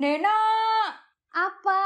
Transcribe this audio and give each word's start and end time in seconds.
Nena! 0.00 0.32
Apa? 1.28 1.84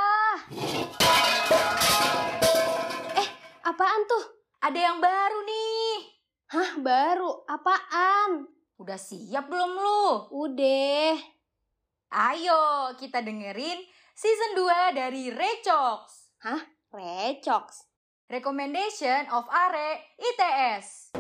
Eh, 3.18 3.28
apaan 3.66 4.02
tuh? 4.06 4.24
Ada 4.62 4.78
yang 4.78 5.02
baru 5.02 5.42
nih. 5.42 6.14
Hah, 6.54 6.78
baru? 6.78 7.42
Apaan? 7.50 8.46
Udah 8.78 8.94
siap 8.94 9.50
belum 9.50 9.72
lu? 9.74 10.30
Udah. 10.30 11.18
Ayo 12.14 12.94
kita 13.02 13.18
dengerin 13.18 13.82
season 14.14 14.62
2 14.62 14.94
dari 14.94 15.34
Recox. 15.34 16.30
Hah? 16.46 16.62
Recox? 16.94 17.82
Recommendation 18.30 19.26
of 19.34 19.42
Are 19.50 19.98
ITS. 20.22 21.18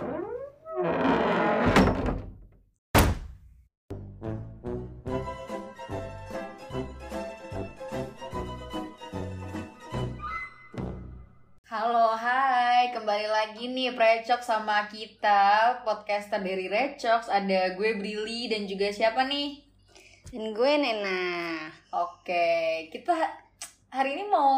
Kembali 12.94 13.26
lagi 13.26 13.74
nih 13.74 13.90
Recok 13.90 14.38
sama 14.38 14.86
kita, 14.86 15.82
podcaster 15.82 16.38
dari 16.38 16.70
Recox. 16.70 17.26
Ada 17.26 17.74
gue 17.74 17.98
Brili 17.98 18.46
dan 18.46 18.70
juga 18.70 18.86
siapa 18.94 19.26
nih? 19.26 19.58
Dan 20.30 20.54
gue 20.54 20.72
Nena. 20.78 21.66
Oke, 21.90 22.86
kita 22.94 23.18
hari 23.90 24.14
ini 24.14 24.30
mau 24.30 24.54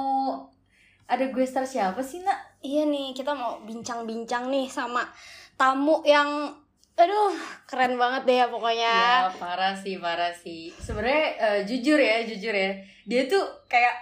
ada 1.08 1.24
gue 1.32 1.44
star 1.48 1.64
siapa 1.64 2.04
sih, 2.04 2.20
Nak? 2.20 2.60
Iya 2.60 2.84
nih, 2.84 3.16
kita 3.16 3.32
mau 3.32 3.56
bincang-bincang 3.64 4.52
nih 4.52 4.68
sama 4.68 5.08
tamu 5.56 6.04
yang 6.04 6.52
aduh 6.92 7.32
keren 7.64 7.96
banget 7.96 8.28
deh 8.28 8.36
ya 8.36 8.52
pokoknya. 8.52 9.32
Ya, 9.32 9.32
parah 9.40 9.72
sih, 9.72 9.96
parah 9.96 10.36
sih. 10.36 10.76
Sebenarnya 10.76 11.24
eh, 11.40 11.60
jujur 11.64 11.96
ya, 11.96 12.20
jujur 12.28 12.52
ya. 12.52 12.76
Dia 13.08 13.24
tuh 13.32 13.48
kayak 13.64 13.96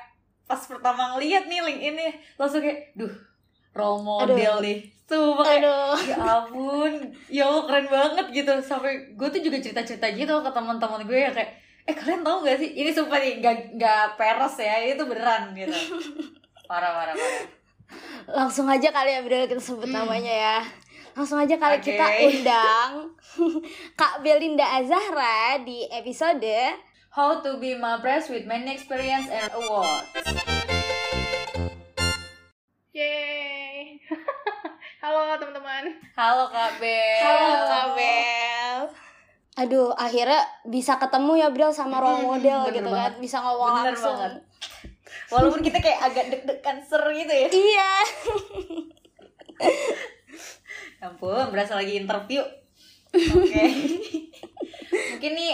pas 0.51 0.59
pertama 0.59 1.15
ngeliat 1.15 1.47
nih 1.47 1.63
link 1.63 1.81
ini 1.95 2.07
langsung 2.35 2.59
kayak, 2.67 2.99
duh, 2.99 3.15
role 3.75 4.01
model 4.01 4.39
Aduh. 4.39 4.63
nih. 4.63 4.79
Tuh, 5.05 5.37
kayak, 5.37 5.61
ya 6.09 6.17
ampun, 6.17 6.93
ya 7.29 7.45
Allah, 7.45 7.69
keren 7.69 7.87
banget 7.93 8.27
gitu. 8.33 8.53
Sampai 8.65 9.13
gue 9.13 9.29
tuh 9.29 9.45
juga 9.45 9.61
cerita-cerita 9.61 10.09
gitu 10.17 10.33
ke 10.41 10.49
teman-teman 10.49 11.05
gue 11.05 11.19
ya 11.19 11.29
kayak, 11.29 11.51
eh 11.85 11.93
kalian 11.93 12.25
tahu 12.25 12.41
gak 12.41 12.57
sih? 12.57 12.73
Ini 12.73 12.89
sumpah 12.89 13.21
nih, 13.21 13.45
gak, 13.45 13.77
gak 13.77 14.17
peres 14.17 14.57
ya, 14.57 14.81
ini 14.81 14.97
tuh 14.97 15.05
beneran 15.05 15.53
gitu. 15.53 15.77
Parah, 16.65 16.97
parah, 16.97 17.13
parah. 17.13 17.45
Langsung 18.25 18.65
aja 18.65 18.89
kali 18.89 19.13
ya 19.13 19.21
Bril 19.21 19.45
kita 19.45 19.61
sebut 19.61 19.85
Hmm. 19.85 20.01
namanya 20.01 20.33
ya. 20.33 20.59
Langsung 21.13 21.37
aja 21.37 21.55
kali 21.55 21.77
Oke. 21.79 21.93
kita 21.93 22.07
undang 22.25 22.91
Kak 24.01 24.25
Belinda 24.25 24.81
Azahra 24.81 25.61
di 25.61 25.85
episode 25.93 26.49
How 27.13 27.39
to 27.39 27.61
be 27.61 27.77
Mapres 27.77 28.27
with 28.27 28.49
many 28.49 28.73
experience 28.73 29.29
and 29.29 29.53
awards. 29.53 30.09
Yeay. 32.91 33.54
Halo 35.05 35.37
teman-teman. 35.37 35.85
Halo 36.17 36.49
Kak 36.49 36.81
Bel. 36.81 37.21
Halo 37.21 37.53
Kak 37.69 37.87
Bel. 37.93 38.79
Aduh, 39.55 39.93
akhirnya 39.93 40.41
bisa 40.65 40.97
ketemu 40.97 41.45
ya 41.45 41.53
Bril 41.53 41.77
sama 41.77 42.01
role 42.01 42.25
Hmm, 42.25 42.29
model 42.33 42.61
bener 42.65 42.73
gitu 42.73 42.89
banget. 42.89 43.13
kan, 43.13 43.21
bisa 43.21 43.37
ngomong 43.39 43.69
Bener 43.77 43.85
langsung. 43.93 44.17
banget. 44.17 44.33
Walaupun 45.29 45.61
kita 45.61 45.79
kayak 45.85 46.01
agak 46.01 46.25
deg-degan 46.33 46.81
ser 46.81 47.05
gitu 47.13 47.33
ya. 47.37 47.49
Iya. 47.53 47.93
Ya 50.97 51.13
Ampun, 51.13 51.53
berasa 51.53 51.77
lagi 51.77 52.01
interview. 52.01 52.41
Oke. 53.15 53.65
Mungkin 55.15 55.33
nih 55.41 55.53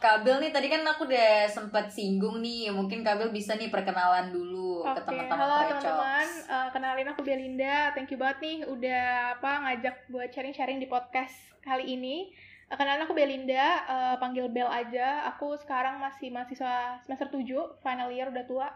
Kak 0.00 0.24
Bel 0.24 0.40
nih 0.40 0.50
tadi 0.50 0.66
kan 0.72 0.82
aku 0.82 1.06
udah 1.06 1.46
sempat 1.46 1.92
singgung 1.92 2.40
nih. 2.40 2.72
Mungkin 2.72 3.04
Kak 3.04 3.20
Bel 3.20 3.30
bisa 3.30 3.54
nih 3.54 3.68
perkenalan 3.68 4.32
dulu 4.32 4.82
ke 4.82 5.00
Oke, 5.02 5.06
teman-teman 5.08 5.38
halo 5.46 5.56
teman-teman. 5.68 6.26
Eh, 6.46 6.68
kenalin 6.72 7.08
aku 7.10 7.20
Belinda. 7.22 7.76
Thank 7.92 8.12
you 8.14 8.18
banget 8.18 8.38
nih 8.42 8.56
udah 8.66 9.04
apa 9.38 9.50
ngajak 9.66 9.94
buat 10.10 10.28
sharing-sharing 10.32 10.78
di 10.82 10.88
podcast 10.88 11.34
kali 11.62 11.96
ini. 11.96 12.30
Eh, 12.66 12.76
kenalin 12.76 13.06
aku 13.06 13.14
Belinda, 13.14 13.66
eh, 13.86 14.16
panggil 14.18 14.50
Bel 14.50 14.68
aja. 14.68 15.26
Aku 15.36 15.54
sekarang 15.58 16.02
masih 16.02 16.34
mahasiswa 16.34 16.98
semester 17.06 17.30
7, 17.30 17.78
final 17.82 18.10
year 18.10 18.28
udah 18.30 18.44
tua 18.46 18.68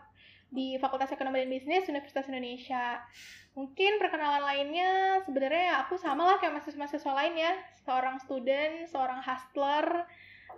di 0.51 0.75
Fakultas 0.77 1.11
Ekonomi 1.11 1.43
dan 1.43 1.51
Bisnis 1.51 1.87
Universitas 1.87 2.27
Indonesia. 2.27 2.99
Mungkin 3.55 3.99
perkenalan 3.99 4.43
lainnya 4.43 5.19
sebenarnya 5.27 5.63
ya 5.63 5.77
aku 5.83 5.99
sama 5.99 6.23
lah 6.27 6.37
kayak 6.39 6.59
mahasiswa-mahasiswa 6.59 7.13
lain 7.15 7.35
ya. 7.35 7.53
Seorang 7.83 8.17
student, 8.19 8.87
seorang 8.87 9.19
hustler, 9.23 9.87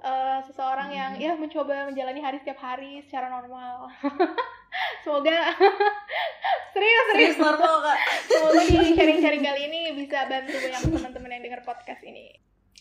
eh, 0.00 0.40
seseorang 0.44 0.88
yang 0.92 1.12
Hmm. 1.16 1.24
ya 1.24 1.32
mencoba 1.36 1.88
menjalani 1.88 2.20
hari 2.20 2.36
setiap 2.40 2.60
hari 2.60 3.00
secara 3.04 3.28
normal. 3.28 3.88
Semoga 5.04 5.52
serius 6.72 7.04
serius 7.12 7.36
Serius 7.36 7.38
normal 7.38 7.74
Kak. 7.84 7.98
semoga 8.32 8.60
di 8.64 8.96
sharing-sharing 8.96 9.44
kali 9.44 9.60
ini 9.68 9.80
bisa 9.92 10.24
bantu 10.24 10.56
banyak 10.56 10.80
teman-teman 10.88 11.30
yang 11.36 11.42
dengar 11.44 11.60
podcast 11.60 12.00
ini. 12.04 12.32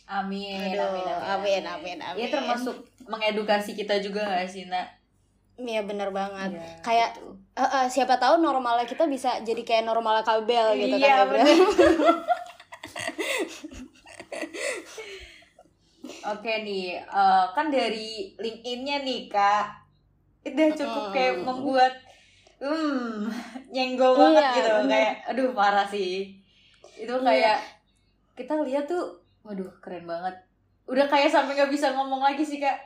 Amin, 0.07 0.75
Aduh, 0.75 0.91
amin, 0.91 1.07
amin, 1.07 1.63
amin, 1.63 1.97
amin. 2.03 2.19
Ya 2.19 2.27
termasuk 2.27 2.83
mengedukasi 3.07 3.75
kita 3.75 4.03
juga 4.03 4.27
gak 4.27 4.47
sih, 4.51 4.67
Nak? 4.67 5.00
Iya 5.63 5.81
bener 5.83 6.09
banget. 6.09 6.51
Iya, 6.51 6.65
Kayak 6.81 7.09
gitu. 7.13 7.29
eh, 7.53 7.69
eh, 7.77 7.85
siapa 7.87 8.15
tahu 8.15 8.39
normalnya 8.39 8.83
kita 8.83 9.05
bisa 9.05 9.37
jadi 9.41 9.61
kayak 9.61 9.83
normalnya 9.83 10.23
Kak 10.23 10.41
Bel 10.43 10.73
gitu 10.75 10.95
Iya, 10.95 11.05
kan 11.05 11.11
ya, 11.11 11.23
bener. 11.27 11.57
Oke 16.23 16.53
nih, 16.61 16.97
eh, 16.97 17.45
kan 17.51 17.69
dari 17.69 18.33
LinkedIn-nya 18.35 19.01
nih 19.01 19.25
kak, 19.27 19.65
udah 20.43 20.69
cukup 20.71 21.03
Mm. 21.07 21.13
kayak 21.13 21.35
membuat, 21.39 21.93
hmm, 22.57 23.29
nyenggol 23.69 24.13
banget 24.15 24.41
Iya, 24.43 24.53
gitu, 24.55 24.69
bener. 24.79 24.89
kayak, 24.91 25.13
aduh 25.27 25.49
parah 25.51 25.87
sih. 25.87 26.33
Itu 26.95 27.13
Iya. 27.15 27.21
kayak 27.23 27.57
kita 28.33 28.53
lihat 28.59 28.85
tuh, 28.85 29.13
waduh 29.41 29.69
keren 29.77 30.05
banget. 30.05 30.33
Udah 30.85 31.05
kayak 31.05 31.29
sampai 31.29 31.53
nggak 31.53 31.69
bisa 31.69 31.89
ngomong 31.91 32.21
lagi 32.21 32.41
sih 32.41 32.57
kak. 32.57 32.77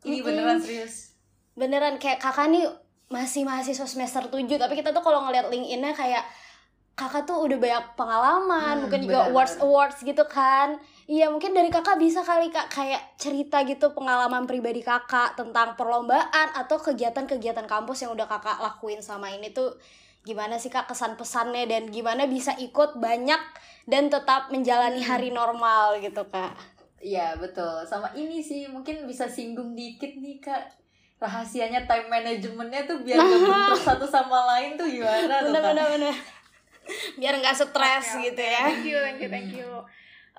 Ini 0.00 0.18
beneran 0.20 0.58
serius. 0.58 1.09
Beneran 1.60 2.00
kayak 2.00 2.16
kakak 2.18 2.48
nih 2.48 2.64
masih 3.12 3.44
mahasiswa 3.44 3.84
semester 3.84 4.24
7 4.24 4.48
tapi 4.56 4.72
kita 4.72 4.96
tuh 4.96 5.04
kalau 5.04 5.28
ngeliat 5.28 5.52
LinkedIn-nya 5.52 5.92
kayak 5.92 6.24
kakak 6.94 7.24
tuh 7.24 7.40
udah 7.40 7.56
banyak 7.56 7.84
pengalaman, 7.96 8.74
Hmm, 8.76 8.80
mungkin 8.84 9.00
juga 9.04 9.24
benar, 9.24 9.32
awards 9.32 9.54
awards 9.58 9.98
gitu 10.00 10.24
kan. 10.24 10.76
Iya, 11.04 11.32
mungkin 11.32 11.56
dari 11.56 11.72
kakak 11.72 11.96
bisa 11.96 12.20
kali 12.20 12.48
kak 12.48 12.68
kayak 12.68 13.16
cerita 13.16 13.64
gitu 13.64 13.96
pengalaman 13.96 14.44
pribadi 14.44 14.84
kakak 14.84 15.32
tentang 15.32 15.74
perlombaan 15.80 16.48
atau 16.54 16.76
kegiatan-kegiatan 16.76 17.64
kampus 17.64 18.04
yang 18.04 18.12
udah 18.12 18.28
kakak 18.28 18.60
lakuin 18.60 19.00
sama 19.00 19.32
ini 19.32 19.48
tuh 19.50 19.80
gimana 20.20 20.60
sih 20.60 20.68
kak 20.68 20.84
kesan 20.86 21.16
pesannya 21.16 21.64
dan 21.64 21.88
gimana 21.88 22.28
bisa 22.28 22.52
ikut 22.60 23.00
banyak 23.00 23.40
dan 23.88 24.12
tetap 24.12 24.52
menjalani 24.52 25.00
Hmm. 25.00 25.08
hari 25.08 25.32
normal 25.32 25.96
gitu 26.04 26.28
kak. 26.28 26.52
Iya 27.00 27.32
betul. 27.40 27.80
Sama 27.88 28.12
ini 28.12 28.44
sih 28.44 28.68
mungkin 28.68 29.08
bisa 29.08 29.24
singgung 29.24 29.72
dikit 29.72 30.20
nih 30.20 30.36
kak. 30.36 30.79
Rahasianya 31.20 31.84
time 31.84 32.08
managementnya 32.08 32.88
tuh 32.88 33.04
biar 33.04 33.20
gak 33.20 33.28
bentrok 33.44 33.82
satu 33.84 34.06
sama 34.08 34.40
lain 34.56 34.80
tuh 34.80 34.88
gimana 34.88 35.44
tuh 35.44 35.52
Bener 35.52 35.62
bener 35.62 35.86
bener. 36.00 36.14
Biar 37.20 37.34
nggak 37.38 37.54
stres 37.54 38.06
Oke, 38.16 38.32
gitu 38.32 38.40
oke. 38.40 38.50
ya. 38.50 38.64
Thank 38.66 38.86
you, 38.88 38.98
thank 38.98 39.20
you, 39.20 39.28
thank 39.28 39.52
you. 39.52 39.70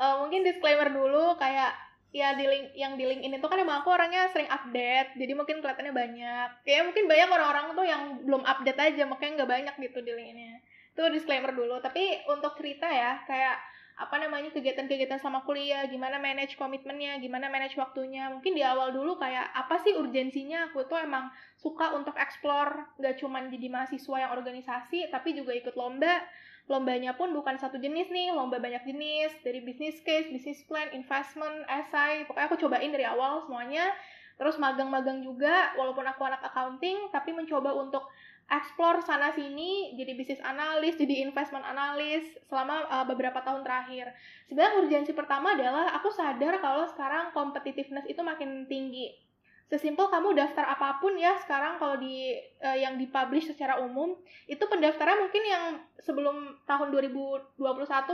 Eh, 0.01 0.15
mungkin 0.17 0.41
disclaimer 0.41 0.89
dulu 0.89 1.37
kayak 1.37 1.71
ya 2.11 2.35
di 2.35 2.43
link 2.43 2.75
yang 2.75 2.99
di 2.99 3.07
link 3.07 3.23
ini 3.23 3.39
tuh 3.39 3.47
kan 3.47 3.55
emang 3.55 3.79
aku 3.79 3.87
orangnya 3.87 4.27
sering 4.35 4.51
update 4.51 5.15
jadi 5.15 5.31
mungkin 5.31 5.63
kelihatannya 5.63 5.95
banyak 5.95 6.49
kayak 6.67 6.83
mungkin 6.83 7.07
banyak 7.07 7.29
orang-orang 7.31 7.71
tuh 7.71 7.85
yang 7.87 8.01
belum 8.27 8.43
update 8.43 8.75
aja 8.75 9.07
makanya 9.07 9.31
nggak 9.39 9.51
banyak 9.55 9.75
gitu 9.79 10.03
di 10.03 10.11
link 10.11 10.35
ini 10.35 10.59
itu 10.91 11.01
disclaimer 11.07 11.55
dulu 11.55 11.79
tapi 11.79 12.19
untuk 12.27 12.59
cerita 12.59 12.83
ya 12.83 13.15
kayak 13.23 13.55
apa 14.01 14.17
namanya 14.17 14.49
kegiatan-kegiatan 14.49 15.21
sama 15.21 15.45
kuliah 15.45 15.85
gimana 15.85 16.17
manage 16.17 16.57
komitmennya 16.57 17.21
gimana 17.21 17.47
manage 17.53 17.77
waktunya. 17.77 18.33
Mungkin 18.33 18.57
di 18.57 18.65
awal 18.65 18.89
dulu 18.89 19.21
kayak 19.21 19.53
apa 19.53 19.77
sih 19.85 19.93
urgensinya? 19.93 20.73
Aku 20.73 20.89
tuh 20.89 20.97
emang 20.97 21.29
suka 21.61 21.93
untuk 21.93 22.17
explore. 22.17 22.89
Nggak 22.97 23.21
cuman 23.21 23.53
jadi 23.53 23.67
mahasiswa 23.69 24.17
yang 24.17 24.31
organisasi 24.33 25.13
tapi 25.13 25.37
juga 25.37 25.53
ikut 25.53 25.77
lomba. 25.77 26.25
Lombanya 26.69 27.17
pun 27.17 27.33
bukan 27.33 27.57
satu 27.57 27.81
jenis 27.81 28.13
nih, 28.13 28.31
lomba 28.31 28.61
banyak 28.61 28.85
jenis, 28.85 29.33
dari 29.41 29.59
business 29.65 29.97
case, 30.05 30.29
business 30.29 30.61
plan, 30.69 30.87
investment, 30.93 31.65
essay, 31.67 32.23
pokoknya 32.29 32.47
aku 32.47 32.57
cobain 32.61 32.93
dari 32.93 33.03
awal 33.03 33.43
semuanya, 33.43 33.91
terus 34.37 34.55
magang-magang 34.61 35.25
juga, 35.25 35.73
walaupun 35.75 36.05
aku 36.05 36.21
anak 36.21 36.39
accounting, 36.47 37.09
tapi 37.09 37.33
mencoba 37.33 37.75
untuk 37.75 38.07
explore 38.51 38.99
sana 39.07 39.31
sini, 39.31 39.95
jadi 39.95 40.11
bisnis 40.11 40.43
analis, 40.43 40.99
jadi 40.99 41.23
investment 41.23 41.63
analis, 41.63 42.35
selama 42.51 42.83
uh, 42.91 43.07
beberapa 43.07 43.39
tahun 43.39 43.63
terakhir. 43.63 44.11
Sebenarnya 44.51 44.83
urgensi 44.83 45.15
pertama 45.15 45.55
adalah 45.55 45.95
aku 45.95 46.11
sadar 46.11 46.59
kalau 46.59 46.83
sekarang 46.91 47.31
competitiveness 47.31 48.03
itu 48.11 48.19
makin 48.19 48.67
tinggi. 48.67 49.15
Sesimpel 49.71 50.11
kamu 50.11 50.35
daftar 50.35 50.67
apa 50.67 50.99
pun 50.99 51.15
ya 51.15 51.39
sekarang 51.39 51.79
kalau 51.79 51.95
di 51.95 52.35
eh, 52.35 52.77
yang 52.83 52.99
dipublish 52.99 53.47
secara 53.55 53.79
umum 53.79 54.19
itu 54.43 54.59
pendaftarnya 54.67 55.15
mungkin 55.15 55.43
yang 55.47 55.63
sebelum 55.95 56.59
tahun 56.67 56.91
2021 56.91 57.55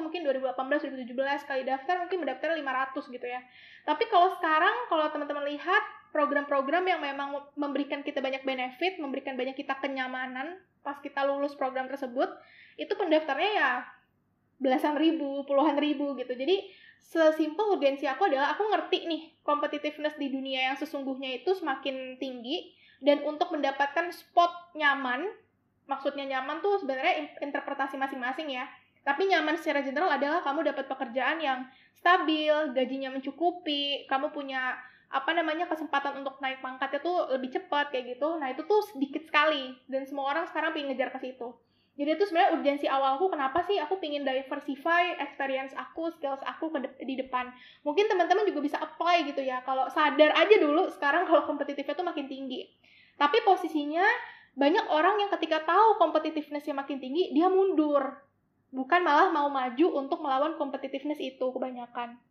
mungkin 0.05 0.21
2018 0.21 0.53
2017 0.53 1.49
kali 1.49 1.65
daftar 1.65 2.05
mungkin 2.05 2.21
mendaftar 2.21 2.53
500 2.53 3.09
gitu 3.09 3.25
ya. 3.25 3.41
Tapi 3.89 4.05
kalau 4.05 4.29
sekarang 4.37 4.85
kalau 4.85 5.09
teman-teman 5.09 5.49
lihat 5.49 5.81
program-program 6.11 6.83
yang 6.87 7.01
memang 7.03 7.51
memberikan 7.53 8.01
kita 8.01 8.23
banyak 8.23 8.43
benefit, 8.47 8.97
memberikan 8.97 9.35
banyak 9.35 9.55
kita 9.57 9.77
kenyamanan 9.77 10.59
pas 10.81 10.97
kita 11.03 11.27
lulus 11.27 11.51
program 11.59 11.91
tersebut, 11.91 12.31
itu 12.79 12.93
pendaftarnya 12.95 13.51
ya 13.51 13.71
belasan 14.57 14.95
ribu, 14.95 15.43
puluhan 15.43 15.75
ribu 15.75 16.15
gitu. 16.15 16.31
Jadi 16.31 16.71
sesimpel 16.97 17.75
urgensi 17.75 18.07
aku 18.07 18.27
adalah 18.27 18.55
aku 18.55 18.67
ngerti 18.71 19.07
nih 19.07 19.21
competitiveness 19.43 20.15
di 20.15 20.31
dunia 20.31 20.71
yang 20.71 20.77
sesungguhnya 20.79 21.43
itu 21.43 21.55
semakin 21.55 22.15
tinggi 22.19 22.71
dan 23.03 23.21
untuk 23.27 23.53
mendapatkan 23.53 24.09
spot 24.09 24.73
nyaman, 24.73 25.29
maksudnya 25.85 26.25
nyaman 26.25 26.63
tuh 26.65 26.81
sebenarnya 26.81 27.37
interpretasi 27.43 27.99
masing-masing 27.99 28.49
ya. 28.49 28.65
Tapi 29.05 29.29
nyaman 29.31 29.55
secara 29.55 29.85
general 29.85 30.11
adalah 30.11 30.43
kamu 30.43 30.67
dapat 30.73 30.89
pekerjaan 30.91 31.39
yang 31.39 31.63
stabil, 31.95 32.51
gajinya 32.75 33.13
mencukupi, 33.13 34.03
kamu 34.09 34.35
punya 34.35 34.75
apa 35.07 35.31
namanya 35.31 35.71
kesempatan 35.71 36.19
untuk 36.19 36.35
naik 36.43 36.59
pangkatnya 36.59 36.99
tuh 36.99 37.31
lebih 37.31 37.55
cepat 37.55 37.95
kayak 37.95 38.19
gitu. 38.19 38.35
Nah, 38.35 38.51
itu 38.51 38.67
tuh 38.67 38.83
sedikit 38.91 39.23
sekali 39.23 39.75
dan 39.87 40.03
semua 40.03 40.27
orang 40.35 40.43
sekarang 40.51 40.75
pengen 40.75 40.91
ngejar 40.91 41.15
ke 41.15 41.19
situ. 41.23 41.55
Jadi 41.97 42.13
itu 42.13 42.23
sebenarnya 42.29 42.53
urgensi 42.53 42.85
awalku 42.85 43.25
kenapa 43.25 43.65
sih 43.65 43.81
aku 43.81 43.97
pengen 43.97 44.21
diversify 44.21 45.17
experience 45.17 45.73
aku, 45.73 46.13
skills 46.13 46.45
aku 46.45 46.69
ke 46.69 46.85
de 46.85 46.89
di 47.09 47.17
depan. 47.17 47.49
Mungkin 47.81 48.05
teman-teman 48.05 48.45
juga 48.45 48.61
bisa 48.61 48.77
apply 48.77 49.25
gitu 49.25 49.41
ya. 49.41 49.65
Kalau 49.65 49.89
sadar 49.89 50.29
aja 50.37 50.55
dulu 50.61 50.93
sekarang 50.93 51.25
kalau 51.25 51.49
kompetitifnya 51.49 51.97
tuh 51.97 52.05
makin 52.05 52.29
tinggi. 52.29 52.69
Tapi 53.17 53.41
posisinya 53.41 54.05
banyak 54.53 54.85
orang 54.93 55.25
yang 55.25 55.29
ketika 55.33 55.65
tahu 55.65 55.97
competitiveness-nya 55.97 56.77
makin 56.77 57.01
tinggi, 57.01 57.33
dia 57.33 57.49
mundur. 57.49 58.21
Bukan 58.69 59.01
malah 59.01 59.33
mau 59.33 59.49
maju 59.49 59.87
untuk 59.97 60.21
melawan 60.21 60.53
competitiveness 60.61 61.17
itu 61.17 61.49
kebanyakan. 61.49 62.21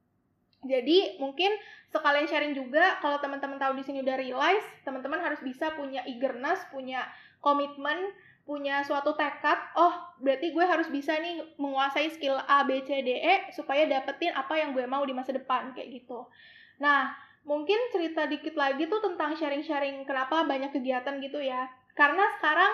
Jadi 0.66 1.16
mungkin 1.22 1.54
sekalian 1.88 2.26
sharing 2.28 2.52
juga 2.52 2.98
kalau 3.00 3.22
teman-teman 3.22 3.56
tahu 3.56 3.78
di 3.78 3.84
sini 3.86 4.02
udah 4.02 4.16
realize, 4.18 4.66
teman-teman 4.82 5.22
harus 5.22 5.40
bisa 5.40 5.72
punya 5.74 6.02
eagerness, 6.04 6.62
punya 6.68 7.06
komitmen 7.40 8.12
punya 8.46 8.86
suatu 8.86 9.18
tekad, 9.18 9.58
oh 9.74 10.14
berarti 10.22 10.54
gue 10.54 10.62
harus 10.62 10.86
bisa 10.86 11.18
nih 11.18 11.58
menguasai 11.58 12.14
skill 12.14 12.38
A, 12.38 12.62
B, 12.62 12.78
C, 12.86 13.02
D, 13.02 13.18
E 13.18 13.50
supaya 13.50 13.90
dapetin 13.90 14.30
apa 14.38 14.54
yang 14.54 14.70
gue 14.70 14.86
mau 14.86 15.02
di 15.02 15.10
masa 15.10 15.34
depan 15.34 15.74
kayak 15.74 15.90
gitu. 15.90 16.30
Nah, 16.78 17.10
mungkin 17.42 17.74
cerita 17.90 18.30
dikit 18.30 18.54
lagi 18.54 18.86
tuh 18.86 19.02
tentang 19.02 19.34
sharing-sharing 19.34 20.06
kenapa 20.06 20.46
banyak 20.46 20.70
kegiatan 20.70 21.18
gitu 21.18 21.42
ya. 21.42 21.66
Karena 21.98 22.22
sekarang 22.38 22.70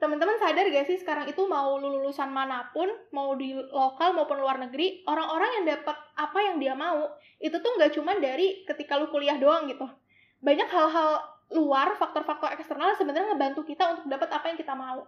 teman-teman 0.00 0.40
sadar 0.40 0.64
gak 0.72 0.88
sih 0.88 0.96
sekarang 0.96 1.28
itu 1.28 1.44
mau 1.44 1.76
lulusan 1.76 2.32
mana 2.32 2.72
pun, 2.72 2.88
mau 3.12 3.36
di 3.36 3.52
lokal 3.52 4.16
maupun 4.16 4.40
luar 4.40 4.56
negeri, 4.56 5.04
orang-orang 5.04 5.60
yang 5.60 5.76
dapat 5.76 5.96
apa 6.16 6.38
yang 6.40 6.56
dia 6.56 6.72
mau, 6.72 7.12
itu 7.36 7.52
tuh 7.52 7.76
nggak 7.76 7.92
cuma 7.92 8.16
dari 8.16 8.64
ketika 8.64 8.96
lu 8.96 9.12
kuliah 9.12 9.36
doang 9.36 9.68
gitu. 9.68 9.84
Banyak 10.40 10.72
hal-hal 10.72 11.20
luar 11.52 12.00
faktor-faktor 12.00 12.56
eksternal 12.56 12.96
sebenarnya 12.96 13.36
ngebantu 13.36 13.66
kita 13.68 13.84
untuk 13.92 14.08
dapat 14.08 14.32
apa 14.32 14.48
yang 14.48 14.56
kita 14.56 14.72
mau 14.72 15.04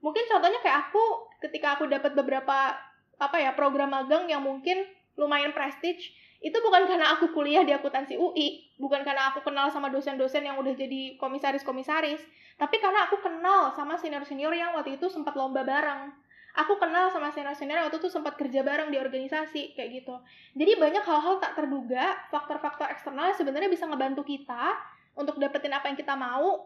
mungkin 0.00 0.24
contohnya 0.28 0.60
kayak 0.60 0.90
aku 0.90 1.02
ketika 1.40 1.76
aku 1.78 1.88
dapat 1.88 2.12
beberapa 2.12 2.76
apa 3.16 3.36
ya 3.40 3.56
program 3.56 3.90
magang 3.90 4.28
yang 4.28 4.44
mungkin 4.44 4.84
lumayan 5.16 5.56
prestige 5.56 6.12
itu 6.44 6.58
bukan 6.60 6.84
karena 6.84 7.16
aku 7.16 7.32
kuliah 7.32 7.64
di 7.64 7.72
akuntansi 7.72 8.20
UI 8.20 8.76
bukan 8.76 9.00
karena 9.02 9.32
aku 9.32 9.40
kenal 9.40 9.72
sama 9.72 9.88
dosen-dosen 9.88 10.44
yang 10.44 10.60
udah 10.60 10.76
jadi 10.76 11.16
komisaris-komisaris 11.16 12.20
tapi 12.56 12.80
karena 12.80 13.04
aku 13.04 13.20
kenal 13.20 13.68
sama 13.76 14.00
senior-senior 14.00 14.52
yang 14.56 14.72
waktu 14.72 14.96
itu 14.96 15.12
sempat 15.12 15.36
lomba 15.36 15.60
bareng. 15.60 16.08
Aku 16.56 16.80
kenal 16.80 17.12
sama 17.12 17.28
senior-senior 17.28 17.84
waktu 17.84 18.00
itu 18.00 18.08
sempat 18.08 18.40
kerja 18.40 18.64
bareng 18.64 18.88
di 18.88 18.96
organisasi 18.96 19.76
kayak 19.76 20.00
gitu. 20.00 20.16
Jadi 20.56 20.72
banyak 20.80 21.04
hal-hal 21.04 21.36
tak 21.36 21.52
terduga 21.52 22.16
faktor-faktor 22.32 22.88
eksternal 22.88 23.28
sebenarnya 23.36 23.68
bisa 23.68 23.84
ngebantu 23.84 24.24
kita 24.24 24.72
untuk 25.12 25.36
dapetin 25.36 25.76
apa 25.76 25.92
yang 25.92 26.00
kita 26.00 26.16
mau 26.16 26.64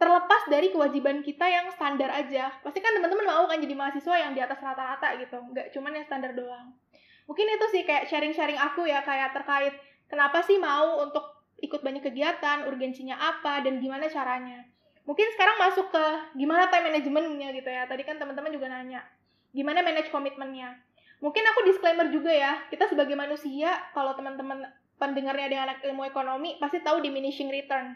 terlepas 0.00 0.48
dari 0.48 0.72
kewajiban 0.72 1.20
kita 1.20 1.44
yang 1.44 1.68
standar 1.76 2.08
aja. 2.08 2.48
Pasti 2.64 2.80
kan 2.80 2.96
teman-teman 2.96 3.28
mau 3.28 3.44
kan 3.44 3.60
jadi 3.60 3.76
mahasiswa 3.76 4.16
yang 4.16 4.32
di 4.32 4.40
atas 4.40 4.56
rata-rata 4.64 5.12
gitu 5.20 5.36
nggak 5.52 5.76
cuman 5.76 5.92
yang 5.92 6.06
standar 6.08 6.32
doang 6.32 6.72
mungkin 7.28 7.44
itu 7.44 7.66
sih 7.70 7.82
kayak 7.84 8.08
sharing-sharing 8.08 8.56
aku 8.56 8.88
ya 8.88 9.04
kayak 9.04 9.36
terkait 9.36 9.76
kenapa 10.08 10.40
sih 10.40 10.56
mau 10.56 11.04
untuk 11.04 11.22
ikut 11.60 11.84
banyak 11.84 12.00
kegiatan 12.00 12.64
urgensinya 12.64 13.20
apa 13.20 13.60
dan 13.60 13.78
gimana 13.78 14.08
caranya 14.08 14.64
mungkin 15.04 15.28
sekarang 15.36 15.60
masuk 15.60 15.92
ke 15.92 16.04
gimana 16.40 16.72
time 16.72 16.88
managementnya 16.88 17.52
gitu 17.52 17.68
ya 17.68 17.84
tadi 17.84 18.02
kan 18.08 18.16
teman-teman 18.16 18.50
juga 18.50 18.72
nanya 18.72 19.04
gimana 19.52 19.84
manage 19.84 20.08
komitmennya 20.08 20.80
mungkin 21.20 21.44
aku 21.52 21.68
disclaimer 21.68 22.08
juga 22.08 22.32
ya 22.32 22.64
kita 22.72 22.88
sebagai 22.88 23.14
manusia 23.14 23.76
kalau 23.92 24.16
teman-teman 24.16 24.64
pendengarnya 24.98 25.46
ada 25.48 25.58
anak 25.70 25.78
ilmu 25.86 26.02
ekonomi 26.04 26.58
pasti 26.58 26.82
tahu 26.82 27.00
diminishing 27.00 27.48
return. 27.48 27.94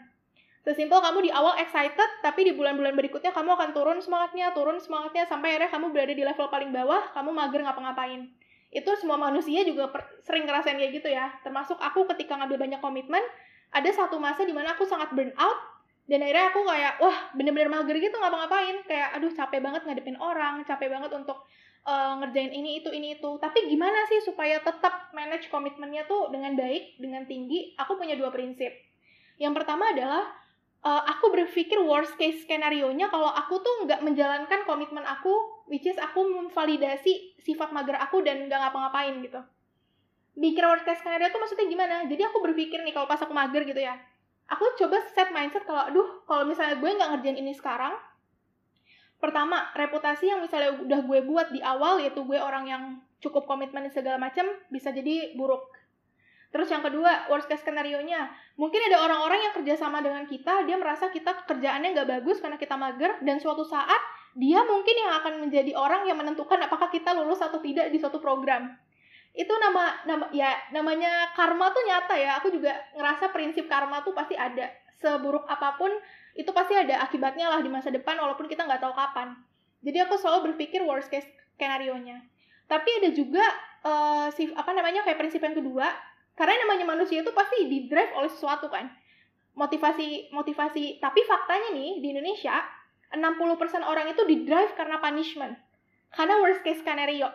Sesimpel 0.63 1.03
kamu 1.03 1.27
di 1.27 1.31
awal 1.35 1.59
excited, 1.59 2.23
tapi 2.23 2.47
di 2.47 2.55
bulan-bulan 2.55 2.95
berikutnya 2.95 3.35
kamu 3.35 3.51
akan 3.59 3.69
turun 3.75 3.99
semangatnya, 3.99 4.55
turun 4.55 4.79
semangatnya, 4.79 5.27
sampai 5.27 5.59
akhirnya 5.59 5.75
kamu 5.75 5.91
berada 5.91 6.15
di 6.15 6.23
level 6.23 6.47
paling 6.47 6.71
bawah, 6.71 7.11
kamu 7.11 7.35
mager 7.35 7.67
ngapa-ngapain. 7.67 8.31
Itu 8.73 8.89
semua 8.97 9.15
manusia 9.21 9.61
juga 9.63 9.87
sering 10.25 10.49
ngerasain 10.49 10.75
kayak 10.75 10.93
gitu 10.97 11.09
ya. 11.13 11.29
Termasuk 11.45 11.77
aku 11.77 12.09
ketika 12.13 12.35
ngambil 12.41 12.57
banyak 12.57 12.81
komitmen, 12.81 13.21
ada 13.69 13.89
satu 13.93 14.17
masa 14.17 14.43
di 14.43 14.53
mana 14.53 14.73
aku 14.73 14.83
sangat 14.83 15.13
burn 15.13 15.31
out, 15.37 15.59
dan 16.09 16.25
akhirnya 16.25 16.51
aku 16.51 16.61
kayak, 16.65 16.93
wah 16.99 17.17
bener-bener 17.37 17.69
mager 17.69 17.95
gitu 18.01 18.17
ngapa-ngapain. 18.17 18.81
Kayak, 18.89 19.09
aduh 19.15 19.31
capek 19.31 19.61
banget 19.61 19.81
ngadepin 19.85 20.17
orang, 20.17 20.65
capek 20.65 20.89
banget 20.89 21.13
untuk 21.13 21.45
uh, 21.87 22.13
ngerjain 22.19 22.51
ini 22.51 22.81
itu 22.81 22.89
ini 22.91 23.19
itu 23.19 23.29
tapi 23.39 23.67
gimana 23.67 24.07
sih 24.07 24.23
supaya 24.23 24.59
tetap 24.63 25.11
manage 25.11 25.51
komitmennya 25.51 26.07
tuh 26.07 26.31
dengan 26.31 26.55
baik 26.55 26.99
dengan 26.99 27.27
tinggi 27.27 27.75
aku 27.75 27.99
punya 27.99 28.15
dua 28.15 28.31
prinsip 28.31 28.71
yang 29.39 29.51
pertama 29.51 29.91
adalah 29.91 30.23
uh, 30.83 31.03
aku 31.07 31.31
berpikir 31.31 31.79
worst 31.83 32.15
case 32.15 32.43
skenario 32.43 32.89
nya 32.95 33.11
kalau 33.11 33.29
aku 33.29 33.59
tuh 33.59 33.87
nggak 33.87 34.01
menjalankan 34.03 34.59
komitmen 34.63 35.03
aku 35.03 35.31
which 35.73 35.89
is 35.89 35.97
aku 35.97 36.21
memvalidasi 36.21 37.33
sifat 37.41 37.73
mager 37.73 37.97
aku 37.97 38.21
dan 38.21 38.45
nggak 38.45 38.61
ngapa-ngapain 38.61 39.17
gitu. 39.25 39.41
Mikir 40.37 40.61
worst 40.69 40.85
case 40.85 41.01
skenario 41.01 41.33
tuh 41.33 41.41
maksudnya 41.41 41.65
gimana? 41.65 42.05
Jadi 42.05 42.21
aku 42.21 42.45
berpikir 42.45 42.85
nih 42.85 42.93
kalau 42.93 43.09
pas 43.09 43.17
aku 43.17 43.33
mager 43.33 43.65
gitu 43.65 43.81
ya 43.81 43.97
aku 44.51 44.75
coba 44.75 44.99
set 45.13 45.29
mindset 45.31 45.63
kalau 45.63 45.87
aduh 45.87 46.07
kalau 46.27 46.43
misalnya 46.43 46.79
gue 46.79 46.89
nggak 46.89 47.09
ngerjain 47.15 47.37
ini 47.39 47.53
sekarang 47.55 47.95
pertama 49.23 49.71
reputasi 49.73 50.27
yang 50.27 50.43
misalnya 50.43 50.75
udah 50.83 50.99
gue 50.99 51.19
buat 51.23 51.47
di 51.55 51.63
awal 51.63 52.03
yaitu 52.03 52.27
gue 52.27 52.35
orang 52.35 52.67
yang 52.67 52.83
cukup 53.23 53.47
komitmen 53.47 53.87
segala 53.87 54.19
macam 54.19 54.43
bisa 54.67 54.91
jadi 54.91 55.31
buruk. 55.39 55.63
Terus 56.51 56.69
yang 56.69 56.83
kedua 56.83 57.31
worst 57.31 57.47
case 57.47 57.63
skenario 57.63 58.03
nya 58.03 58.29
mungkin 58.59 58.83
ada 58.91 58.99
orang-orang 58.99 59.47
yang 59.47 59.53
kerja 59.55 59.79
sama 59.79 60.03
dengan 60.03 60.27
kita 60.27 60.67
dia 60.67 60.75
merasa 60.75 61.07
kita 61.07 61.47
kerjaannya 61.47 61.95
nggak 61.95 62.09
bagus 62.19 62.43
karena 62.43 62.59
kita 62.59 62.75
mager 62.75 63.15
dan 63.23 63.39
suatu 63.39 63.63
saat 63.63 64.01
dia 64.33 64.65
mungkin 64.65 64.95
yang 64.97 65.13
akan 65.21 65.33
menjadi 65.45 65.71
orang 65.77 66.09
yang 66.09 66.17
menentukan 66.17 66.57
apakah 66.65 66.89
kita 66.89 67.13
lulus 67.13 67.41
atau 67.41 67.61
tidak 67.61 67.93
di 67.93 67.97
suatu 68.01 68.17
program 68.17 68.73
itu 69.33 69.49
nama 69.49 69.97
nama 70.05 70.29
ya 70.29 70.53
namanya 70.69 71.33
karma 71.33 71.73
tuh 71.73 71.81
nyata 71.85 72.13
ya 72.13 72.37
aku 72.37 72.53
juga 72.53 72.77
ngerasa 72.93 73.33
prinsip 73.33 73.65
karma 73.65 74.05
tuh 74.05 74.13
pasti 74.13 74.37
ada 74.37 74.69
seburuk 75.01 75.43
apa 75.49 75.75
pun 75.75 75.89
itu 76.33 76.49
pasti 76.55 76.73
ada 76.73 77.03
akibatnya 77.03 77.51
lah 77.51 77.59
di 77.61 77.69
masa 77.69 77.91
depan 77.91 78.17
walaupun 78.17 78.49
kita 78.49 78.65
nggak 78.65 78.81
tahu 78.81 78.93
kapan. 78.95 79.37
Jadi 79.83 79.97
aku 79.99 80.15
selalu 80.15 80.53
berpikir 80.53 80.81
worst 80.81 81.11
case 81.11 81.27
skenario-nya. 81.59 82.23
Tapi 82.65 82.89
ada 83.03 83.09
juga 83.11 83.43
uh, 83.83 84.27
si 84.31 84.49
apa 84.55 84.71
namanya 84.71 85.03
kayak 85.03 85.19
prinsip 85.19 85.43
yang 85.43 85.53
kedua, 85.53 85.91
karena 86.33 86.55
namanya 86.65 86.95
manusia 86.95 87.21
itu 87.21 87.29
pasti 87.35 87.67
di 87.67 87.91
drive 87.91 88.15
oleh 88.15 88.31
sesuatu 88.31 88.71
kan. 88.71 88.87
Motivasi 89.53 90.33
motivasi, 90.33 90.97
tapi 90.97 91.21
faktanya 91.29 91.77
nih 91.77 92.01
di 92.01 92.07
Indonesia 92.15 92.57
60% 93.13 93.85
orang 93.85 94.09
itu 94.09 94.21
di 94.25 94.43
drive 94.45 94.73
karena 94.73 94.97
punishment. 94.97 95.55
Karena 96.13 96.41
worst 96.41 96.61
case 96.61 96.81
skenario. 96.81 97.29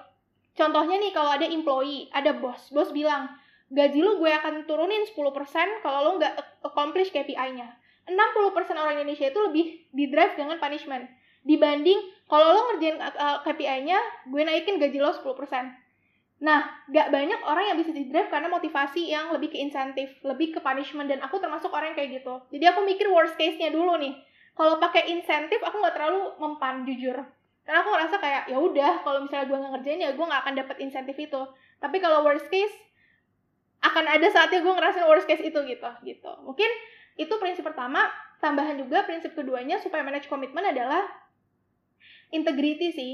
Contohnya 0.59 0.99
nih 0.99 1.15
kalau 1.15 1.31
ada 1.31 1.47
employee, 1.47 2.11
ada 2.11 2.35
bos, 2.35 2.71
bos 2.75 2.91
bilang, 2.91 3.31
gaji 3.69 4.01
lu 4.01 4.17
gue 4.19 4.33
akan 4.33 4.65
turunin 4.65 5.05
10% 5.05 5.15
kalau 5.85 5.99
lo 6.03 6.11
nggak 6.17 6.65
accomplish 6.65 7.13
KPI-nya 7.13 7.69
60% 8.09 8.81
orang 8.81 8.97
Indonesia 8.97 9.29
itu 9.29 9.41
lebih 9.45 9.85
di 9.93 10.09
drive 10.09 10.41
dengan 10.41 10.57
punishment 10.57 11.05
dibanding 11.45 12.01
kalau 12.25 12.57
lo 12.57 12.61
ngerjain 12.73 12.97
KPI-nya 13.45 13.99
gue 14.33 14.43
naikin 14.45 14.81
gaji 14.81 14.99
lo 15.01 15.13
10%. 15.13 15.29
Nah, 16.39 16.71
gak 16.87 17.11
banyak 17.11 17.41
orang 17.43 17.73
yang 17.73 17.77
bisa 17.83 17.91
di 17.91 18.07
drive 18.07 18.31
karena 18.31 18.47
motivasi 18.47 19.11
yang 19.11 19.35
lebih 19.35 19.51
ke 19.51 19.59
insentif, 19.59 20.23
lebih 20.23 20.55
ke 20.55 20.63
punishment 20.63 21.11
dan 21.11 21.19
aku 21.19 21.43
termasuk 21.43 21.73
orang 21.75 21.93
yang 21.93 21.99
kayak 21.99 22.23
gitu. 22.23 22.35
Jadi 22.55 22.65
aku 22.69 22.81
mikir 22.87 23.11
worst 23.11 23.35
case-nya 23.35 23.75
dulu 23.75 23.99
nih. 23.99 24.15
Kalau 24.59 24.83
pakai 24.83 25.07
insentif 25.15 25.63
aku 25.63 25.79
nggak 25.79 25.95
terlalu 25.95 26.35
mempan 26.43 26.83
jujur. 26.83 27.15
Karena 27.63 27.79
aku 27.87 27.95
ngerasa 27.95 28.17
kayak 28.19 28.43
ya 28.51 28.59
udah 28.59 29.07
kalau 29.07 29.23
misalnya 29.23 29.47
gue 29.47 29.59
nggak 29.63 29.73
ngerjain 29.79 30.01
ya 30.03 30.11
gue 30.19 30.27
nggak 30.27 30.43
akan 30.43 30.55
dapet 30.59 30.77
insentif 30.83 31.15
itu. 31.15 31.43
Tapi 31.79 31.97
kalau 32.03 32.27
worst 32.27 32.51
case 32.51 32.75
akan 33.79 34.05
ada 34.11 34.27
saatnya 34.27 34.59
gue 34.59 34.73
ngerasain 34.75 35.07
worst 35.07 35.31
case 35.31 35.47
itu 35.47 35.59
gitu 35.63 35.91
gitu. 36.03 36.33
Mungkin 36.43 36.71
itu 37.15 37.31
prinsip 37.39 37.63
pertama. 37.63 38.11
Tambahan 38.43 38.83
juga 38.83 39.07
prinsip 39.07 39.39
keduanya 39.39 39.79
supaya 39.79 40.03
manage 40.03 40.27
komitmen 40.27 40.67
adalah 40.67 41.07
integrity 42.35 42.91
sih. 42.91 43.13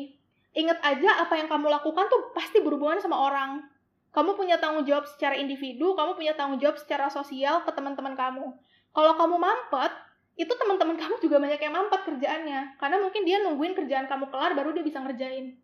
Ingat 0.56 0.80
aja 0.80 1.28
apa 1.28 1.36
yang 1.36 1.52
kamu 1.52 1.68
lakukan 1.68 2.08
tuh 2.08 2.32
pasti 2.32 2.64
berhubungan 2.64 3.04
sama 3.04 3.20
orang. 3.20 3.68
Kamu 4.14 4.38
punya 4.38 4.56
tanggung 4.62 4.86
jawab 4.86 5.10
secara 5.10 5.34
individu, 5.34 5.92
kamu 5.98 6.14
punya 6.14 6.32
tanggung 6.38 6.62
jawab 6.62 6.78
secara 6.78 7.10
sosial 7.10 7.66
ke 7.66 7.70
teman-teman 7.74 8.14
kamu. 8.14 8.46
kalau 8.94 9.18
kamu 9.18 9.42
mampet 9.42 9.90
itu 10.34 10.50
teman-teman 10.50 10.98
kamu 10.98 11.22
juga 11.22 11.38
banyak 11.38 11.60
yang 11.62 11.74
mampet 11.74 12.00
kerjaannya. 12.10 12.60
Karena 12.78 12.96
mungkin 12.98 13.22
dia 13.22 13.38
nungguin 13.46 13.74
kerjaan 13.78 14.10
kamu 14.10 14.30
kelar 14.34 14.58
baru 14.58 14.74
dia 14.74 14.82
bisa 14.82 14.98
ngerjain. 14.98 15.54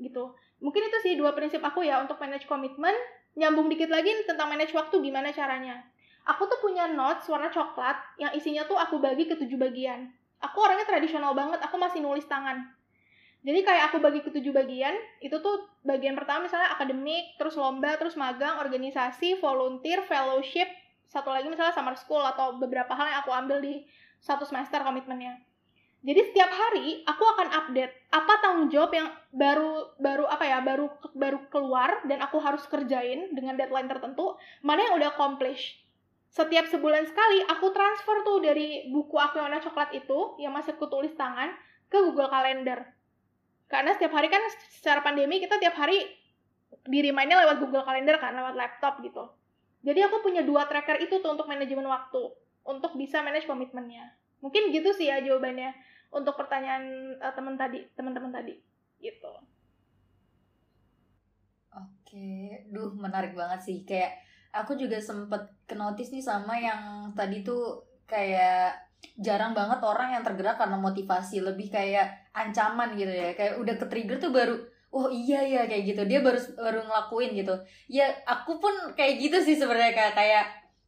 Gitu. 0.00 0.24
Mungkin 0.64 0.82
itu 0.88 0.98
sih 1.04 1.12
dua 1.20 1.36
prinsip 1.36 1.60
aku 1.60 1.84
ya 1.84 2.00
untuk 2.00 2.16
manage 2.16 2.48
komitmen. 2.48 2.96
Nyambung 3.36 3.68
dikit 3.68 3.92
lagi 3.92 4.08
tentang 4.24 4.48
manage 4.48 4.72
waktu 4.72 4.96
gimana 5.04 5.28
caranya. 5.34 5.84
Aku 6.24 6.48
tuh 6.48 6.56
punya 6.64 6.88
notes 6.88 7.28
warna 7.28 7.52
coklat 7.52 8.00
yang 8.16 8.32
isinya 8.32 8.64
tuh 8.64 8.80
aku 8.80 8.96
bagi 8.96 9.28
ke 9.28 9.36
tujuh 9.36 9.60
bagian. 9.60 10.08
Aku 10.40 10.56
orangnya 10.64 10.88
tradisional 10.88 11.36
banget 11.36 11.60
aku 11.60 11.76
masih 11.76 12.00
nulis 12.00 12.24
tangan. 12.24 12.64
Jadi 13.44 13.60
kayak 13.60 13.92
aku 13.92 14.00
bagi 14.00 14.24
ke 14.24 14.32
tujuh 14.32 14.56
bagian 14.56 14.96
itu 15.20 15.36
tuh 15.36 15.68
bagian 15.84 16.16
pertama 16.16 16.48
misalnya 16.48 16.72
akademik 16.72 17.36
terus 17.36 17.60
lomba 17.60 17.92
terus 18.00 18.16
magang 18.16 18.56
organisasi 18.56 19.36
volunteer 19.36 20.00
fellowship 20.08 20.64
satu 21.04 21.28
lagi 21.28 21.52
misalnya 21.52 21.76
summer 21.76 21.92
school 21.92 22.24
atau 22.24 22.56
beberapa 22.56 22.96
hal 22.96 23.04
yang 23.04 23.20
aku 23.20 23.30
ambil 23.36 23.60
di 23.60 23.84
satu 24.24 24.48
semester 24.48 24.80
komitmennya. 24.80 25.36
Jadi 26.04 26.20
setiap 26.32 26.52
hari 26.52 27.00
aku 27.08 27.24
akan 27.24 27.48
update 27.64 27.92
apa 28.12 28.32
tanggung 28.44 28.68
jawab 28.68 28.92
yang 28.92 29.08
baru 29.32 29.96
baru 29.96 30.24
apa 30.28 30.44
ya 30.44 30.60
baru 30.60 30.92
baru 31.16 31.48
keluar 31.48 32.04
dan 32.04 32.20
aku 32.20 32.40
harus 32.44 32.64
kerjain 32.68 33.32
dengan 33.32 33.56
deadline 33.56 33.88
tertentu, 33.88 34.36
mana 34.60 34.84
yang 34.84 35.00
udah 35.00 35.16
accomplish. 35.16 35.80
Setiap 36.28 36.68
sebulan 36.68 37.08
sekali 37.08 37.48
aku 37.48 37.72
transfer 37.72 38.20
tuh 38.20 38.44
dari 38.44 38.92
buku 38.92 39.16
aku 39.16 39.40
yang 39.40 39.48
warna 39.48 39.64
coklat 39.64 39.96
itu 39.96 40.36
yang 40.40 40.52
masih 40.52 40.76
aku 40.76 40.92
tulis 40.92 41.12
tangan 41.16 41.56
ke 41.88 41.96
Google 41.96 42.28
Calendar. 42.28 42.84
Karena 43.64 43.96
setiap 43.96 44.12
hari 44.12 44.28
kan 44.28 44.44
secara 44.76 45.00
pandemi 45.00 45.40
kita 45.40 45.56
tiap 45.56 45.72
hari 45.72 46.04
di 46.84 47.00
reminder 47.00 47.40
lewat 47.48 47.64
Google 47.64 47.84
Calendar 47.88 48.20
kan 48.20 48.36
lewat 48.36 48.56
laptop 48.60 49.00
gitu. 49.00 49.24
Jadi 49.84 50.04
aku 50.04 50.20
punya 50.20 50.44
dua 50.44 50.68
tracker 50.68 51.00
itu 51.00 51.20
tuh 51.20 51.32
untuk 51.32 51.48
manajemen 51.48 51.88
waktu 51.88 52.43
untuk 52.64 52.96
bisa 52.96 53.20
manage 53.20 53.46
komitmennya. 53.46 54.16
Mungkin 54.40 54.72
gitu 54.72 54.92
sih 54.92 55.08
ya 55.08 55.20
jawabannya 55.20 55.72
untuk 56.12 56.36
pertanyaan 56.36 57.16
uh, 57.20 57.32
teman 57.32 57.56
tadi, 57.56 57.84
teman-teman 57.96 58.32
tadi. 58.32 58.56
Gitu. 59.00 59.32
Oke, 61.74 62.64
duh 62.72 62.92
menarik 62.96 63.36
banget 63.36 63.60
sih. 63.64 63.78
Kayak 63.84 64.16
aku 64.54 64.78
juga 64.78 65.02
sempet 65.02 65.50
kenotis 65.68 66.14
nih 66.14 66.24
sama 66.24 66.54
yang 66.56 67.12
tadi 67.12 67.42
tuh 67.42 67.82
kayak 68.06 68.78
jarang 69.20 69.52
banget 69.52 69.84
orang 69.84 70.16
yang 70.16 70.24
tergerak 70.24 70.56
karena 70.56 70.80
motivasi 70.80 71.44
lebih 71.44 71.68
kayak 71.68 72.32
ancaman 72.32 72.96
gitu 72.96 73.12
ya 73.12 73.36
kayak 73.36 73.60
udah 73.60 73.74
ke 73.76 73.86
trigger 73.90 74.16
tuh 74.16 74.32
baru 74.32 74.56
oh 74.94 75.10
iya 75.10 75.42
ya 75.44 75.62
kayak 75.68 75.92
gitu 75.92 76.02
dia 76.08 76.24
baru 76.24 76.40
baru 76.56 76.80
ngelakuin 76.86 77.30
gitu 77.36 77.54
ya 77.90 78.08
aku 78.24 78.62
pun 78.62 78.72
kayak 78.94 79.20
gitu 79.20 79.38
sih 79.42 79.58
sebenarnya 79.58 79.92
kayak 79.92 80.14
kayak 80.16 80.44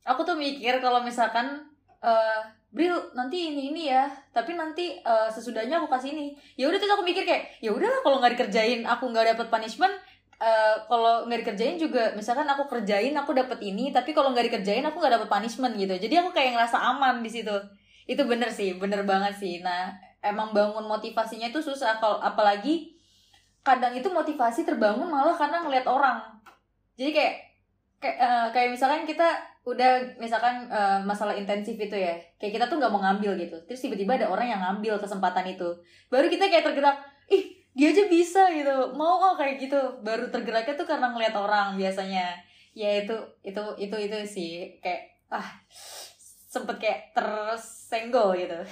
aku 0.07 0.23
tuh 0.23 0.39
mikir 0.39 0.79
kalau 0.79 1.03
misalkan 1.03 1.67
uh, 1.99 2.41
Bril 2.71 2.95
nanti 3.17 3.51
ini 3.51 3.73
ini 3.73 3.83
ya 3.89 4.07
tapi 4.31 4.53
nanti 4.53 5.01
uh, 5.03 5.27
sesudahnya 5.33 5.83
aku 5.83 5.89
kasih 5.91 6.15
ini. 6.15 6.27
Ya 6.55 6.71
udah 6.71 6.79
terus 6.79 6.93
aku 6.95 7.03
mikir 7.03 7.27
kayak 7.27 7.59
ya 7.59 7.75
udahlah 7.75 8.01
kalau 8.07 8.23
nggak 8.23 8.39
dikerjain 8.39 8.87
aku 8.87 9.11
nggak 9.11 9.35
dapet 9.35 9.47
punishment 9.49 9.95
uh, 10.39 10.77
kalau 10.85 11.25
nggak 11.25 11.41
dikerjain 11.43 11.81
juga 11.81 12.13
misalkan 12.15 12.45
aku 12.47 12.69
kerjain 12.69 13.17
aku 13.17 13.33
dapet 13.33 13.59
ini 13.65 13.91
tapi 13.91 14.13
kalau 14.13 14.31
nggak 14.37 14.53
dikerjain 14.53 14.85
aku 14.85 15.01
nggak 15.01 15.15
dapet 15.19 15.29
punishment 15.29 15.75
gitu. 15.75 15.95
Jadi 15.97 16.15
aku 16.21 16.31
kayak 16.37 16.55
ngerasa 16.55 16.77
aman 16.79 17.25
di 17.25 17.31
situ. 17.33 17.57
Itu 18.07 18.23
bener 18.29 18.53
sih 18.53 18.77
bener 18.77 19.03
banget 19.09 19.35
sih. 19.41 19.65
Nah 19.65 19.97
emang 20.21 20.53
bangun 20.53 20.85
motivasinya 20.85 21.49
itu 21.49 21.65
susah 21.65 21.97
kalau 21.97 22.21
apalagi 22.21 22.93
kadang 23.65 23.97
itu 23.99 24.07
motivasi 24.07 24.63
terbangun 24.63 25.09
malah 25.09 25.35
karena 25.35 25.65
ngeliat 25.65 25.87
orang. 25.89 26.23
Jadi 26.95 27.11
kayak 27.11 27.35
kayak 27.99 28.17
uh, 28.21 28.49
kayak 28.53 28.77
misalkan 28.77 29.09
kita 29.09 29.56
udah 29.67 30.15
misalkan 30.23 30.71
uh, 30.71 31.03
masalah 31.03 31.35
intensif 31.35 31.75
itu 31.75 31.99
ya 31.99 32.15
kayak 32.39 32.55
kita 32.55 32.65
tuh 32.71 32.79
nggak 32.79 32.93
mau 32.95 33.03
ngambil 33.03 33.35
gitu. 33.35 33.59
Terus 33.67 33.83
tiba-tiba 33.83 34.15
ada 34.15 34.31
orang 34.31 34.47
yang 34.47 34.63
ngambil 34.63 35.03
kesempatan 35.03 35.43
itu. 35.43 35.67
Baru 36.07 36.31
kita 36.31 36.47
kayak 36.47 36.63
tergerak 36.63 37.03
ih 37.27 37.67
dia 37.75 37.91
aja 37.91 38.07
bisa 38.07 38.47
gitu. 38.55 38.95
Mau 38.95 39.19
kok 39.19 39.43
kayak 39.43 39.59
gitu. 39.59 39.81
Baru 40.07 40.31
tergeraknya 40.31 40.79
tuh 40.79 40.87
karena 40.87 41.11
ngeliat 41.11 41.35
orang 41.35 41.75
biasanya. 41.75 42.39
Ya 42.79 43.03
itu 43.03 43.19
itu 43.43 43.63
itu 43.83 43.97
itu 43.99 44.19
sih. 44.23 44.79
Kayak 44.79 45.19
ah 45.35 45.59
sempet 46.47 46.79
kayak 46.79 47.01
tersenggol 47.11 48.39
gitu. 48.39 48.63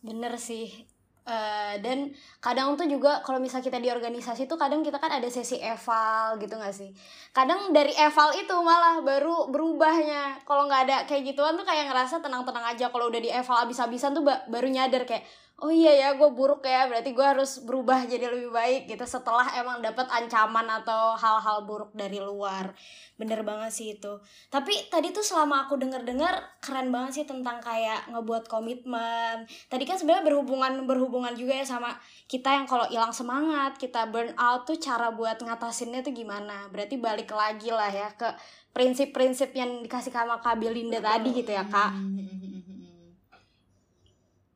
Bener 0.00 0.32
sih 0.40 0.88
Uh, 1.28 1.76
dan 1.84 2.08
kadang 2.40 2.72
tuh 2.72 2.88
juga 2.88 3.20
kalau 3.20 3.36
misal 3.36 3.60
kita 3.60 3.76
di 3.76 3.92
organisasi 3.92 4.48
tuh 4.48 4.56
kadang 4.56 4.80
kita 4.80 4.96
kan 4.96 5.12
ada 5.12 5.28
sesi 5.28 5.60
eval 5.60 6.40
gitu 6.40 6.56
gak 6.56 6.72
sih? 6.72 6.88
Kadang 7.36 7.68
dari 7.76 7.92
eval 8.00 8.32
itu 8.32 8.56
malah 8.64 9.04
baru 9.04 9.52
berubahnya. 9.52 10.40
Kalau 10.48 10.64
nggak 10.64 10.82
ada 10.88 10.96
kayak 11.04 11.28
gituan 11.28 11.60
tuh 11.60 11.68
kayak 11.68 11.92
ngerasa 11.92 12.24
tenang-tenang 12.24 12.72
aja. 12.72 12.88
Kalau 12.88 13.12
udah 13.12 13.20
di 13.20 13.28
eval 13.28 13.68
abis-abisan 13.68 14.16
tuh 14.16 14.24
baru 14.24 14.72
nyadar 14.72 15.04
kayak 15.04 15.28
oh 15.58 15.74
iya 15.74 15.90
ya 15.90 16.08
gue 16.14 16.30
buruk 16.30 16.62
ya 16.62 16.86
berarti 16.86 17.10
gue 17.10 17.26
harus 17.26 17.58
berubah 17.66 18.06
jadi 18.06 18.30
lebih 18.30 18.54
baik 18.54 18.86
gitu 18.94 19.02
setelah 19.02 19.42
emang 19.58 19.82
dapat 19.82 20.06
ancaman 20.06 20.62
atau 20.70 21.18
hal-hal 21.18 21.66
buruk 21.66 21.90
dari 21.98 22.22
luar. 22.22 22.70
Bener 23.18 23.42
banget 23.42 23.74
sih 23.74 23.98
itu. 23.98 24.22
Tapi 24.54 24.86
tadi 24.86 25.10
tuh 25.10 25.26
selama 25.26 25.66
aku 25.66 25.74
denger-dengar 25.74 26.62
keren 26.62 26.94
banget 26.94 27.22
sih 27.22 27.26
tentang 27.26 27.58
kayak 27.58 28.06
ngebuat 28.06 28.46
komitmen. 28.46 29.50
Tadi 29.66 29.82
kan 29.82 29.98
sebenarnya 29.98 30.30
berhubungan 30.30 30.86
berhubungan 30.86 31.34
juga 31.34 31.58
ya 31.58 31.66
sama 31.66 31.90
kita 32.30 32.54
yang 32.54 32.70
kalau 32.70 32.86
hilang 32.86 33.10
semangat 33.10 33.74
kita 33.82 34.06
burn 34.06 34.30
out 34.38 34.62
tuh 34.62 34.78
cara 34.78 35.10
buat 35.10 35.42
ngatasinnya 35.42 36.06
tuh 36.06 36.14
gimana? 36.14 36.70
Berarti 36.70 36.94
balik 36.94 37.34
lagi 37.34 37.74
lah 37.74 37.90
ya 37.90 38.14
ke 38.14 38.30
prinsip-prinsip 38.70 39.50
yang 39.58 39.82
dikasih 39.82 40.14
sama 40.14 40.38
Kak 40.38 40.54
Belinda 40.62 41.02
tadi 41.02 41.34
gitu 41.34 41.50
ya 41.50 41.66
kak. 41.66 41.98
Hmm, 41.98 42.57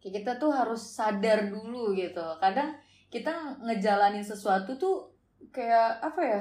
kayak 0.02 0.26
kita 0.26 0.32
tuh 0.36 0.50
harus 0.50 0.82
sadar 0.82 1.46
dulu 1.46 1.94
gitu. 1.94 2.22
Kadang 2.42 2.74
kita 3.06 3.30
ngejalanin 3.62 4.26
sesuatu 4.26 4.74
tuh 4.74 5.06
kayak 5.54 6.02
apa 6.02 6.20
ya 6.22 6.40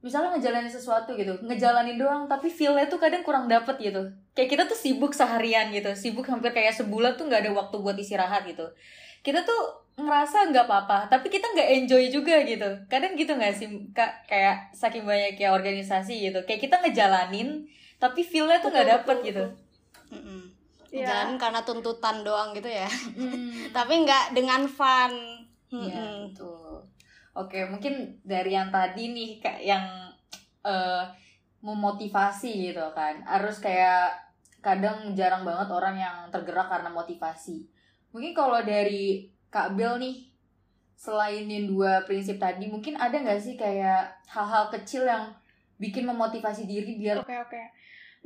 misalnya 0.00 0.38
ngejalanin 0.38 0.70
sesuatu 0.70 1.18
gitu 1.18 1.34
ngejalanin 1.42 1.98
doang 1.98 2.30
tapi 2.30 2.46
feelnya 2.46 2.86
tuh 2.86 2.98
kadang 2.98 3.22
kurang 3.22 3.46
dapet 3.46 3.78
gitu. 3.78 4.02
Kayak 4.34 4.50
kita 4.52 4.62
tuh 4.66 4.78
sibuk 4.78 5.14
seharian 5.14 5.70
gitu 5.70 5.94
sibuk 5.94 6.26
hampir 6.26 6.50
kayak 6.50 6.74
sebulan 6.74 7.14
tuh 7.14 7.30
nggak 7.30 7.46
ada 7.46 7.52
waktu 7.54 7.76
buat 7.78 7.94
istirahat 7.94 8.42
gitu. 8.50 8.66
Kita 9.22 9.46
tuh 9.46 9.86
ngerasa 9.96 10.52
nggak 10.52 10.66
apa-apa 10.68 11.08
tapi 11.08 11.30
kita 11.30 11.46
nggak 11.54 11.68
enjoy 11.82 12.02
juga 12.10 12.42
gitu. 12.42 12.68
Kadang 12.90 13.14
gitu 13.14 13.32
nggak 13.34 13.54
sih 13.54 13.68
kak? 13.94 14.26
Kayak 14.26 14.74
saking 14.74 15.06
banyak 15.06 15.38
ya 15.38 15.54
organisasi 15.54 16.30
gitu. 16.30 16.42
Kayak 16.42 16.66
kita 16.66 16.76
ngejalanin 16.82 17.64
tapi 17.96 18.20
feelnya 18.20 18.60
tuh 18.60 18.70
nggak 18.72 18.88
dapet 18.92 19.16
gitu 19.24 19.44
yeah. 20.96 21.08
jalan 21.08 21.36
karena 21.36 21.60
tuntutan 21.62 22.24
doang 22.24 22.56
gitu 22.56 22.68
ya. 22.70 22.88
Mm. 23.12 23.68
tapi 23.76 24.04
nggak 24.06 24.32
dengan 24.32 24.64
fun. 24.64 25.12
Iya 25.68 26.00
mm 26.00 26.16
betul. 26.32 26.80
Oke 27.36 27.68
mungkin 27.68 28.16
dari 28.24 28.56
yang 28.56 28.72
tadi 28.72 29.12
nih 29.12 29.30
kak 29.44 29.60
yang 29.60 29.84
uh, 30.64 31.04
memotivasi 31.60 32.72
gitu 32.72 32.84
kan. 32.96 33.20
Harus 33.28 33.60
kayak 33.60 34.16
kadang 34.64 35.12
jarang 35.12 35.44
banget 35.44 35.68
orang 35.70 35.96
yang 36.00 36.16
tergerak 36.32 36.72
karena 36.72 36.88
motivasi. 36.88 37.68
Mungkin 38.16 38.32
kalau 38.32 38.64
dari 38.64 39.28
kak 39.52 39.76
Bel 39.76 40.00
nih 40.00 40.32
selain 40.96 41.44
yang 41.44 41.68
dua 41.68 42.08
prinsip 42.08 42.40
tadi 42.40 42.72
mungkin 42.72 42.96
ada 42.96 43.12
nggak 43.12 43.36
sih 43.36 43.52
kayak 43.52 44.16
hal-hal 44.32 44.72
kecil 44.72 45.04
yang 45.04 45.28
bikin 45.76 46.08
memotivasi 46.08 46.64
diri 46.64 46.96
biar 46.96 47.20
oke 47.20 47.28
okay, 47.28 47.36
oke. 47.44 47.52
okay 47.52 47.66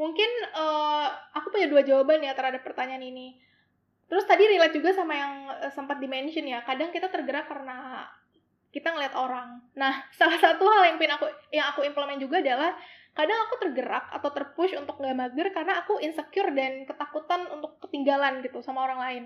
mungkin 0.01 0.31
uh, 0.57 1.13
aku 1.37 1.53
punya 1.53 1.69
dua 1.69 1.85
jawaban 1.85 2.25
ya 2.25 2.33
terhadap 2.33 2.65
pertanyaan 2.65 3.05
ini. 3.05 3.37
Terus 4.09 4.25
tadi 4.25 4.49
relate 4.49 4.81
juga 4.81 4.97
sama 4.97 5.13
yang 5.13 5.33
uh, 5.53 5.69
sempat 5.69 6.01
dimention 6.01 6.49
ya. 6.49 6.65
Kadang 6.65 6.89
kita 6.89 7.13
tergerak 7.13 7.45
karena 7.45 8.09
kita 8.73 8.97
ngeliat 8.97 9.13
orang. 9.13 9.61
Nah, 9.77 10.01
salah 10.19 10.41
satu 10.41 10.65
hal 10.65 10.89
yang 10.89 10.97
pin 10.97 11.13
aku 11.13 11.29
yang 11.53 11.69
aku 11.69 11.85
implement 11.85 12.17
juga 12.17 12.41
adalah 12.41 12.73
kadang 13.13 13.37
aku 13.45 13.61
tergerak 13.61 14.09
atau 14.17 14.31
terpush 14.33 14.73
untuk 14.81 14.97
nggak 14.97 15.17
mager 15.19 15.49
karena 15.53 15.85
aku 15.85 16.01
insecure 16.01 16.49
dan 16.57 16.89
ketakutan 16.89 17.45
untuk 17.53 17.77
ketinggalan 17.85 18.41
gitu 18.41 18.65
sama 18.65 18.89
orang 18.89 19.01
lain. 19.05 19.25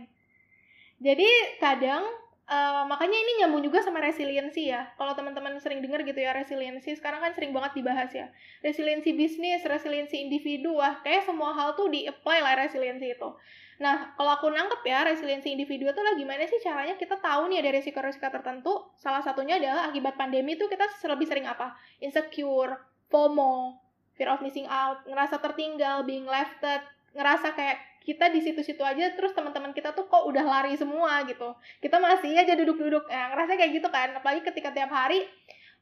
Jadi 0.99 1.31
kadang 1.62 2.02
Uh, 2.44 2.84
makanya 2.84 3.16
ini 3.16 3.32
nyambung 3.40 3.64
juga 3.64 3.80
sama 3.80 4.04
resiliensi 4.04 4.68
ya. 4.68 4.92
Kalau 5.00 5.16
teman-teman 5.16 5.56
sering 5.64 5.80
dengar 5.80 6.04
gitu 6.04 6.20
ya 6.20 6.36
resiliensi, 6.36 6.92
sekarang 6.92 7.24
kan 7.24 7.32
sering 7.32 7.56
banget 7.56 7.72
dibahas 7.80 8.12
ya. 8.12 8.28
Resiliensi 8.60 9.16
bisnis, 9.16 9.64
resiliensi 9.64 10.20
individu, 10.20 10.76
wah 10.76 11.00
kayak 11.00 11.24
semua 11.24 11.56
hal 11.56 11.72
tuh 11.72 11.88
di-apply 11.88 12.44
lah 12.44 12.60
resiliensi 12.60 13.16
itu. 13.16 13.32
Nah, 13.80 14.12
kalau 14.14 14.36
aku 14.36 14.52
nangkep 14.52 14.84
ya, 14.84 15.08
resiliensi 15.08 15.56
individu 15.56 15.88
itu 15.88 16.00
lah 16.04 16.14
gimana 16.14 16.44
sih 16.44 16.60
caranya 16.60 16.94
kita 17.00 17.16
tahu 17.16 17.48
nih 17.48 17.64
ada 17.64 17.80
resiko-resiko 17.80 18.28
tertentu. 18.28 18.92
Salah 19.00 19.24
satunya 19.24 19.56
adalah 19.56 19.88
akibat 19.88 20.14
pandemi 20.20 20.54
itu 20.60 20.68
kita 20.68 20.84
lebih 21.08 21.24
sering 21.24 21.48
apa? 21.48 21.72
Insecure, 22.04 22.76
FOMO, 23.08 23.80
fear 24.14 24.30
of 24.30 24.44
missing 24.44 24.68
out, 24.68 25.00
ngerasa 25.08 25.40
tertinggal, 25.40 26.04
being 26.04 26.28
lefted, 26.28 26.84
ngerasa 27.16 27.56
kayak 27.56 27.78
kita 28.04 28.28
di 28.28 28.44
situ-situ 28.44 28.84
aja 28.84 29.16
terus 29.16 29.32
teman-teman 29.32 29.73
kita 29.73 29.96
tuh 29.96 30.04
kok 30.06 30.28
udah 30.28 30.44
lari 30.44 30.76
semua 30.76 31.25
gitu 31.25 31.56
kita 31.80 31.96
masih 31.96 32.37
aja 32.37 32.52
duduk-duduk 32.52 33.08
eh, 33.08 33.26
ngerasa 33.32 33.56
kayak 33.56 33.73
gitu 33.80 33.88
kan 33.88 34.12
apalagi 34.14 34.44
ketika 34.44 34.70
tiap 34.70 34.92
hari 34.92 35.25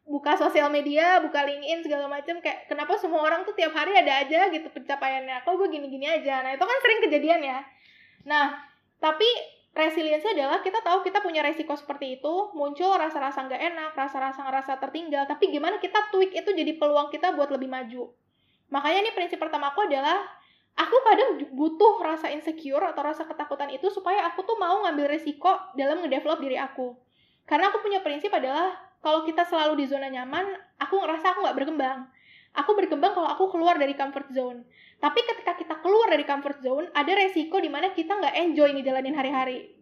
buka 0.02 0.34
sosial 0.34 0.66
media, 0.66 1.22
buka 1.22 1.46
LinkedIn 1.46 1.86
segala 1.86 2.10
macam 2.10 2.42
kayak 2.42 2.66
kenapa 2.66 2.98
semua 2.98 3.22
orang 3.22 3.46
tuh 3.46 3.54
tiap 3.54 3.70
hari 3.70 3.94
ada 3.94 4.26
aja 4.26 4.50
gitu 4.50 4.66
pencapaiannya. 4.66 5.46
Kok 5.46 5.54
gue 5.62 5.68
gini-gini 5.78 6.10
aja. 6.10 6.42
Nah, 6.42 6.58
itu 6.58 6.64
kan 6.66 6.78
sering 6.82 7.00
kejadian 7.06 7.40
ya. 7.42 7.58
Nah, 8.26 8.58
tapi 8.98 9.26
resiliensi 9.72 10.28
adalah 10.28 10.60
kita 10.60 10.84
tahu 10.84 11.00
kita 11.06 11.24
punya 11.24 11.40
resiko 11.40 11.72
seperti 11.72 12.20
itu, 12.20 12.34
muncul 12.52 12.92
rasa-rasa 12.92 13.46
nggak 13.48 13.62
enak, 13.72 13.90
rasa-rasa 13.96 14.44
ngerasa 14.44 14.76
tertinggal, 14.82 15.24
tapi 15.24 15.48
gimana 15.48 15.80
kita 15.80 16.12
tweak 16.12 16.36
itu 16.36 16.50
jadi 16.52 16.76
peluang 16.76 17.08
kita 17.08 17.32
buat 17.32 17.48
lebih 17.48 17.72
maju. 17.72 18.12
Makanya 18.68 19.08
nih 19.08 19.14
prinsip 19.16 19.40
pertama 19.40 19.72
aku 19.72 19.88
adalah 19.88 20.28
aku 20.76 20.96
kadang 21.04 21.30
butuh 21.52 22.00
rasa 22.00 22.32
insecure 22.32 22.82
atau 22.82 23.02
rasa 23.04 23.28
ketakutan 23.28 23.68
itu 23.72 23.88
supaya 23.92 24.28
aku 24.32 24.44
tuh 24.44 24.56
mau 24.56 24.84
ngambil 24.84 25.12
resiko 25.12 25.52
dalam 25.76 26.00
ngedevelop 26.00 26.40
diri 26.40 26.56
aku. 26.56 26.96
Karena 27.44 27.68
aku 27.68 27.84
punya 27.84 28.00
prinsip 28.00 28.32
adalah 28.32 28.72
kalau 29.02 29.26
kita 29.26 29.42
selalu 29.42 29.82
di 29.82 29.84
zona 29.90 30.06
nyaman, 30.06 30.46
aku 30.78 30.94
ngerasa 31.02 31.34
aku 31.34 31.42
nggak 31.42 31.58
berkembang. 31.58 31.98
Aku 32.52 32.76
berkembang 32.76 33.16
kalau 33.16 33.28
aku 33.32 33.50
keluar 33.50 33.80
dari 33.80 33.96
comfort 33.96 34.28
zone. 34.30 34.62
Tapi 35.02 35.20
ketika 35.24 35.58
kita 35.58 35.80
keluar 35.82 36.06
dari 36.12 36.22
comfort 36.22 36.62
zone, 36.62 36.86
ada 36.94 37.10
resiko 37.16 37.58
di 37.58 37.72
mana 37.72 37.90
kita 37.90 38.12
nggak 38.14 38.34
enjoy 38.38 38.70
ngejalanin 38.76 39.16
hari-hari. 39.16 39.74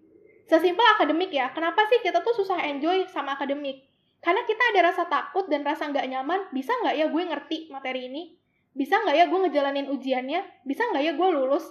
Sesimpel 0.49 0.83
akademik 0.97 1.31
ya, 1.31 1.53
kenapa 1.53 1.85
sih 1.93 2.01
kita 2.03 2.25
tuh 2.25 2.35
susah 2.35 2.59
enjoy 2.65 3.07
sama 3.13 3.37
akademik? 3.37 3.87
Karena 4.25 4.43
kita 4.49 4.63
ada 4.75 4.81
rasa 4.89 5.05
takut 5.07 5.47
dan 5.53 5.63
rasa 5.63 5.93
nggak 5.93 6.07
nyaman, 6.11 6.41
bisa 6.51 6.73
nggak 6.81 6.95
ya 6.97 7.07
gue 7.13 7.23
ngerti 7.23 7.59
materi 7.69 8.09
ini? 8.09 8.40
Bisa 8.71 9.03
nggak 9.03 9.17
ya 9.19 9.25
gue 9.27 9.39
ngejalanin 9.47 9.87
ujiannya? 9.91 10.41
Bisa 10.63 10.87
nggak 10.87 11.03
ya 11.03 11.13
gue 11.19 11.29
lulus? 11.35 11.67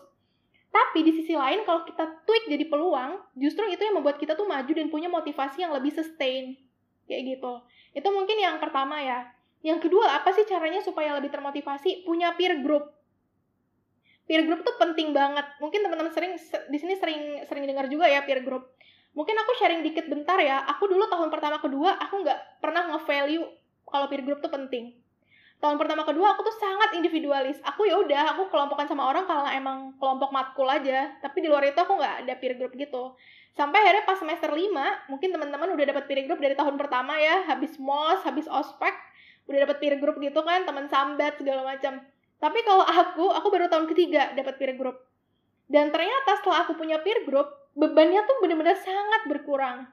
Tapi 0.69 1.01
di 1.01 1.11
sisi 1.15 1.33
lain, 1.33 1.65
kalau 1.65 1.81
kita 1.81 2.05
tweak 2.29 2.45
jadi 2.45 2.69
peluang, 2.69 3.17
justru 3.33 3.65
itu 3.71 3.81
yang 3.81 3.97
membuat 3.97 4.21
kita 4.21 4.37
tuh 4.37 4.45
maju 4.45 4.69
dan 4.69 4.87
punya 4.93 5.09
motivasi 5.09 5.65
yang 5.65 5.73
lebih 5.73 5.89
sustain. 5.89 6.59
Kayak 7.09 7.37
gitu. 7.37 7.53
Itu 7.97 8.07
mungkin 8.13 8.37
yang 8.37 8.61
pertama 8.61 9.01
ya. 9.01 9.33
Yang 9.65 9.89
kedua 9.89 10.21
apa 10.21 10.29
sih 10.31 10.45
caranya 10.45 10.79
supaya 10.85 11.17
lebih 11.17 11.33
termotivasi? 11.33 12.05
Punya 12.05 12.37
peer 12.37 12.61
group. 12.61 12.85
Peer 14.29 14.45
group 14.45 14.61
tuh 14.61 14.77
penting 14.77 15.09
banget. 15.09 15.43
Mungkin 15.57 15.81
teman-teman 15.81 16.13
sering 16.13 16.37
di 16.69 16.77
sini 16.77 16.93
sering 17.01 17.43
sering 17.49 17.65
dengar 17.65 17.89
juga 17.89 18.05
ya 18.05 18.21
peer 18.21 18.45
group. 18.45 18.69
Mungkin 19.17 19.33
aku 19.33 19.51
sharing 19.57 19.81
dikit 19.81 20.05
bentar 20.05 20.37
ya. 20.37 20.61
Aku 20.77 20.85
dulu 20.85 21.09
tahun 21.09 21.33
pertama 21.33 21.57
kedua 21.57 21.97
aku 21.97 22.21
nggak 22.21 22.61
pernah 22.61 22.93
nge-value 22.93 23.41
kalau 23.89 24.05
peer 24.05 24.21
group 24.21 24.37
tuh 24.45 24.53
penting 24.53 24.93
tahun 25.59 25.75
pertama 25.75 26.07
kedua 26.07 26.33
aku 26.33 26.47
tuh 26.47 26.55
sangat 26.55 26.95
individualis. 26.95 27.59
Aku 27.67 27.83
ya 27.83 27.99
udah 27.99 28.35
aku 28.35 28.47
kelompokan 28.47 28.87
sama 28.87 29.11
orang 29.11 29.27
karena 29.27 29.51
emang 29.59 29.91
kelompok 29.99 30.31
matkul 30.31 30.65
aja. 30.71 31.11
Tapi 31.19 31.43
di 31.43 31.47
luar 31.51 31.67
itu 31.67 31.75
aku 31.75 31.99
nggak 31.99 32.25
ada 32.25 32.33
peer 32.39 32.55
group 32.55 32.73
gitu. 32.79 33.13
Sampai 33.51 33.83
akhirnya 33.83 34.07
pas 34.07 34.15
semester 34.15 34.47
5 34.47 35.11
mungkin 35.11 35.29
teman-teman 35.35 35.69
udah 35.75 35.85
dapat 35.91 36.03
peer 36.07 36.23
group 36.23 36.39
dari 36.39 36.55
tahun 36.55 36.79
pertama 36.79 37.19
ya. 37.19 37.43
Habis 37.51 37.75
mos 37.75 38.23
habis 38.23 38.47
ospek 38.47 38.95
udah 39.51 39.67
dapat 39.67 39.77
peer 39.83 39.95
group 39.99 40.15
gitu 40.23 40.39
kan 40.47 40.63
teman 40.63 40.87
sambat 40.87 41.35
segala 41.35 41.67
macam. 41.67 41.99
Tapi 42.39 42.59
kalau 42.63 42.87
aku 42.87 43.35
aku 43.35 43.47
baru 43.51 43.67
tahun 43.67 43.91
ketiga 43.91 44.31
dapat 44.39 44.55
peer 44.55 44.79
group. 44.79 44.95
Dan 45.69 45.91
ternyata 45.91 46.39
setelah 46.39 46.63
aku 46.65 46.79
punya 46.79 47.03
peer 47.03 47.27
group 47.27 47.51
bebannya 47.75 48.23
tuh 48.25 48.41
bener-bener 48.41 48.79
sangat 48.79 49.27
berkurang 49.27 49.85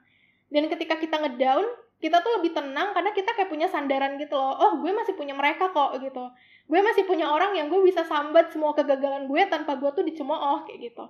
dan 0.51 0.71
ketika 0.71 0.95
kita 1.01 1.17
ngedown 1.23 1.67
kita 1.97 2.21
tuh 2.21 2.33
lebih 2.41 2.53
tenang 2.53 2.93
karena 2.93 3.11
kita 3.17 3.33
kayak 3.33 3.49
punya 3.49 3.73
sandaran 3.73 4.21
gitu 4.21 4.37
loh. 4.37 4.53
Oh 4.53 4.73
gue 4.85 4.93
masih 4.93 5.17
punya 5.17 5.33
mereka 5.33 5.73
kok 5.73 5.97
gitu. 5.97 6.29
Gue 6.69 6.81
masih 6.85 7.09
punya 7.09 7.25
orang 7.33 7.57
yang 7.57 7.73
gue 7.73 7.81
bisa 7.81 8.05
sambat 8.05 8.53
semua 8.53 8.77
kegagalan 8.77 9.25
gue 9.25 9.43
tanpa 9.49 9.81
gue 9.81 9.89
tuh 9.97 10.05
dicemooh 10.05 10.69
kayak 10.69 10.93
gitu. 10.93 11.05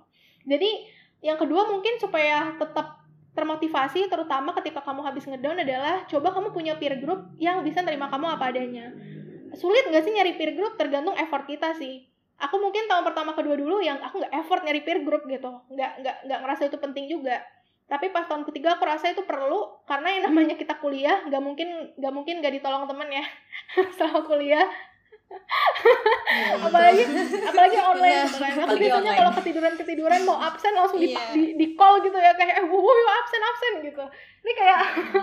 Jadi 0.47 0.87
yang 1.19 1.35
kedua 1.35 1.67
mungkin 1.67 1.99
supaya 1.99 2.55
tetap 2.55 3.03
termotivasi 3.35 4.07
terutama 4.07 4.55
ketika 4.57 4.81
kamu 4.81 5.03
habis 5.05 5.27
ngedown 5.27 5.59
adalah 5.59 6.07
coba 6.07 6.33
kamu 6.33 6.55
punya 6.55 6.73
peer 6.79 6.97
group 7.03 7.35
yang 7.37 7.61
bisa 7.67 7.83
terima 7.83 8.07
kamu 8.07 8.39
apa 8.39 8.55
adanya. 8.55 8.95
Sulit 9.59 9.91
nggak 9.91 10.07
sih 10.07 10.15
nyari 10.15 10.39
peer 10.39 10.55
group? 10.55 10.79
Tergantung 10.79 11.19
effort 11.19 11.43
kita 11.43 11.75
sih. 11.75 12.07
Aku 12.39 12.63
mungkin 12.63 12.87
tahun 12.87 13.03
pertama 13.03 13.35
kedua 13.35 13.59
dulu 13.59 13.83
yang 13.83 13.99
aku 13.99 14.23
nggak 14.23 14.33
effort 14.39 14.63
nyari 14.63 14.81
peer 14.87 15.03
group 15.03 15.27
gitu. 15.27 15.51
Nggak 15.67 15.91
nggak 15.99 16.15
nggak 16.31 16.39
ngerasa 16.47 16.63
itu 16.71 16.77
penting 16.79 17.11
juga 17.11 17.43
tapi 17.87 18.11
pas 18.11 18.27
tahun 18.27 18.43
ketiga 18.43 18.75
aku 18.75 18.83
rasa 18.83 19.15
itu 19.15 19.23
perlu 19.23 19.63
karena 19.87 20.11
yang 20.11 20.23
namanya 20.27 20.59
kita 20.59 20.75
kuliah 20.83 21.23
nggak 21.23 21.39
mungkin 21.39 21.95
nggak 21.95 22.13
mungkin 22.13 22.43
nggak 22.43 22.59
ditolong 22.59 22.83
temen 22.83 23.07
ya 23.07 23.25
selama 23.95 24.27
kuliah. 24.27 24.67
Iya, 25.27 26.55
apalagi 26.71 27.03
apalagi 27.43 27.77
online 27.83 28.23
gitu 28.31 28.39
kan? 28.39 28.55
Aku 28.63 28.75
biasanya 28.79 29.13
kalau 29.15 29.31
ketiduran 29.35 29.73
ketiduran 29.75 30.21
mau 30.23 30.39
absen 30.39 30.71
langsung 30.71 31.03
di, 31.03 31.11
Iya. 31.11 31.35
di, 31.35 31.43
di 31.59 31.67
call 31.75 31.99
gitu 31.99 32.15
ya 32.15 32.31
kayak 32.35 32.63
eh 32.63 32.65
wow 32.67 32.79
wow, 32.79 33.07
absen 33.23 33.41
absen 33.43 33.73
gitu. 33.83 34.05
Ini 34.43 34.51
kayak 34.55 34.79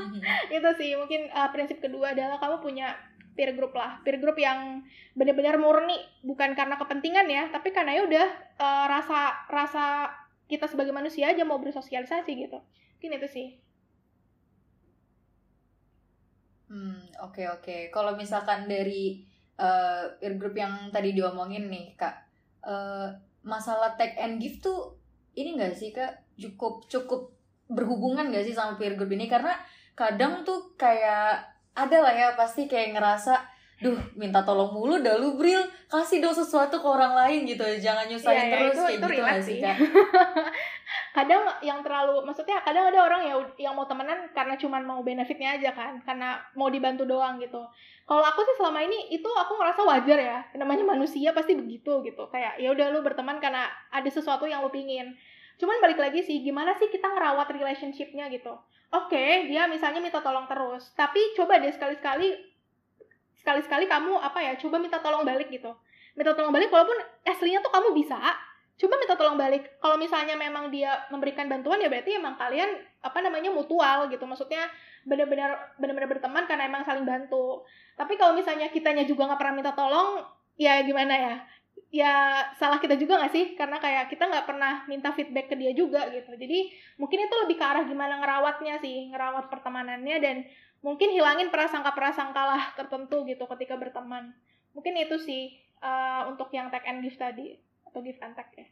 itu 0.60 0.68
sih 0.76 0.90
mungkin 1.00 1.32
uh, 1.32 1.48
prinsip 1.52 1.80
kedua 1.80 2.12
adalah 2.12 2.36
kamu 2.36 2.60
punya 2.60 2.92
peer 3.32 3.56
group 3.56 3.72
lah. 3.72 4.00
Peer 4.04 4.20
group 4.20 4.36
yang 4.36 4.84
benar-benar 5.16 5.56
murni 5.56 5.96
bukan 6.20 6.52
karena 6.52 6.76
kepentingan 6.76 7.26
ya 7.28 7.48
tapi 7.48 7.72
karena 7.72 7.96
ya 7.96 8.02
udah 8.04 8.26
uh, 8.60 8.84
rasa 8.88 9.48
rasa 9.48 9.84
kita 10.50 10.66
sebagai 10.70 10.92
manusia 10.94 11.30
aja 11.32 11.42
mau 11.46 11.58
bersosialisasi 11.60 12.30
gitu 12.36 12.58
mungkin 12.98 13.10
itu 13.20 13.28
sih 13.28 13.48
Hmm, 16.68 16.96
oke 17.22 17.42
oke. 17.60 17.76
Kalau 17.94 18.12
misalkan 18.16 18.66
dari 18.66 19.22
eh, 19.60 20.04
peer 20.18 20.34
group 20.40 20.56
yang 20.58 20.90
tadi 20.90 21.14
diomongin 21.14 21.64
nih, 21.70 21.86
Kak. 22.00 22.14
eh, 22.64 23.08
masalah 23.44 23.92
take 24.00 24.16
and 24.16 24.40
give 24.40 24.56
tuh 24.64 24.96
ini 25.36 25.54
enggak 25.54 25.76
sih, 25.76 25.92
Kak? 25.92 26.12
Cukup 26.40 26.88
cukup 26.88 27.20
berhubungan 27.68 28.28
gak 28.32 28.44
sih 28.48 28.52
sama 28.56 28.76
peer 28.80 28.94
group 28.98 29.12
ini 29.16 29.26
karena 29.28 29.56
kadang 29.96 30.44
tuh 30.44 30.76
kayak 30.76 31.40
ada 31.74 31.98
lah 32.04 32.12
ya 32.12 32.28
pasti 32.36 32.68
kayak 32.68 32.96
ngerasa 32.96 33.34
duh 33.84 33.98
minta 34.16 34.40
tolong 34.40 34.72
mulu 34.72 34.96
dah 34.98 35.20
lu 35.20 35.36
Bril. 35.36 35.60
Kasih 35.84 36.18
dong 36.18 36.32
sesuatu 36.32 36.80
ke 36.80 36.88
orang 36.88 37.12
lain 37.12 37.44
gitu 37.44 37.60
jangan 37.76 38.08
nyusahin 38.08 38.32
Iya, 38.34 38.44
iya, 38.48 38.54
terus 38.56 38.72
itu- 38.72 38.80
kayak 38.80 38.96
itu 38.96 39.06
gitu 39.12 39.22
gak 39.22 39.42
sih. 39.44 39.58
Kak? 39.60 39.76
Kadang 41.16 41.46
yang 41.62 41.78
terlalu 41.78 42.26
maksudnya 42.26 42.58
kadang 42.60 42.90
ada 42.90 42.98
orang 43.06 43.22
yang 43.22 43.38
yang 43.54 43.74
mau 43.74 43.86
temenan 43.86 44.26
karena 44.34 44.58
cuman 44.58 44.82
mau 44.82 45.00
benefitnya 45.00 45.54
aja 45.54 45.70
kan 45.70 46.02
karena 46.02 46.42
mau 46.58 46.66
dibantu 46.66 47.06
doang 47.06 47.38
gitu. 47.38 47.62
Kalau 48.04 48.20
aku 48.20 48.42
sih 48.42 48.56
selama 48.58 48.82
ini 48.82 49.14
itu 49.14 49.26
aku 49.26 49.54
ngerasa 49.54 49.80
wajar 49.86 50.18
ya 50.18 50.38
namanya 50.58 50.82
manusia 50.82 51.30
pasti 51.30 51.54
begitu 51.54 52.02
gitu. 52.02 52.26
Kayak 52.28 52.58
ya 52.58 52.68
udah 52.74 52.90
lu 52.90 53.00
berteman 53.00 53.38
karena 53.38 53.70
ada 53.90 54.10
sesuatu 54.10 54.44
yang 54.44 54.60
lu 54.60 54.70
pingin. 54.70 55.14
Cuman 55.54 55.78
balik 55.78 56.02
lagi 56.02 56.18
sih 56.18 56.42
gimana 56.42 56.74
sih 56.74 56.90
kita 56.90 57.06
ngerawat 57.06 57.46
relationshipnya 57.46 58.26
gitu? 58.34 58.50
Oke 58.90 59.46
dia 59.46 59.70
misalnya 59.70 60.02
minta 60.02 60.18
tolong 60.18 60.46
terus 60.46 60.90
tapi 60.94 61.18
coba 61.34 61.62
deh 61.62 61.70
sekali-sekali 61.70 62.53
sekali-sekali 63.44 63.84
kamu 63.84 64.16
apa 64.16 64.40
ya 64.40 64.56
coba 64.56 64.80
minta 64.80 64.96
tolong 65.04 65.20
balik 65.20 65.52
gitu. 65.52 65.68
Minta 66.16 66.32
tolong 66.32 66.48
balik 66.48 66.72
walaupun 66.72 66.96
aslinya 67.28 67.60
tuh 67.60 67.68
kamu 67.68 67.92
bisa 67.92 68.16
coba 68.74 68.94
minta 68.98 69.14
tolong 69.14 69.38
balik. 69.38 69.78
Kalau 69.78 70.00
misalnya 70.00 70.34
memang 70.34 70.72
dia 70.72 71.06
memberikan 71.12 71.46
bantuan 71.46 71.78
ya 71.78 71.86
berarti 71.86 72.18
emang 72.18 72.34
kalian 72.34 72.72
apa 73.04 73.20
namanya 73.20 73.52
mutual 73.52 74.10
gitu. 74.10 74.24
Maksudnya 74.24 74.66
benar-benar 75.04 75.76
benar-benar 75.76 76.08
berteman 76.08 76.48
karena 76.48 76.66
emang 76.66 76.82
saling 76.82 77.04
bantu. 77.04 77.62
Tapi 77.94 78.18
kalau 78.18 78.34
misalnya 78.34 78.72
kitanya 78.72 79.04
juga 79.04 79.30
nggak 79.30 79.40
pernah 79.44 79.54
minta 79.54 79.72
tolong 79.76 80.24
ya 80.56 80.82
gimana 80.82 81.14
ya? 81.14 81.34
Ya 81.94 82.14
salah 82.58 82.82
kita 82.82 82.98
juga 82.98 83.22
nggak 83.22 83.32
sih? 83.36 83.44
Karena 83.54 83.78
kayak 83.78 84.10
kita 84.10 84.26
nggak 84.26 84.46
pernah 84.50 84.82
minta 84.90 85.14
feedback 85.14 85.52
ke 85.52 85.54
dia 85.54 85.70
juga 85.70 86.10
gitu. 86.10 86.34
Jadi 86.34 86.74
mungkin 86.98 87.22
itu 87.22 87.34
lebih 87.46 87.54
ke 87.54 87.64
arah 87.64 87.86
gimana 87.86 88.18
ngerawatnya 88.18 88.82
sih 88.82 89.14
ngerawat 89.14 89.46
pertemanannya 89.46 90.16
dan 90.18 90.36
mungkin 90.84 91.08
hilangin 91.16 91.48
prasangka-prasangka 91.48 92.42
lah 92.44 92.62
tertentu 92.76 93.24
gitu 93.24 93.48
ketika 93.56 93.80
berteman. 93.80 94.36
Mungkin 94.76 94.92
itu 95.00 95.16
sih 95.16 95.56
uh, 95.80 96.28
untuk 96.28 96.52
yang 96.52 96.68
take 96.68 96.84
and 96.84 97.00
give 97.00 97.16
tadi 97.16 97.56
atau 97.88 98.04
give 98.04 98.20
and 98.20 98.36
take 98.36 98.52
ya. 98.52 98.66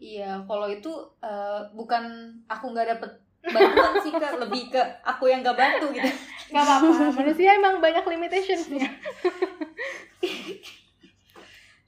Iya, 0.00 0.32
kalau 0.48 0.64
itu 0.64 0.88
eh, 1.20 1.60
bukan 1.76 2.32
aku 2.48 2.72
nggak 2.72 2.88
dapet 2.96 3.20
bantuan 3.44 4.00
sih 4.00 4.12
kak, 4.16 4.32
lebih 4.40 4.72
ke 4.72 4.80
aku 5.04 5.28
yang 5.28 5.44
nggak 5.44 5.60
bantu 5.60 5.92
gitu. 5.92 6.08
nggak 6.48 6.64
apa-apa. 6.64 7.20
Manusia 7.20 7.52
emang 7.52 7.84
banyak 7.84 8.04
limitationnya 8.08 8.88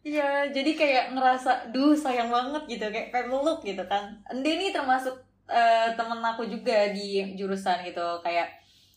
Iya, 0.03 0.51
jadi 0.51 0.75
kayak 0.75 1.05
ngerasa, 1.15 1.71
duh 1.71 1.95
sayang 1.95 2.27
banget 2.27 2.67
gitu, 2.67 2.91
kayak 2.91 3.15
pengen 3.15 3.39
meluk 3.39 3.63
gitu 3.63 3.87
kan. 3.87 4.19
Ende 4.27 4.51
ini 4.51 4.75
termasuk 4.75 5.15
eh, 5.47 5.89
temen 5.95 6.19
aku 6.19 6.45
juga 6.45 6.91
di 6.91 7.35
jurusan 7.35 7.83
gitu, 7.83 8.21
kayak 8.21 8.49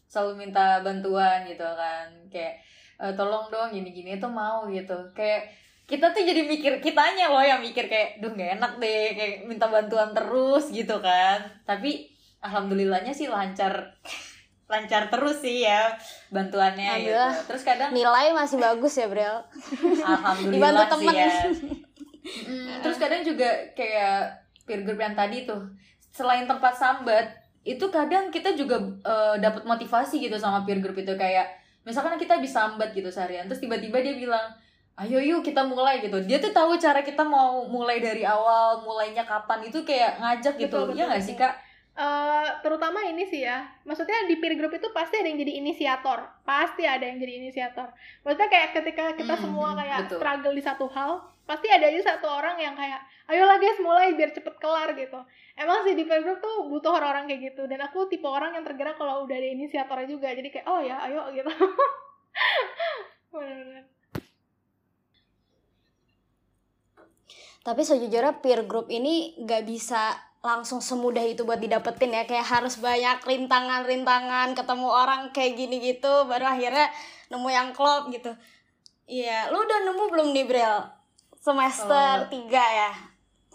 selalu 0.05 0.47
minta 0.47 0.79
bantuan 0.79 1.43
gitu 1.43 1.65
kan, 1.65 2.05
kayak 2.29 2.61
"Eh, 2.95 3.13
tolong 3.13 3.49
dong 3.49 3.69
gini-gini 3.69 4.15
itu 4.15 4.27
mau 4.27 4.65
gitu, 4.67 4.95
kayak 5.11 5.49
kita 5.85 6.09
tuh 6.09 6.21
jadi 6.21 6.41
mikir 6.43 6.81
kitanya 6.81 7.29
loh 7.29 7.45
yang 7.45 7.61
mikir 7.61 7.85
kayak 7.85 8.17
duh 8.17 8.33
nggak 8.33 8.57
enak 8.57 8.73
deh 8.81 9.13
kayak 9.13 9.45
minta 9.45 9.69
bantuan 9.69 10.17
terus 10.17 10.73
gitu 10.73 10.97
kan 10.97 11.37
tapi 11.61 12.09
alhamdulillahnya 12.41 13.13
sih 13.13 13.29
lancar 13.29 13.93
lancar 14.71 15.13
terus 15.13 15.45
sih 15.45 15.61
ya 15.61 15.93
bantuannya 16.33 16.89
gitu 17.05 17.13
terus 17.45 17.61
kadang 17.61 17.93
Nilai 17.93 18.33
masih 18.33 18.57
bagus 18.57 18.97
ya, 18.97 19.05
Brel. 19.05 19.45
Alhamdulillah 20.01 20.89
Dibantu 20.89 20.97
sih 20.97 21.05
temen. 21.05 21.13
ya. 21.13 21.29
Mm, 22.25 22.81
terus 22.81 22.97
kadang 22.97 23.21
juga 23.21 23.45
kayak 23.77 24.33
peer 24.65 24.81
group 24.81 24.97
yang 24.97 25.13
tadi 25.13 25.45
tuh, 25.45 25.61
selain 26.15 26.47
tempat 26.47 26.79
sambat, 26.79 27.35
itu 27.67 27.83
kadang 27.91 28.31
kita 28.31 28.55
juga 28.55 28.79
eh, 29.03 29.35
dapat 29.43 29.67
motivasi 29.67 30.23
gitu 30.23 30.39
sama 30.39 30.63
peer 30.63 30.79
group 30.79 30.95
itu. 30.95 31.11
Kayak 31.19 31.51
misalkan 31.83 32.15
kita 32.15 32.39
bisa 32.39 32.71
sambat 32.71 32.95
gitu 32.95 33.11
seharian 33.11 33.45
terus 33.51 33.59
tiba-tiba 33.59 33.99
dia 33.99 34.15
bilang 34.15 34.55
ayo 34.95 35.19
yuk 35.19 35.43
kita 35.43 35.67
mulai 35.67 35.99
gitu. 35.99 36.23
Dia 36.23 36.39
tuh 36.39 36.55
tahu 36.55 36.79
cara 36.79 37.03
kita 37.03 37.27
mau 37.27 37.67
mulai 37.67 37.99
dari 37.99 38.23
awal 38.23 38.79
mulainya 38.79 39.27
kapan. 39.27 39.67
Itu 39.67 39.83
kayak 39.83 40.23
ngajak 40.23 40.55
gitu. 40.55 40.71
Betul, 40.71 40.95
betul, 40.95 40.99
ya 41.03 41.03
nggak 41.11 41.23
sih 41.23 41.35
kak 41.35 41.64
Eh, 41.95 42.47
terutama 42.59 42.99
ini 43.07 43.23
sih 43.23 43.47
ya. 43.47 43.63
Maksudnya 43.87 44.27
di 44.27 44.35
peer 44.35 44.59
group 44.59 44.75
itu 44.75 44.91
pasti 44.91 45.15
ada 45.15 45.31
yang 45.31 45.39
jadi 45.39 45.63
inisiator. 45.63 46.19
Pasti 46.43 46.83
ada 46.83 47.07
yang 47.07 47.23
jadi 47.23 47.39
inisiator. 47.39 47.87
Maksudnya 48.27 48.51
kayak 48.51 48.69
ketika 48.75 49.03
kita 49.15 49.33
Hmm, 49.39 49.43
semua 49.47 49.71
hmm, 49.71 49.79
kayak 49.79 49.99
betul. 50.03 50.17
struggle 50.19 50.55
di 50.59 50.63
satu 50.63 50.85
hal 50.91 51.23
pasti 51.45 51.69
ada 51.71 51.87
aja 51.87 52.01
satu 52.17 52.25
orang 52.25 52.57
yang 52.57 52.73
kayak 52.75 52.99
ayolah 53.29 53.61
guys 53.61 53.77
mulai 53.79 54.11
biar 54.11 54.35
cepet 54.35 54.59
kelar 54.59 54.91
gitu. 54.91 55.19
Emang 55.55 55.87
sih 55.87 55.95
di 55.95 56.03
peer 56.03 56.19
group 56.19 56.43
tuh 56.43 56.67
butuh 56.67 56.91
orang-orang 56.99 57.31
kayak 57.31 57.55
gitu. 57.55 57.63
Dan 57.63 57.79
aku 57.79 58.11
tipe 58.11 58.27
orang 58.27 58.59
yang 58.59 58.67
tergerak 58.67 58.99
kalau 58.99 59.23
udah 59.23 59.35
ada 59.39 59.47
inisiatornya 59.55 60.07
juga. 60.11 60.35
Jadi 60.35 60.51
kayak 60.51 60.67
oh 60.67 60.83
ya 60.83 60.99
ayo 61.07 61.31
gitu. 61.31 61.47
Tapi 67.65 67.81
sejujurnya 67.81 68.43
peer 68.43 68.67
group 68.67 68.91
ini 68.91 69.39
nggak 69.41 69.63
bisa 69.63 70.11
langsung 70.45 70.77
semudah 70.77 71.25
itu 71.25 71.41
buat 71.41 71.57
didapetin 71.57 72.13
ya. 72.13 72.23
Kayak 72.29 72.45
harus 72.45 72.77
banyak 72.77 73.25
rintangan-rintangan 73.25 74.53
ketemu 74.53 74.87
orang 74.87 75.21
kayak 75.33 75.57
gini 75.57 75.81
gitu 75.81 76.29
baru 76.29 76.53
akhirnya 76.53 76.93
nemu 77.33 77.49
yang 77.49 77.69
klop 77.73 78.13
gitu. 78.13 78.29
Iya 79.09 79.49
lu 79.49 79.57
udah 79.57 79.79
nemu 79.89 80.03
belum 80.13 80.27
nih 80.31 80.45
Bril? 80.45 80.77
Semester 81.41 82.25
Oh. 82.25 82.29
3 82.29 82.49
ya? 82.53 82.91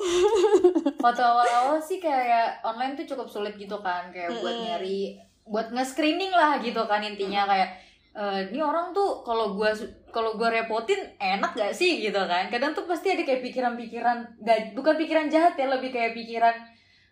Waktu 1.04 1.22
awal-awal 1.22 1.76
sih 1.78 2.00
kayak 2.00 2.64
online 2.64 2.96
tuh 2.96 3.06
cukup 3.14 3.28
sulit 3.28 3.54
gitu 3.54 3.76
kan 3.80 4.08
kayak 4.10 4.32
buat 4.40 4.48
Mm-mm. 4.48 4.64
nyari 4.66 5.00
buat 5.44 5.74
nge-screening 5.74 6.30
lah 6.30 6.56
gitu 6.62 6.80
kan 6.86 7.02
intinya. 7.02 7.44
Kayak 7.44 7.68
eh, 8.16 8.40
ini 8.48 8.62
orang 8.62 8.94
tuh 8.94 9.20
kalau 9.20 9.52
gua 9.52 9.74
kalau 10.08 10.38
gua 10.38 10.48
repotin 10.48 10.98
enak 11.18 11.52
gak 11.52 11.74
sih 11.74 12.00
gitu 12.00 12.22
kan? 12.24 12.48
Kadang 12.48 12.72
tuh 12.72 12.86
pasti 12.88 13.12
ada 13.12 13.22
kayak 13.22 13.42
pikiran-pikiran 13.44 14.40
bukan 14.72 14.94
pikiran 14.96 15.26
jahat 15.28 15.58
ya 15.58 15.68
lebih 15.68 15.90
kayak 15.92 16.16
pikiran 16.16 16.54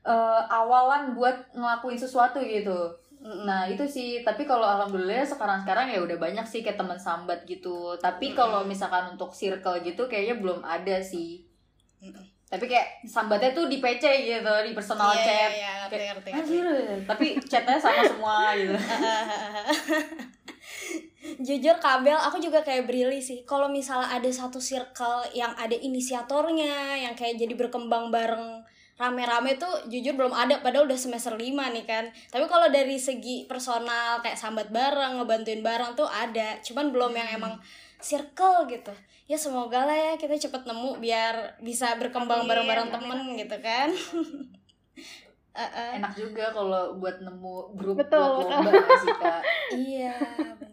eh, 0.05 0.43
awalan 0.51 1.15
buat 1.15 1.55
ngelakuin 1.55 1.99
sesuatu 1.99 2.39
gitu 2.39 2.95
Nah 3.19 3.67
itu 3.67 3.83
sih, 3.83 4.23
tapi 4.23 4.47
kalau 4.47 4.63
alhamdulillah 4.63 5.27
sekarang-sekarang 5.27 5.91
ya 5.91 5.99
udah 5.99 6.15
banyak 6.23 6.47
sih 6.47 6.63
kayak 6.63 6.79
teman 6.79 6.95
sambat 6.95 7.43
gitu. 7.51 7.99
Tapi 7.99 8.31
kalau 8.31 8.63
misalkan 8.63 9.11
untuk 9.11 9.35
circle 9.35 9.83
gitu 9.83 10.07
kayaknya 10.07 10.39
belum 10.39 10.63
ada 10.63 11.03
sih. 11.03 11.43
Tapi 12.49 12.65
kayak 12.65 13.03
sambatnya 13.05 13.51
tuh 13.51 13.67
di 13.67 13.83
PC 13.83 14.05
gitu, 14.23 14.55
di 14.65 14.71
personal 14.73 15.13
Iya, 15.13 15.25
chat. 15.27 15.51
iya, 15.51 15.71
ngerti, 15.83 15.97
Kayak, 15.99 16.11
ngerti, 16.15 16.31
Anjir, 16.31 16.67
tapi 17.05 17.27
chatnya 17.45 17.77
sama 17.77 18.03
semua 18.15 18.39
gitu. 18.55 18.73
Jujur 21.45 21.77
kabel 21.83 22.17
aku 22.17 22.41
juga 22.41 22.63
kayak 22.65 22.87
Brili 22.89 23.21
sih. 23.21 23.43
Kalau 23.45 23.69
misalnya 23.69 24.15
ada 24.15 24.31
satu 24.31 24.63
circle 24.63 25.27
yang 25.37 25.53
ada 25.59 25.75
inisiatornya, 25.77 27.03
yang 27.05 27.13
kayak 27.19 27.37
jadi 27.37 27.53
berkembang 27.53 28.09
bareng 28.09 28.63
rame-rame 28.99 29.55
tuh 29.57 29.87
jujur 29.87 30.19
belum 30.19 30.35
ada 30.35 30.59
padahal 30.59 30.91
udah 30.91 30.99
semester 30.99 31.39
5 31.39 31.41
nih 31.49 31.87
kan. 31.87 32.11
Tapi 32.35 32.45
kalau 32.51 32.67
dari 32.69 32.99
segi 32.99 33.47
personal 33.47 34.19
kayak 34.21 34.35
sambat 34.37 34.75
bareng, 34.75 35.23
ngebantuin 35.23 35.63
bareng 35.63 35.95
tuh 35.95 36.11
ada. 36.11 36.59
Cuman 36.67 36.91
belum 36.91 37.15
yang 37.15 37.31
emang 37.39 37.55
circle 38.03 38.67
gitu. 38.67 38.91
Ya 39.31 39.39
semoga 39.39 39.87
lah 39.87 39.95
ya 39.95 40.13
kita 40.19 40.35
cepet 40.35 40.67
nemu 40.67 40.99
biar 40.99 41.61
bisa 41.63 41.95
berkembang 42.01 42.43
Amin, 42.43 42.51
bareng-bareng 42.51 42.89
amin, 42.91 42.97
temen 42.99 43.21
gitu 43.39 43.57
kan. 43.63 43.89
Enak 45.59 46.15
juga 46.15 46.55
kalau 46.55 46.95
buat 47.03 47.19
nemu 47.19 47.55
grup 47.75 47.99
Betul, 47.99 48.47
buat 48.47 48.47
betul. 48.47 48.51
lomba 48.55 48.71
nggak 48.71 48.99
sih 49.03 49.15
kak. 49.19 49.41
Iya. 49.75 50.15
Hmm, 50.15 50.67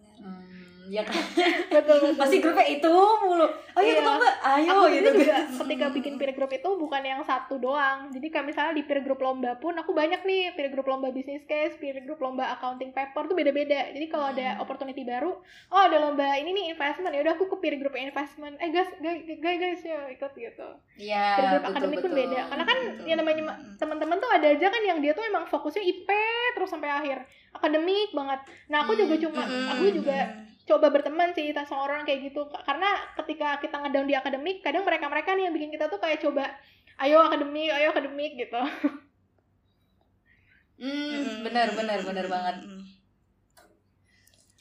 ya 0.87 1.01
kan. 1.01 1.17
betul 1.75 1.95
betul. 1.99 2.13
Pasti 2.15 2.37
grupnya 2.37 2.67
itu 2.69 2.93
mulu. 3.19 3.47
Ayo 3.73 3.83
Iya. 3.83 3.93
kita 3.95 4.07
lomba, 4.07 4.29
ayo 4.47 4.69
aku 4.71 4.85
gitu. 4.89 5.09
juga 5.13 5.35
ketika 5.59 5.85
bikin 5.91 6.13
peer 6.15 6.31
group 6.31 6.49
itu 6.49 6.69
bukan 6.71 7.01
yang 7.01 7.21
satu 7.21 7.57
doang. 7.57 8.07
Jadi 8.09 8.27
kayak 8.27 8.45
misalnya 8.45 8.73
di 8.73 8.83
peer 8.83 9.01
group 9.01 9.17
lomba 9.17 9.55
pun 9.55 9.73
aku 9.73 9.91
banyak 9.91 10.21
nih. 10.21 10.53
Peer 10.53 10.69
group 10.69 10.85
lomba 10.85 11.09
business 11.09 11.43
case 11.43 11.75
peer 11.75 11.99
group 11.99 12.17
lomba 12.17 12.49
accounting 12.49 12.91
paper 12.91 13.25
tuh 13.25 13.33
beda-beda. 13.33 13.89
Jadi 13.89 14.05
kalau 14.05 14.27
ada 14.27 14.47
Hmm. 14.47 14.61
opportunity 14.61 15.01
baru 15.01 15.35
oh 15.67 15.81
ada 15.81 15.97
lomba 15.97 16.35
ini 16.35 16.51
nih 16.51 16.65
investment. 16.71 17.11
Ya 17.11 17.21
udah 17.21 17.33
aku 17.33 17.45
ke 17.47 17.57
peer 17.59 17.75
group 17.75 17.93
investment. 17.93 18.55
Eh 18.57 18.69
guys 18.69 18.89
guys 18.95 19.19
guys, 19.35 19.57
guys 19.57 19.81
ya 19.83 19.99
ikut 20.07 20.31
gitu. 20.33 20.67
Iya, 20.97 21.25
peer 21.33 21.45
group 21.49 21.61
betul 21.61 21.71
akademik 21.73 21.97
pun 21.99 22.13
beda. 22.13 22.39
Karena 22.47 22.63
kan 22.63 22.77
Betul. 22.79 23.05
yang 23.05 23.17
namanya 23.17 23.41
ma- 23.43 23.59
teman-teman 23.75 24.17
tuh 24.17 24.29
ada 24.29 24.47
aja 24.47 24.67
kan 24.67 24.81
yang 24.81 24.99
dia 24.99 25.11
tuh 25.11 25.23
emang 25.23 25.43
fokusnya 25.45 25.83
IP 25.83 26.09
terus 26.53 26.69
sampai 26.69 26.87
akhir. 26.87 27.17
Akademik 27.51 28.11
banget. 28.11 28.39
Nah 28.67 28.83
aku 28.83 28.93
juga 28.93 29.15
Hmm, 29.15 29.23
cuma 29.23 29.43
aku 29.43 29.85
juga 29.89 30.17
coba 30.65 30.89
berteman 30.89 31.29
sih 31.37 31.53
sama 31.53 31.85
orang 31.85 32.01
kayak 32.09 32.33
gitu 32.33 32.41
karena 32.65 32.89
ketika 33.21 33.61
kita 33.61 33.77
ngedown 33.85 34.09
di 34.09 34.17
akademik 34.17 34.65
kadang 34.65 34.81
mereka 34.81 35.05
mereka 35.05 35.37
nih 35.37 35.45
yang 35.45 35.53
bikin 35.53 35.69
kita 35.69 35.85
tuh 35.85 36.01
kayak 36.01 36.17
coba 36.17 36.49
ayo 37.05 37.21
akademik 37.21 37.69
ayo 37.69 37.93
akademik 37.93 38.33
gitu 38.33 38.57
Hmm, 40.75 41.39
benar 41.39 41.71
benar 41.71 42.03
benar 42.03 42.27
banget. 42.27 42.55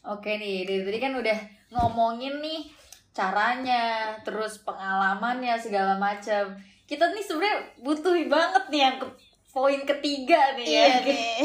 Oke 0.06 0.38
nih, 0.38 0.62
dari 0.62 0.82
tadi 0.86 0.98
kan 1.02 1.12
udah 1.18 1.38
ngomongin 1.74 2.38
nih 2.38 2.70
caranya, 3.10 4.14
terus 4.22 4.62
pengalamannya 4.62 5.58
segala 5.58 5.98
macam. 5.98 6.54
Kita 6.86 7.10
nih 7.10 7.24
sebenarnya 7.24 7.58
butuh 7.82 8.14
banget 8.30 8.64
nih 8.70 8.80
yang 8.86 8.96
ke 9.02 9.06
poin 9.50 9.80
ketiga 9.82 10.54
nih 10.54 10.66
Iya 10.66 10.86
ya. 10.86 10.98
nih. 11.08 11.38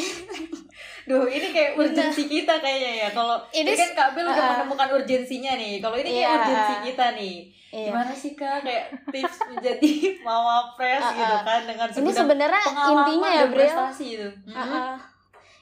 Duh, 1.02 1.26
ini 1.26 1.48
kayak 1.50 1.72
urgensi 1.74 2.24
kita 2.26 2.58
kayaknya 2.58 2.92
ya. 3.00 3.10
Kalau 3.10 3.38
Ini 3.48 3.72
kan 3.72 3.90
Kak 3.94 4.10
Bel 4.12 4.26
udah 4.26 4.46
menemukan 4.54 4.90
urgensinya 4.94 5.54
nih. 5.54 5.78
Kalau 5.78 5.96
ini 5.96 6.10
kayak 6.10 6.20
Iya. 6.20 6.34
urgensi 6.36 6.76
kita 6.86 7.06
nih. 7.14 7.36
Iya. 7.70 7.86
Gimana 7.88 8.14
sih 8.14 8.32
Kak 8.34 8.58
kayak 8.60 8.86
tips 9.08 9.38
menjadi 9.48 9.92
mama 10.26 10.74
pres 10.74 11.00
Uh-uh. 11.00 11.14
gitu 11.14 11.36
kan 11.44 11.62
dengan 11.64 11.88
Ini 11.88 12.12
sebenarnya 12.12 12.62
intinya 12.88 13.30
ya, 13.30 13.44
Bril. 13.46 13.56
prestasi 13.56 14.06
itu. 14.12 14.30
Mm-mm. 14.44 14.58
Uh-uh. 14.58 14.96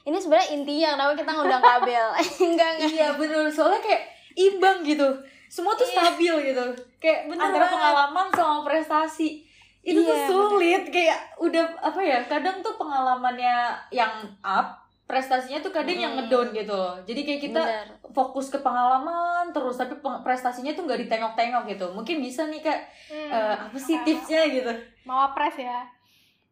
Ini 0.02 0.16
sebenarnya 0.16 0.48
intinya 0.52 0.88
kenapa 0.94 1.12
kita 1.14 1.30
ngundang 1.30 1.62
kabel. 1.62 2.06
enggak 2.48 2.70
enggak. 2.74 2.88
Iya 2.88 3.08
bener 3.14 3.44
soalnya 3.46 3.80
kayak 3.80 4.02
imbang 4.34 4.80
gitu 4.82 5.08
semua 5.46 5.72
tuh 5.72 5.82
Iya. 5.82 5.96
stabil 6.06 6.34
gitu 6.46 6.64
kayak 6.98 7.26
Bener 7.26 7.40
antara 7.42 7.64
banget. 7.64 7.74
pengalaman 7.74 8.26
sama 8.30 8.56
prestasi 8.62 9.40
itu 9.80 9.98
tuh 9.98 10.12
Iya, 10.12 10.26
sulit 10.26 10.82
kayak 10.86 11.18
udah 11.36 11.64
apa 11.78 11.98
ya 11.98 12.20
kadang 12.22 12.60
tuh 12.60 12.76
pengalamannya 12.76 13.56
yang 13.90 14.12
up 14.38 14.76
prestasinya 15.08 15.58
tuh 15.58 15.72
kadang 15.72 15.96
yang 15.96 16.12
Mm. 16.12 16.18
ngedown 16.20 16.48
gitu. 16.52 16.76
Loh 16.76 17.00
jadi 17.02 17.20
kayak 17.24 17.40
kita 17.42 17.62
Bener. 17.64 17.86
fokus 18.12 18.52
ke 18.52 18.60
pengalaman 18.60 19.48
terus 19.50 19.74
tapi 19.74 19.96
prestasinya 20.20 20.70
tuh 20.70 20.84
nggak 20.84 21.08
ditengok-tengok 21.08 21.64
gitu. 21.66 21.86
Mungkin 21.90 22.20
bisa 22.20 22.44
nih 22.44 22.60
kak. 22.60 22.80
Hmm, 23.08 23.30
eh, 23.32 23.56
apa 23.56 23.78
sih 23.80 23.96
apa- 23.96 24.04
tipsnya 24.04 24.42
gitu? 24.46 24.72
Mau 25.02 25.32
pres 25.32 25.56
ya? 25.56 25.88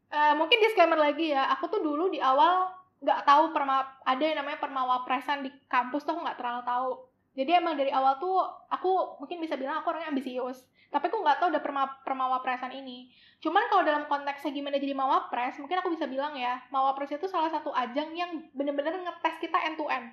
Eh, 0.09 0.33
mungkin 0.33 0.57
disclaimer 0.57 0.97
lagi 0.97 1.31
ya. 1.31 1.53
Aku 1.53 1.69
tuh 1.69 1.85
dulu 1.85 2.09
di 2.09 2.17
awal 2.17 2.73
nggak 2.97 3.23
tahu 3.23 3.53
perma 3.53 3.85
ada 4.03 4.25
yang 4.25 4.41
namanya 4.41 4.57
permawapresan 4.57 5.45
di 5.45 5.53
kampus 5.69 6.03
tuh 6.03 6.17
aku 6.17 6.25
nggak 6.25 6.41
terlalu 6.41 6.63
tahu. 6.65 6.91
Jadi 7.37 7.51
emang 7.53 7.77
dari 7.77 7.93
awal 7.93 8.17
tuh 8.17 8.41
aku 8.67 9.21
mungkin 9.21 9.37
bisa 9.37 9.55
bilang 9.55 9.85
aku 9.85 9.93
orangnya 9.93 10.09
ambisius 10.09 10.65
tapi 10.91 11.11
aku 11.11 11.19
nggak 11.23 11.39
tahu 11.43 11.49
ada 11.51 11.61
perma 11.63 11.85
permawapresan 12.03 12.73
ini. 12.75 13.11
Cuman 13.43 13.69
kalau 13.71 13.83
dalam 13.87 14.05
konteksnya 14.11 14.51
gimana 14.51 14.81
jadi 14.81 14.95
mawapres 14.97 15.59
mungkin 15.63 15.79
aku 15.79 15.95
bisa 15.95 16.11
bilang 16.11 16.35
ya 16.35 16.63
mawapres 16.75 17.13
itu 17.15 17.27
salah 17.31 17.51
satu 17.53 17.71
ajang 17.71 18.15
yang 18.17 18.43
bener-bener 18.57 18.97
ngetes 19.03 19.37
kita 19.39 19.59
end 19.67 19.77
to 19.79 19.87
end. 19.87 20.11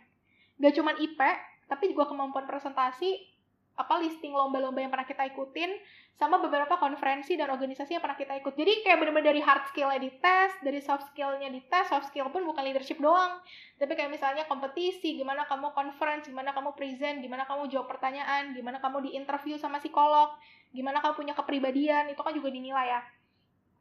Gak 0.62 0.78
cuman 0.78 0.96
IP 1.02 1.20
tapi 1.66 1.90
juga 1.90 2.06
kemampuan 2.06 2.46
presentasi 2.46 3.33
apa 3.74 3.98
listing 3.98 4.38
lomba-lomba 4.38 4.86
yang 4.86 4.94
pernah 4.94 5.08
kita 5.10 5.26
ikutin 5.34 5.74
sama 6.14 6.38
beberapa 6.38 6.78
konferensi 6.78 7.34
dan 7.34 7.50
organisasi 7.50 7.98
yang 7.98 8.04
pernah 8.06 8.14
kita 8.14 8.38
ikut. 8.38 8.54
Jadi 8.54 8.86
kayak 8.86 9.02
bener-bener 9.02 9.34
dari 9.34 9.42
hard 9.42 9.66
skill-nya 9.74 9.98
dites, 9.98 10.54
dari 10.62 10.78
soft 10.78 11.10
skill-nya 11.10 11.50
dites, 11.50 11.90
soft 11.90 12.14
skill 12.14 12.30
pun 12.30 12.46
bukan 12.46 12.62
leadership 12.62 13.02
doang. 13.02 13.42
Tapi 13.82 13.98
kayak 13.98 14.14
misalnya 14.14 14.46
kompetisi, 14.46 15.18
gimana 15.18 15.50
kamu 15.50 15.74
conference, 15.74 16.30
gimana 16.30 16.54
kamu 16.54 16.78
present, 16.78 17.18
gimana 17.18 17.50
kamu 17.50 17.66
jawab 17.74 17.90
pertanyaan, 17.90 18.54
gimana 18.54 18.78
kamu 18.78 19.10
di 19.10 19.18
interview 19.18 19.58
sama 19.58 19.82
psikolog, 19.82 20.38
gimana 20.70 21.02
kamu 21.02 21.14
punya 21.18 21.34
kepribadian, 21.34 22.14
itu 22.14 22.22
kan 22.22 22.34
juga 22.38 22.54
dinilai 22.54 22.94
ya. 22.94 23.02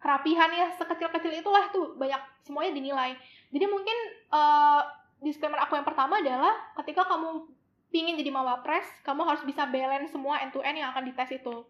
Kerapihan 0.00 0.50
ya, 0.56 0.66
sekecil-kecil 0.80 1.44
itulah 1.44 1.68
tuh 1.68 2.00
banyak 2.00 2.18
semuanya 2.48 2.72
dinilai. 2.72 3.12
Jadi 3.52 3.64
mungkin 3.68 3.98
eh, 4.32 4.82
disclaimer 5.20 5.60
aku 5.62 5.76
yang 5.76 5.86
pertama 5.86 6.18
adalah 6.18 6.72
ketika 6.80 7.06
kamu 7.06 7.44
pingin 7.92 8.16
jadi 8.16 8.32
mawapres, 8.32 8.88
kamu 9.04 9.22
harus 9.28 9.44
bisa 9.44 9.68
balance 9.68 10.10
semua 10.10 10.40
end 10.40 10.50
to 10.56 10.64
end 10.64 10.80
yang 10.80 10.90
akan 10.90 11.04
dites 11.04 11.30
itu. 11.36 11.62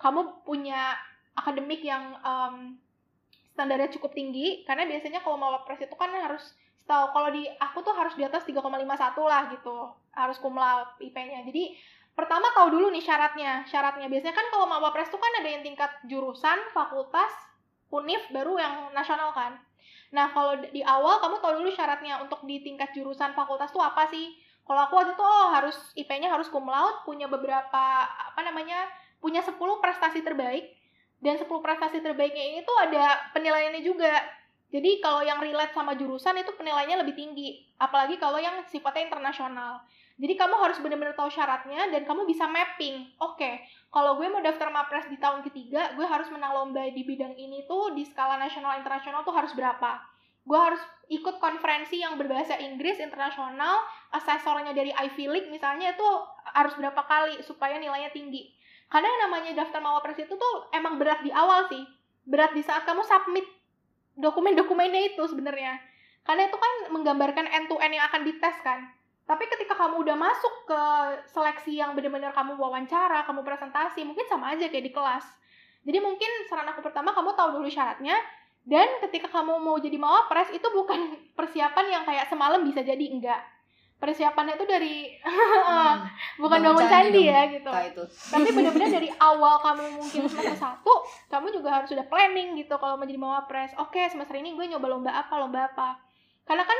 Kamu 0.00 0.42
punya 0.48 0.96
akademik 1.36 1.84
yang 1.84 2.16
em, 2.24 2.80
standarnya 3.52 3.92
cukup 3.92 4.16
tinggi 4.16 4.64
karena 4.64 4.88
biasanya 4.88 5.20
kalau 5.20 5.36
mau 5.36 5.52
wapres 5.52 5.84
itu 5.84 5.92
kan 5.94 6.08
harus 6.16 6.56
tahu 6.88 7.12
kalau 7.12 7.28
di 7.30 7.44
aku 7.60 7.84
tuh 7.84 7.94
harus 7.94 8.16
di 8.16 8.24
atas 8.24 8.42
3,51 8.48 8.66
lah 9.22 9.52
gitu 9.54 9.94
harus 10.10 10.36
cum 10.42 10.58
laude 10.58 10.98
IP-nya 10.98 11.46
jadi 11.46 11.76
pertama 12.16 12.50
tahu 12.52 12.76
dulu 12.76 12.92
nih 12.92 13.00
syaratnya 13.00 13.64
syaratnya. 13.64 14.10
Biasanya 14.10 14.34
kan 14.36 14.46
kalau 14.52 14.66
mau 14.68 14.82
wapres 14.82 15.08
tuh 15.08 15.16
kan 15.16 15.32
ada 15.40 15.48
yang 15.48 15.64
tingkat 15.64 15.88
jurusan 16.04 16.58
fakultas 16.76 17.32
univ 17.88 18.20
baru 18.30 18.60
yang 18.60 18.74
nasional 18.92 19.32
kan. 19.32 19.56
Nah, 20.10 20.30
kalau 20.34 20.58
di 20.58 20.82
awal 20.82 21.22
kamu 21.22 21.38
tahu 21.38 21.52
dulu 21.62 21.70
syaratnya 21.70 22.18
untuk 22.20 22.42
di 22.44 22.60
tingkat 22.60 22.92
jurusan 22.92 23.32
fakultas 23.32 23.70
tuh 23.70 23.80
apa 23.82 24.10
sih? 24.10 24.34
Kalau 24.70 24.86
aku 24.86 25.02
waktu 25.02 25.18
itu 25.18 25.24
oh 25.26 25.50
harus 25.50 25.74
IP-nya 25.98 26.30
harus 26.30 26.46
cum 26.46 26.62
laude, 26.62 27.02
punya 27.02 27.26
beberapa 27.26 28.06
apa 28.06 28.38
namanya? 28.46 28.86
punya 29.20 29.44
10 29.44 29.58
prestasi 29.84 30.24
terbaik 30.24 30.72
dan 31.20 31.36
10 31.36 31.44
prestasi 31.60 32.00
terbaiknya 32.00 32.40
ini 32.40 32.58
tuh 32.64 32.72
ada 32.80 33.20
penilaiannya 33.36 33.84
juga. 33.84 34.16
Jadi 34.70 35.02
kalau 35.02 35.20
yang 35.20 35.42
relate 35.42 35.74
sama 35.74 35.92
jurusan 35.98 36.38
itu 36.40 36.54
penilaiannya 36.56 37.02
lebih 37.02 37.18
tinggi, 37.18 37.68
apalagi 37.76 38.16
kalau 38.16 38.38
yang 38.40 38.62
sifatnya 38.70 39.10
internasional. 39.10 39.82
Jadi 40.20 40.36
kamu 40.36 40.54
harus 40.56 40.78
benar-benar 40.78 41.16
tahu 41.18 41.28
syaratnya 41.32 41.90
dan 41.90 42.06
kamu 42.06 42.28
bisa 42.28 42.46
mapping. 42.46 43.12
Oke, 43.18 43.60
kalau 43.90 44.20
gue 44.20 44.28
mau 44.30 44.40
daftar 44.40 44.70
mapres 44.70 45.10
di 45.10 45.18
tahun 45.18 45.42
ketiga, 45.42 45.96
gue 45.98 46.06
harus 46.06 46.30
menang 46.30 46.54
lomba 46.54 46.86
di 46.92 47.02
bidang 47.02 47.34
ini 47.34 47.64
tuh 47.66 47.92
di 47.96 48.06
skala 48.06 48.38
nasional 48.38 48.78
internasional 48.78 49.26
tuh 49.26 49.34
harus 49.34 49.50
berapa? 49.56 50.09
Gue 50.50 50.58
harus 50.58 50.82
ikut 51.06 51.38
konferensi 51.38 52.02
yang 52.02 52.18
berbahasa 52.18 52.58
Inggris 52.58 52.98
internasional, 52.98 53.86
asesornya 54.10 54.74
dari 54.74 54.90
Ivy 54.90 55.30
League 55.30 55.50
misalnya 55.54 55.94
itu 55.94 56.06
harus 56.50 56.74
berapa 56.74 57.06
kali 57.06 57.38
supaya 57.46 57.78
nilainya 57.78 58.10
tinggi. 58.10 58.50
Karena 58.90 59.06
yang 59.06 59.30
namanya 59.30 59.62
daftar 59.62 59.78
mawapres 59.78 60.18
itu 60.18 60.34
tuh 60.34 60.54
emang 60.74 60.98
berat 60.98 61.22
di 61.22 61.30
awal 61.30 61.70
sih. 61.70 61.86
Berat 62.26 62.50
di 62.50 62.66
saat 62.66 62.82
kamu 62.82 63.06
submit 63.06 63.46
dokumen-dokumennya 64.18 65.14
itu 65.14 65.22
sebenarnya. 65.30 65.78
Karena 66.26 66.50
itu 66.50 66.58
kan 66.58 66.74
menggambarkan 66.90 67.46
end 67.46 67.70
to 67.70 67.78
end 67.78 67.94
yang 67.94 68.10
akan 68.10 68.26
dites 68.26 68.58
kan 68.66 68.90
tapi 69.30 69.46
ketika 69.46 69.78
kamu 69.78 70.02
udah 70.02 70.18
masuk 70.18 70.66
ke 70.66 70.82
seleksi 71.30 71.78
yang 71.78 71.94
benar-benar 71.94 72.34
kamu 72.34 72.58
wawancara, 72.58 73.22
kamu 73.22 73.46
presentasi, 73.46 74.02
mungkin 74.02 74.26
sama 74.26 74.58
aja 74.58 74.66
kayak 74.66 74.90
di 74.90 74.90
kelas. 74.90 75.22
Jadi 75.86 76.02
mungkin 76.02 76.26
saran 76.50 76.66
aku 76.66 76.82
pertama 76.82 77.14
kamu 77.14 77.38
tahu 77.38 77.62
dulu 77.62 77.70
syaratnya 77.70 78.18
dan 78.68 79.00
ketika 79.08 79.32
kamu 79.32 79.56
mau 79.56 79.80
jadi 79.80 79.96
mawapres 79.96 80.52
itu 80.52 80.66
bukan 80.68 81.16
persiapan 81.38 81.86
yang 81.88 82.02
kayak 82.04 82.28
semalam 82.28 82.60
bisa 82.64 82.84
jadi 82.84 83.06
enggak. 83.08 83.40
Persiapannya 84.00 84.56
itu 84.56 84.64
dari 84.64 85.12
hmm, 85.28 85.96
bukan 86.40 86.58
bangun 86.64 86.88
candi, 86.88 87.28
ya 87.28 87.52
gitu. 87.52 87.68
Itu. 87.68 88.04
Tapi 88.32 88.48
benar-benar 88.48 88.88
dari 88.88 89.12
awal 89.28 89.60
kamu 89.60 90.00
mungkin 90.00 90.24
semester 90.24 90.56
satu, 90.56 91.04
kamu 91.28 91.52
juga 91.52 91.68
harus 91.68 91.92
sudah 91.92 92.08
planning 92.08 92.56
gitu 92.56 92.80
kalau 92.80 92.96
mau 92.96 93.04
jadi 93.04 93.20
mawapres. 93.20 93.76
Oke, 93.76 94.00
semester 94.08 94.40
ini 94.40 94.56
gue 94.56 94.72
nyoba 94.72 94.88
lomba 94.88 95.12
apa, 95.12 95.36
lomba 95.36 95.68
apa. 95.68 96.00
Karena 96.48 96.64
kan 96.64 96.78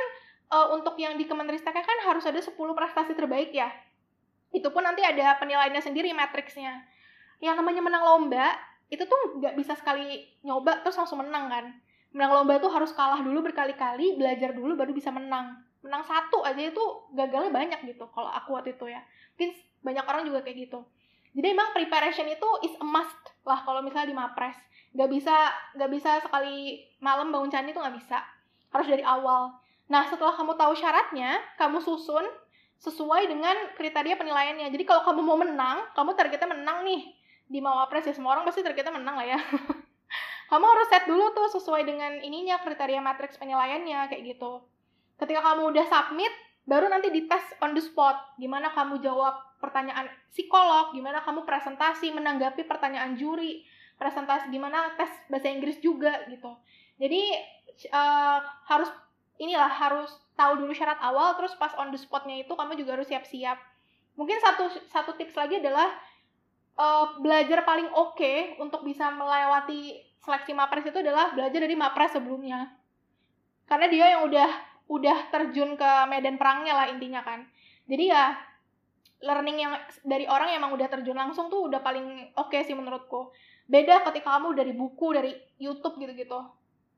uh, 0.49 0.67
untuk 0.73 0.97
yang 0.97 1.21
di 1.21 1.29
Kemenristek 1.29 1.77
kan 1.77 1.99
harus 2.09 2.25
ada 2.25 2.41
10 2.41 2.57
prestasi 2.57 3.13
terbaik 3.13 3.53
ya. 3.53 3.69
Itu 4.49 4.73
pun 4.73 4.89
nanti 4.89 5.05
ada 5.05 5.37
penilaiannya 5.37 5.85
sendiri 5.85 6.17
matriksnya. 6.17 6.89
Yang 7.45 7.61
namanya 7.61 7.85
menang 7.85 8.05
lomba 8.05 8.70
itu 8.91 9.07
tuh 9.07 9.39
nggak 9.39 9.55
bisa 9.55 9.79
sekali 9.79 10.27
nyoba 10.43 10.83
terus 10.83 10.99
langsung 10.99 11.23
menang 11.23 11.47
kan. 11.47 11.65
Menang 12.11 12.43
lomba 12.43 12.59
tuh 12.59 12.75
harus 12.75 12.91
kalah 12.91 13.23
dulu 13.23 13.47
berkali-kali, 13.47 14.19
belajar 14.19 14.51
dulu 14.51 14.75
baru 14.75 14.91
bisa 14.91 15.15
menang. 15.15 15.63
Menang 15.81 16.03
satu 16.03 16.43
aja 16.43 16.59
itu 16.59 16.83
gagalnya 17.15 17.55
banyak 17.55 17.81
gitu 17.87 18.11
kalau 18.11 18.29
aku 18.29 18.59
waktu 18.59 18.75
itu 18.75 18.91
ya. 18.91 19.01
Mungkin 19.39 19.51
banyak 19.87 20.05
orang 20.05 20.23
juga 20.27 20.43
kayak 20.43 20.69
gitu. 20.69 20.83
Jadi 21.31 21.47
emang 21.55 21.71
preparation 21.71 22.27
itu 22.27 22.49
is 22.67 22.75
a 22.83 22.87
must 22.87 23.23
lah 23.47 23.63
kalau 23.63 23.79
misalnya 23.81 24.11
di 24.11 24.17
Mapres. 24.19 24.59
Gak 24.91 25.07
bisa 25.07 25.55
gak 25.79 25.91
bisa 25.95 26.19
sekali 26.19 26.83
malam 26.99 27.31
bangun 27.31 27.49
candi 27.49 27.71
tuh 27.71 27.79
nggak 27.79 27.97
bisa. 28.03 28.19
Harus 28.75 28.91
dari 28.91 29.07
awal 29.07 29.55
Nah, 29.91 30.07
setelah 30.07 30.31
kamu 30.39 30.55
tahu 30.55 30.73
syaratnya, 30.79 31.43
kamu 31.59 31.83
susun 31.83 32.23
sesuai 32.79 33.27
dengan 33.27 33.75
kriteria 33.75 34.15
penilaiannya. 34.15 34.71
Jadi 34.71 34.87
kalau 34.87 35.03
kamu 35.03 35.21
mau 35.27 35.35
menang, 35.35 35.83
kamu 35.99 36.15
targetnya 36.15 36.47
menang 36.47 36.87
nih 36.87 37.11
di 37.51 37.59
Mawapres 37.59 38.07
ya 38.07 38.15
semua 38.15 38.39
orang 38.39 38.47
pasti 38.47 38.63
targetnya 38.63 38.95
menang 38.95 39.19
lah 39.19 39.27
ya. 39.27 39.39
kamu 40.51 40.67
harus 40.67 40.87
set 40.91 41.05
dulu 41.11 41.35
tuh 41.35 41.51
sesuai 41.59 41.83
dengan 41.83 42.23
ininya 42.23 42.63
kriteria 42.63 43.03
matriks 43.03 43.39
penilaiannya 43.43 44.07
kayak 44.07 44.23
gitu. 44.23 44.63
Ketika 45.19 45.43
kamu 45.43 45.75
udah 45.75 45.85
submit, 45.91 46.31
baru 46.65 46.87
nanti 46.87 47.11
dites 47.11 47.59
on 47.59 47.75
the 47.75 47.83
spot. 47.83 48.39
Gimana 48.39 48.71
kamu 48.71 49.03
jawab 49.03 49.35
pertanyaan 49.59 50.07
psikolog, 50.31 50.95
gimana 50.95 51.21
kamu 51.27 51.43
presentasi 51.43 52.15
menanggapi 52.15 52.65
pertanyaan 52.65 53.19
juri, 53.19 53.67
presentasi 53.99 54.49
gimana 54.49 54.95
tes 54.95 55.11
bahasa 55.27 55.51
Inggris 55.51 55.83
juga 55.83 56.23
gitu. 56.31 56.55
Jadi 57.03 57.35
uh, 57.91 58.39
harus 58.71 58.91
inilah 59.43 59.69
harus 59.69 60.11
tahu 60.37 60.65
dulu 60.65 60.73
syarat 60.73 61.01
awal 61.01 61.37
terus 61.37 61.53
pas 61.57 61.73
on 61.81 61.93
the 61.93 61.99
spotnya 62.01 62.41
itu 62.41 62.53
kamu 62.53 62.77
juga 62.77 62.97
harus 62.97 63.09
siap-siap 63.09 63.57
mungkin 64.21 64.37
satu 64.37 64.69
satu 64.93 65.17
tips 65.17 65.33
lagi 65.33 65.65
adalah 65.65 65.89
uh, 66.79 67.19
belajar 67.19 67.65
paling 67.67 67.89
oke 67.91 68.19
okay 68.19 68.55
untuk 68.61 68.85
bisa 68.87 69.09
melewati 69.11 70.11
seleksi 70.21 70.53
mapres 70.53 70.87
itu 70.87 71.01
adalah 71.01 71.33
belajar 71.33 71.61
dari 71.65 71.77
mapres 71.77 72.13
sebelumnya. 72.15 72.71
Karena 73.65 73.87
dia 73.89 74.07
yang 74.19 74.29
udah 74.29 74.51
udah 74.91 75.19
terjun 75.31 75.79
ke 75.79 75.91
medan 76.11 76.37
perangnya 76.37 76.75
lah 76.77 76.87
intinya 76.91 77.23
kan. 77.23 77.47
Jadi 77.87 78.11
ya 78.11 78.37
learning 79.21 79.57
yang 79.61 79.73
dari 80.03 80.25
orang 80.27 80.53
yang 80.53 80.65
emang 80.65 80.75
udah 80.77 80.89
terjun 80.89 81.17
langsung 81.17 81.53
tuh 81.53 81.69
udah 81.69 81.81
paling 81.81 82.35
oke 82.37 82.53
okay 82.53 82.67
sih 82.67 82.77
menurutku. 82.77 83.31
Beda 83.71 84.03
ketika 84.11 84.37
kamu 84.39 84.59
dari 84.59 84.73
buku 84.75 85.15
dari 85.15 85.33
YouTube 85.63 85.97
gitu-gitu. 86.03 86.43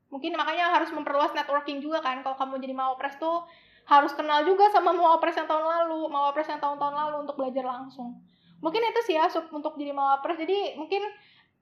Mungkin 0.09 0.37
makanya 0.37 0.73
harus 0.73 0.89
memperluas 0.93 1.33
networking 1.33 1.81
juga 1.81 2.01
kan. 2.01 2.21
Kalau 2.25 2.37
kamu 2.37 2.61
jadi 2.61 2.73
mawapres 2.73 3.17
tuh 3.21 3.45
harus 3.83 4.15
kenal 4.15 4.47
juga 4.47 4.71
sama 4.71 4.95
mawapres 4.95 5.35
yang 5.35 5.47
tahun 5.47 5.63
lalu 5.63 6.07
mawapres 6.07 6.47
yang 6.47 6.59
tahun-tahun 6.63 6.95
lalu 6.95 7.15
untuk 7.27 7.35
belajar 7.35 7.67
langsung 7.67 8.15
mungkin 8.63 8.79
itu 8.79 9.01
sih 9.03 9.19
ya 9.19 9.27
untuk 9.51 9.75
jadi 9.75 9.91
mawapres. 9.91 10.39
Jadi 10.39 10.79
mungkin 10.79 11.03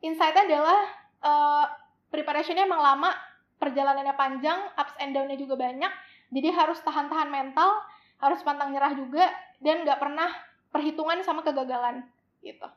insight-nya 0.05 0.45
adalah 0.45 0.79
uh, 1.25 1.65
preparationnya 2.13 2.69
emang 2.69 2.79
lama 2.79 3.09
perjalanannya 3.57 4.13
panjang 4.13 4.59
ups 4.77 4.93
and 5.01 5.17
down-nya 5.17 5.35
juga 5.41 5.57
banyak. 5.57 5.89
Jadi 6.31 6.47
harus 6.53 6.77
tahan-tahan 6.85 7.33
mental 7.33 7.81
harus 8.21 8.39
pantang 8.45 8.69
nyerah 8.69 8.93
juga 8.93 9.33
dan 9.57 9.81
nggak 9.81 9.97
pernah 9.97 10.29
perhitungan 10.69 11.25
sama 11.25 11.41
kegagalan 11.41 12.05
gitu. 12.45 12.69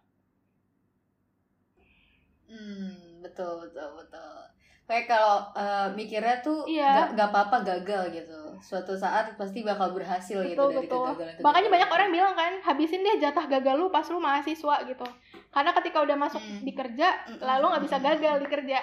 Hmm 2.48 3.20
betul 3.24 3.68
betul 3.68 3.88
betul 4.00 4.43
kayak 4.84 5.08
kalau 5.08 5.40
uh, 5.56 5.88
mikirnya 5.96 6.44
tuh 6.44 6.68
iya. 6.68 7.08
gak, 7.16 7.32
apa-apa 7.32 7.64
gagal 7.64 8.12
gitu. 8.12 8.40
Suatu 8.60 8.92
saat 8.92 9.32
pasti 9.40 9.64
bakal 9.64 9.96
berhasil 9.96 10.44
gitu 10.44 10.56
betul, 10.56 10.84
gitu 10.84 10.92
betul. 10.92 11.04
dari 11.16 11.16
kegagalan 11.16 11.44
makanya 11.44 11.68
banyak 11.72 11.90
orang 11.90 12.08
bilang 12.12 12.34
kan 12.36 12.52
habisin 12.60 13.00
deh 13.00 13.16
jatah 13.16 13.46
gagal 13.48 13.74
lu 13.80 13.88
pas 13.88 14.04
lu 14.04 14.20
mahasiswa 14.20 14.76
gitu. 14.84 15.06
Karena 15.48 15.70
ketika 15.72 15.98
udah 16.04 16.16
masuk 16.20 16.42
hmm. 16.44 16.62
di 16.62 16.72
kerja 16.76 17.08
hmm. 17.24 17.40
lalu 17.40 17.64
nggak 17.72 17.84
bisa 17.88 17.96
gagal 18.00 18.34
di 18.44 18.48
kerja. 18.48 18.78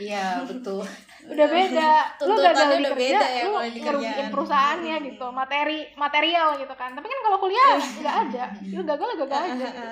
Iya 0.00 0.48
betul. 0.48 0.80
Udah 1.32 1.46
beda. 1.52 1.92
Lu 2.24 2.34
gagal 2.40 2.68
di 2.80 2.84
kerja 2.88 3.20
ya, 3.20 3.42
lu 3.44 3.60
ngerugiin 3.60 4.28
perusahaannya 4.32 4.96
gitu 5.12 5.28
materi 5.28 5.92
material 5.92 6.56
gitu 6.56 6.72
kan. 6.72 6.96
Tapi 6.96 7.04
kan 7.04 7.20
kalau 7.20 7.36
kuliah 7.36 7.76
nggak 7.76 8.16
ada. 8.28 8.44
Lu 8.72 8.80
gagal 8.80 9.08
gagal 9.20 9.40
aja 9.52 9.66
gitu. 9.68 9.88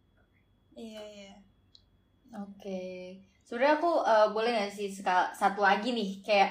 iya 0.88 1.00
iya 1.08 1.15
Oke. 2.36 3.16
Sebenarnya 3.46 3.78
aku 3.78 3.92
uh, 4.02 4.28
boleh 4.34 4.50
gak 4.52 4.74
sih 4.74 4.90
satu 4.90 5.60
lagi 5.62 5.94
nih 5.94 6.20
kayak 6.20 6.50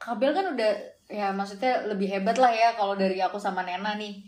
Kabel 0.00 0.34
kan 0.34 0.52
udah 0.56 0.72
ya 1.08 1.30
maksudnya 1.30 1.84
lebih 1.84 2.08
hebat 2.08 2.36
lah 2.40 2.50
ya 2.50 2.72
kalau 2.74 2.96
dari 2.96 3.20
aku 3.20 3.38
sama 3.38 3.62
Nena 3.62 3.94
nih. 3.94 4.24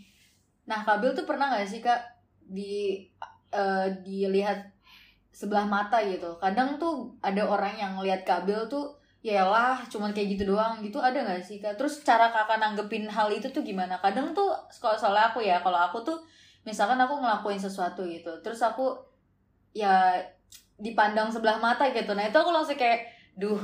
Nah 0.69 0.85
Kabel 0.87 1.11
tuh 1.17 1.25
pernah 1.27 1.51
gak 1.51 1.67
sih 1.67 1.81
kak 1.81 1.99
di 2.47 3.03
uh, 3.51 3.89
dilihat 4.05 4.61
sebelah 5.33 5.65
mata 5.65 5.99
gitu. 6.05 6.37
Kadang 6.39 6.79
tuh 6.79 7.11
ada 7.19 7.43
orang 7.45 7.75
yang 7.75 7.91
ngelihat 7.97 8.23
Kabel 8.23 8.69
tuh 8.69 8.95
ya 9.25 9.43
lah 9.43 9.81
cuman 9.89 10.13
kayak 10.13 10.37
gitu 10.37 10.55
doang 10.55 10.79
gitu 10.85 11.01
ada 11.01 11.25
gak 11.25 11.43
sih 11.43 11.57
kak? 11.57 11.75
Terus 11.75 12.05
cara 12.05 12.29
kakak 12.29 12.61
nanggepin 12.61 13.09
hal 13.09 13.27
itu 13.33 13.49
tuh 13.49 13.65
gimana? 13.65 13.97
Kadang 13.99 14.31
tuh 14.37 14.53
kalau 14.77 14.95
soalnya 14.95 15.33
aku 15.33 15.41
ya 15.43 15.59
kalau 15.59 15.77
aku 15.77 15.99
tuh 16.05 16.17
misalkan 16.67 16.99
aku 16.99 17.23
ngelakuin 17.23 17.55
sesuatu 17.55 18.03
gitu 18.03 18.43
terus 18.43 18.59
aku 18.59 18.91
ya 19.71 20.19
dipandang 20.77 21.33
sebelah 21.33 21.57
mata 21.57 21.89
gitu. 21.89 22.13
Nah 22.13 22.29
itu 22.29 22.37
aku 22.37 22.53
langsung 22.53 22.77
kayak 22.77 23.09
duh 23.33 23.57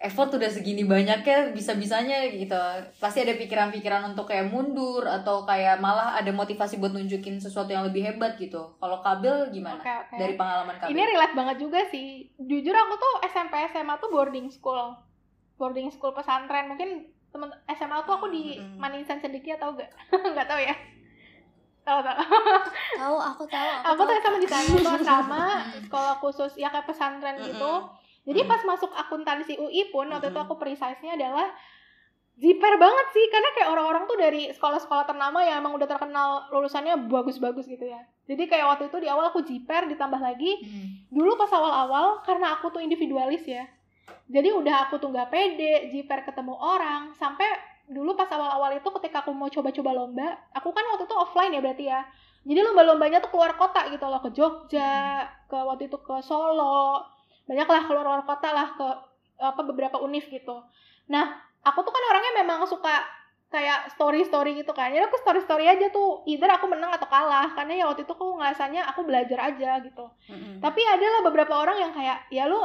effort 0.00 0.32
udah 0.32 0.48
segini 0.48 0.82
banyak 0.82 1.20
ya 1.22 1.38
bisa-bisanya 1.52 2.26
gitu. 2.32 2.58
Pasti 2.98 3.22
ada 3.22 3.36
pikiran-pikiran 3.36 4.10
untuk 4.10 4.26
kayak 4.26 4.48
mundur 4.48 5.04
atau 5.04 5.44
kayak 5.44 5.78
malah 5.78 6.16
ada 6.16 6.32
motivasi 6.32 6.80
buat 6.80 6.96
nunjukin 6.96 7.36
sesuatu 7.38 7.70
yang 7.70 7.84
lebih 7.86 8.02
hebat 8.02 8.34
gitu. 8.40 8.74
Kalau 8.80 8.98
kabel 9.04 9.52
gimana? 9.52 9.78
Okay, 9.78 9.96
okay. 10.08 10.18
dari 10.18 10.34
pengalaman 10.34 10.76
kabel 10.80 10.90
ini 10.96 11.02
relate 11.04 11.36
banget 11.36 11.56
juga 11.60 11.80
sih. 11.92 12.26
Jujur 12.40 12.74
aku 12.74 12.94
tuh 12.96 13.14
SMP 13.28 13.54
SMA 13.70 13.94
tuh 14.00 14.10
boarding 14.10 14.48
school. 14.48 14.96
Boarding 15.60 15.92
school 15.92 16.16
pesantren. 16.16 16.72
Mungkin 16.72 17.04
temen 17.30 17.52
SMA 17.76 18.02
tuh 18.08 18.18
aku 18.18 18.26
di 18.32 18.58
mm 18.58 18.74
-hmm. 18.74 18.78
Manisan 18.80 19.22
sedikit 19.22 19.60
atau 19.62 19.78
gak 19.78 19.90
nggak 20.10 20.48
tahu 20.50 20.60
ya 20.66 20.74
tahu 21.80 22.00
tahu. 22.04 22.18
Tahu 23.00 23.16
aku 23.16 23.42
tahu 23.48 23.68
aku, 23.86 24.00
tuh 24.04 24.20
sama 24.20 24.36
di 24.36 24.48
sana 24.48 24.68
tuh 24.76 25.06
sama 25.16 25.42
sekolah 25.80 26.14
khusus 26.20 26.52
ya 26.60 26.68
kayak 26.68 26.84
pesantren 26.84 27.40
gitu. 27.40 27.72
Jadi 28.28 28.40
pas 28.44 28.60
masuk 28.62 28.92
akuntansi 28.92 29.56
UI 29.56 29.88
pun 29.88 30.04
waktu 30.12 30.28
itu 30.28 30.36
aku 30.38 30.60
precise-nya 30.60 31.16
adalah 31.16 31.48
jiper 32.36 32.76
banget 32.76 33.06
sih. 33.16 33.24
Karena 33.32 33.48
kayak 33.56 33.68
orang-orang 33.72 34.04
tuh 34.04 34.18
dari 34.20 34.52
sekolah-sekolah 34.52 35.08
ternama 35.08 35.40
yang 35.40 35.64
emang 35.64 35.72
udah 35.80 35.88
terkenal 35.88 36.28
lulusannya 36.52 37.08
bagus-bagus 37.08 37.64
gitu 37.64 37.88
ya. 37.88 38.04
Jadi 38.28 38.46
kayak 38.46 38.76
waktu 38.76 38.84
itu 38.92 39.00
di 39.00 39.08
awal 39.08 39.32
aku 39.32 39.40
jiper 39.42 39.88
ditambah 39.88 40.20
lagi 40.20 40.60
Hmm. 40.62 40.86
dulu 41.10 41.34
pas 41.34 41.50
awal-awal 41.50 42.22
karena 42.22 42.54
aku 42.60 42.70
tuh 42.70 42.84
individualis 42.84 43.42
ya. 43.48 43.64
Jadi 44.30 44.54
udah 44.54 44.86
aku 44.86 45.00
tuh 45.02 45.10
nggak 45.10 45.30
pede 45.32 45.90
jiper 45.90 46.22
ketemu 46.22 46.54
orang 46.54 47.10
sampai 47.18 47.48
dulu 47.90 48.14
pas 48.14 48.30
awal-awal 48.30 48.70
itu 48.78 48.86
ketika 49.02 49.26
aku 49.26 49.34
mau 49.34 49.50
coba-coba 49.50 49.90
lomba 49.90 50.38
aku 50.54 50.70
kan 50.70 50.86
waktu 50.94 51.10
itu 51.10 51.16
offline 51.18 51.52
ya 51.52 51.60
berarti 51.60 51.84
ya. 51.90 52.00
Jadi 52.40 52.60
lomba-lombanya 52.64 53.20
tuh 53.20 53.36
keluar 53.36 53.52
kota 53.58 53.84
gitu 53.92 54.06
loh 54.08 54.22
ke 54.24 54.32
Jogja 54.32 55.28
ke 55.44 55.58
waktu 55.58 55.92
itu 55.92 55.98
ke 56.00 56.14
Solo. 56.24 57.04
Banyak 57.44 57.68
lah 57.68 57.82
keluar 57.84 58.04
luar 58.06 58.22
kota 58.24 58.48
lah 58.54 58.72
ke 58.78 58.86
apa 59.42 59.60
beberapa 59.66 60.00
univ 60.00 60.24
gitu. 60.30 60.62
Nah 61.12 61.36
aku 61.60 61.84
tuh 61.84 61.92
kan 61.92 62.02
orangnya 62.08 62.32
memang 62.40 62.64
suka 62.64 63.04
kayak 63.50 63.92
story 63.92 64.24
story 64.24 64.56
gitu 64.56 64.72
kan. 64.72 64.94
Jadi 64.94 65.04
aku 65.04 65.18
story 65.20 65.42
story 65.42 65.66
aja 65.66 65.90
tuh 65.90 66.22
either 66.24 66.48
aku 66.48 66.70
menang 66.70 66.94
atau 66.94 67.10
kalah. 67.10 67.52
Karena 67.52 67.74
ya 67.76 67.84
waktu 67.90 68.06
itu 68.06 68.12
aku 68.14 68.38
ngerasanya 68.38 68.88
aku 68.88 69.04
belajar 69.04 69.50
aja 69.50 69.82
gitu. 69.82 70.06
Mm-mm. 70.30 70.62
tapi 70.62 70.80
ada 70.86 71.02
lah 71.02 71.20
beberapa 71.26 71.58
orang 71.58 71.76
yang 71.76 71.92
kayak 71.92 72.24
ya 72.30 72.46
lu 72.46 72.62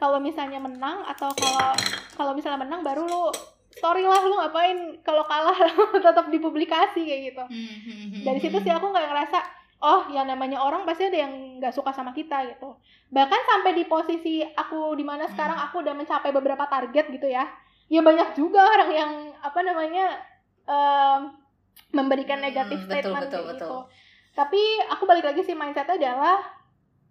kalau 0.00 0.18
misalnya 0.18 0.58
menang 0.58 1.06
atau 1.06 1.30
kalau 1.30 1.70
kalau 2.18 2.32
misalnya 2.34 2.58
menang 2.58 2.82
baru 2.82 3.06
lu 3.06 3.30
story 3.72 4.04
lah 4.04 4.20
lu 4.20 4.36
ngapain 4.36 4.78
kalau 5.00 5.24
kalah 5.24 5.56
tetap 6.04 6.28
dipublikasi 6.28 7.00
kayak 7.02 7.22
gitu 7.32 7.44
Hmm. 7.48 8.22
dari 8.22 8.38
situ 8.38 8.56
sih 8.58 8.68
aku 8.68 8.86
nggak 8.86 9.08
ngerasa 9.08 9.38
oh 9.80 10.06
ya 10.08 10.22
namanya 10.22 10.60
orang 10.60 10.84
pasti 10.84 11.08
ada 11.08 11.24
yang 11.24 11.32
nggak 11.58 11.72
suka 11.72 11.90
sama 11.90 12.12
kita 12.12 12.46
gitu 12.46 12.76
bahkan 13.08 13.40
sampai 13.42 13.72
di 13.72 13.84
posisi 13.84 14.40
aku 14.44 14.92
di 14.94 15.02
mana 15.02 15.26
sekarang 15.26 15.56
Hmm. 15.56 15.66
aku 15.66 15.80
udah 15.80 15.92
mencapai 15.92 16.30
beberapa 16.30 16.64
target 16.66 17.10
gitu 17.10 17.26
ya 17.26 17.48
ya 17.88 18.00
banyak 18.00 18.32
juga 18.32 18.62
orang 18.62 18.90
yang 18.90 19.12
apa 19.38 19.58
namanya 19.60 20.06
em, 20.64 21.20
memberikan 21.90 22.38
Hmm, 22.38 22.46
negatif 22.46 22.78
betul, 22.82 22.88
statement 22.88 23.24
betul, 23.26 23.42
betul. 23.42 23.56
gitu 23.58 23.76
tapi 24.32 24.62
aku 24.88 25.04
balik 25.04 25.24
lagi 25.24 25.42
sih 25.42 25.52
mindsetnya 25.52 25.96
adalah 25.98 26.40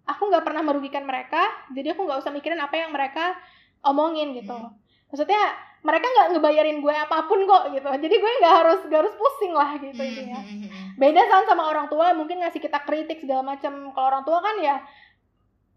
aku 0.04 0.26
nggak 0.26 0.42
pernah 0.42 0.62
merugikan 0.62 1.02
mereka 1.02 1.42
jadi 1.70 1.94
aku 1.94 2.02
nggak 2.02 2.18
usah 2.18 2.32
mikirin 2.32 2.58
apa 2.58 2.74
yang 2.74 2.90
mereka 2.90 3.34
omongin 3.82 4.34
gitu 4.34 4.54
Hmm. 4.54 4.74
maksudnya 5.06 5.42
mereka 5.82 6.06
nggak 6.06 6.28
ngebayarin 6.38 6.78
gue 6.78 6.94
apa 6.94 7.26
pun 7.26 7.42
kok 7.42 7.74
gitu. 7.74 7.86
Jadi 7.86 8.14
gue 8.14 8.32
nggak 8.38 8.54
harus 8.54 8.80
nggak 8.86 9.00
harus 9.02 9.14
pusing 9.18 9.50
lah 9.50 9.74
gitu 9.82 9.98
Hmm, 9.98 10.08
intinya. 10.14 10.38
hmm, 10.38 10.56
hmm, 10.62 10.68
hmm. 10.70 10.86
beda 10.94 11.22
kan 11.26 11.42
sama 11.42 11.62
orang 11.66 11.86
tua 11.90 12.14
mungkin 12.14 12.38
ngasih 12.38 12.62
kita 12.62 12.78
kritik 12.86 13.18
segala 13.18 13.42
macam. 13.42 13.90
Kalau 13.90 14.06
orang 14.06 14.22
tua 14.22 14.38
kan 14.38 14.56
ya 14.62 14.78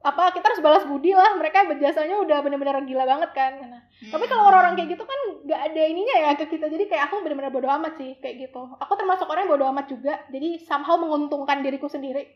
apa 0.05 0.29
kita 0.37 0.45
harus 0.45 0.61
balas 0.61 0.85
budi 0.85 1.17
lah. 1.17 1.33
Mereka 1.33 1.65
berjasanya 1.65 2.21
udah 2.21 2.37
bener-bener 2.45 2.77
gila 2.85 3.09
banget 3.09 3.33
kan. 3.33 3.53
Nah, 3.57 3.81
tapi 4.13 4.29
kalau 4.29 4.45
orang-orang 4.45 4.77
kayak 4.77 4.93
gitu 4.93 5.03
kan 5.09 5.19
nggak 5.41 5.61
ada 5.73 5.81
ininya 5.89 6.15
ya 6.21 6.29
ke 6.37 6.45
kita. 6.53 6.69
Jadi 6.69 6.85
kayak 6.85 7.09
aku 7.09 7.25
bener-bener 7.25 7.49
bodo 7.49 7.65
amat 7.65 7.97
sih 7.97 8.13
kayak 8.21 8.45
gitu. 8.45 8.61
Aku 8.77 8.93
termasuk 8.93 9.25
orang 9.25 9.49
yang 9.49 9.57
bodo 9.57 9.65
amat 9.73 9.89
juga. 9.89 10.21
Jadi 10.29 10.61
somehow 10.61 11.01
menguntungkan 11.01 11.65
diriku 11.65 11.89
sendiri 11.89 12.29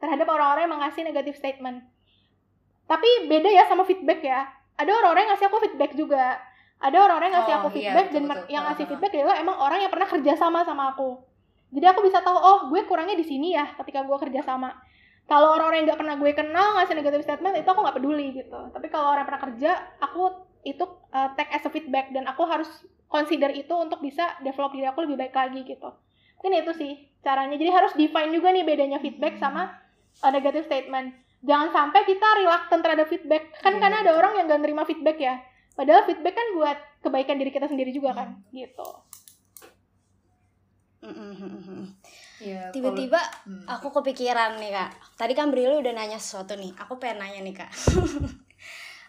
terhadap 0.00 0.24
orang-orang 0.24 0.64
yang 0.64 0.72
mengasih 0.72 1.04
negatif 1.04 1.36
statement. 1.36 1.84
Tapi 2.88 3.28
beda 3.28 3.52
ya 3.52 3.68
sama 3.68 3.84
feedback 3.84 4.24
ya. 4.24 4.48
Ada 4.80 4.88
orang-orang 4.88 5.28
yang 5.28 5.32
ngasih 5.36 5.46
aku 5.52 5.58
feedback 5.68 5.92
juga 5.92 6.40
ada 6.80 6.96
orang-orang 6.96 7.28
yang 7.28 7.38
ngasih 7.44 7.52
Oh, 7.54 7.58
aku 7.60 7.68
iya, 7.68 7.74
feedback 7.76 8.06
betul, 8.08 8.16
dan 8.16 8.22
betul. 8.24 8.46
yang 8.48 8.62
ngasih 8.64 8.84
feedback 8.88 9.12
adalah 9.12 9.36
emang 9.36 9.56
orang 9.60 9.78
yang 9.84 9.92
pernah 9.92 10.08
kerja 10.08 10.32
sama 10.32 10.64
sama 10.64 10.82
aku. 10.96 11.20
Jadi 11.70 11.86
aku 11.86 12.00
bisa 12.02 12.18
tahu 12.24 12.34
oh 12.34 12.58
gue 12.72 12.80
kurangnya 12.88 13.14
di 13.14 13.26
sini 13.28 13.52
ya 13.54 13.68
ketika 13.76 14.00
gue 14.02 14.16
kerja 14.16 14.40
sama. 14.42 14.72
Kalau 15.28 15.54
orang-orang 15.54 15.84
yang 15.84 15.86
nggak 15.92 16.00
pernah 16.00 16.16
gue 16.18 16.32
kenal 16.34 16.66
ngasih 16.80 16.94
negatif 16.96 17.20
statement 17.22 17.54
itu 17.60 17.68
aku 17.68 17.80
nggak 17.84 17.96
peduli 18.00 18.26
gitu. 18.34 18.60
Tapi 18.72 18.86
kalau 18.88 19.12
orang 19.12 19.22
yang 19.22 19.30
pernah 19.30 19.44
kerja 19.46 19.70
aku 20.02 20.22
itu 20.64 20.84
uh, 21.12 21.28
take 21.36 21.52
as 21.52 21.64
a 21.68 21.70
feedback 21.70 22.10
dan 22.16 22.24
aku 22.26 22.42
harus 22.48 22.66
consider 23.06 23.52
itu 23.52 23.70
untuk 23.76 24.00
bisa 24.00 24.40
develop 24.40 24.72
diri 24.72 24.88
aku 24.88 25.04
lebih 25.04 25.20
baik 25.20 25.36
lagi 25.36 25.62
gitu. 25.62 25.92
Mungkin 26.40 26.64
itu 26.64 26.72
sih 26.74 26.92
caranya. 27.20 27.60
Jadi 27.60 27.70
harus 27.70 27.92
define 27.92 28.32
juga 28.32 28.50
nih 28.56 28.64
bedanya 28.64 28.98
feedback 28.98 29.36
sama 29.36 29.68
uh, 30.24 30.32
negative 30.32 30.64
statement. 30.64 31.12
Jangan 31.44 31.68
sampai 31.70 32.08
kita 32.08 32.26
reluctant 32.40 32.80
terhadap 32.82 33.06
feedback. 33.06 33.52
Kan 33.60 33.76
Iya, 33.76 33.80
karena 33.84 33.96
ada 34.02 34.12
orang 34.16 34.32
yang 34.40 34.44
gak 34.48 34.60
nerima 34.64 34.82
feedback 34.88 35.20
ya 35.20 35.36
padahal 35.80 36.04
feedback 36.04 36.36
kan 36.36 36.48
buat 36.52 36.76
kebaikan 37.00 37.36
diri 37.36 37.48
kita 37.48 37.64
sendiri 37.64 37.88
juga 37.88 38.12
kan 38.12 38.36
gitu 38.52 38.84
Mm-mm. 41.00 41.88
Iya, 42.38 42.68
kalau- 42.68 42.72
Tiba-tiba 42.72 43.20
Hmm. 43.48 43.64
aku 43.66 43.88
kepikiran 43.90 44.60
nih 44.60 44.68
kak. 44.70 44.90
Tadi 45.16 45.32
kan 45.32 45.48
Brili 45.48 45.72
udah 45.74 45.92
nanya 45.92 46.16
sesuatu 46.16 46.52
nih. 46.54 46.76
Aku 46.76 47.00
pengen 47.00 47.24
nanya 47.24 47.40
nih 47.40 47.56
kak. 47.56 47.72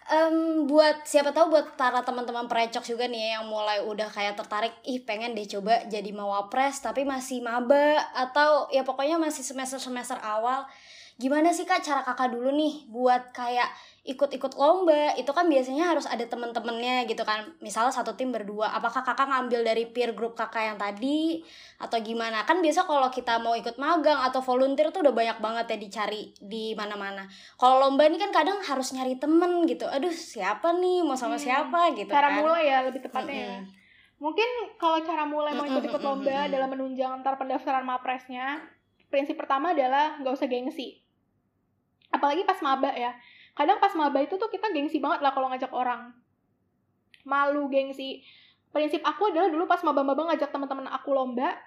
Em, 0.08 0.68
buat 0.68 1.04
siapa 1.04 1.32
tahu 1.32 1.52
buat 1.52 1.76
para 1.76 2.00
teman-teman 2.00 2.44
perecok 2.46 2.84
juga 2.86 3.08
nih 3.08 3.20
ya, 3.22 3.40
yang 3.40 3.46
mulai 3.46 3.80
udah 3.82 4.08
kayak 4.08 4.36
tertarik, 4.36 4.72
ih 4.84 5.00
pengen 5.00 5.32
deh 5.32 5.44
coba 5.46 5.84
jadi 5.86 6.12
mawapres 6.12 6.80
tapi 6.80 7.04
masih 7.04 7.40
maba 7.40 7.96
atau 8.12 8.68
ya 8.68 8.84
pokoknya 8.84 9.16
masih 9.16 9.40
semester 9.42 9.80
semester 9.80 10.16
awal. 10.18 10.68
Gimana 11.16 11.52
sih 11.52 11.64
kak 11.64 11.80
cara 11.82 12.02
kakak 12.02 12.28
dulu 12.30 12.52
nih 12.52 12.88
buat 12.88 13.32
kayak 13.32 13.68
ikut-ikut 14.02 14.58
lomba 14.58 15.14
itu 15.14 15.30
kan 15.30 15.46
biasanya 15.46 15.94
harus 15.94 16.10
ada 16.10 16.26
temen-temennya 16.26 17.06
gitu 17.06 17.22
kan 17.22 17.54
misalnya 17.62 17.94
satu 17.94 18.18
tim 18.18 18.34
berdua 18.34 18.74
apakah 18.74 19.06
kakak 19.06 19.30
ngambil 19.30 19.62
dari 19.62 19.86
peer 19.94 20.18
group 20.18 20.34
kakak 20.34 20.74
yang 20.74 20.78
tadi 20.82 21.46
atau 21.78 22.02
gimana 22.02 22.42
kan 22.50 22.66
biasa 22.66 22.90
kalau 22.90 23.14
kita 23.14 23.38
mau 23.38 23.54
ikut 23.54 23.78
magang 23.78 24.18
atau 24.26 24.42
volunteer 24.42 24.90
tuh 24.90 25.06
udah 25.06 25.14
banyak 25.14 25.38
banget 25.38 25.66
ya 25.70 25.78
dicari 25.78 26.34
di 26.42 26.74
mana-mana 26.74 27.30
kalau 27.62 27.78
lomba 27.78 28.10
ini 28.10 28.18
kan 28.18 28.34
kadang 28.34 28.58
harus 28.66 28.90
nyari 28.98 29.22
temen 29.22 29.70
gitu 29.70 29.86
aduh 29.86 30.10
siapa 30.10 30.74
nih 30.74 31.06
mau 31.06 31.14
sama 31.14 31.38
Hmm, 31.38 31.46
siapa 31.46 31.94
gitu 31.94 32.10
cara 32.10 32.34
kan 32.34 32.42
mulai 32.42 32.74
ya 32.74 32.78
lebih 32.82 33.06
tepatnya 33.06 33.38
ya. 33.38 33.58
Mm-mm. 33.62 33.82
Mungkin 34.22 34.50
kalau 34.78 35.02
cara 35.02 35.26
mulai 35.26 35.58
mau 35.58 35.66
ikut-ikut 35.66 35.98
lomba 35.98 36.30
mm-mm. 36.46 36.54
dalam 36.54 36.70
menunjang 36.70 37.10
antar 37.10 37.42
pendaftaran 37.42 37.82
mapresnya, 37.82 38.62
prinsip 39.10 39.34
pertama 39.34 39.74
adalah 39.74 40.22
nggak 40.22 40.38
usah 40.38 40.46
gengsi. 40.46 41.02
Apalagi 42.14 42.46
pas 42.46 42.62
maba 42.62 42.94
ya. 42.94 43.18
Kadang 43.54 43.78
pas 43.84 43.92
maba 43.94 44.20
itu 44.24 44.40
tuh 44.40 44.48
kita 44.48 44.72
gengsi 44.72 45.04
banget 45.04 45.20
lah 45.24 45.36
kalau 45.36 45.52
ngajak 45.52 45.72
orang. 45.76 46.16
Malu 47.28 47.68
gengsi. 47.68 48.24
Prinsip 48.72 49.04
aku 49.04 49.36
adalah 49.36 49.52
dulu 49.52 49.68
pas 49.68 49.84
maba-maba 49.84 50.32
ngajak 50.32 50.48
teman-teman 50.48 50.88
aku 50.88 51.12
lomba, 51.12 51.60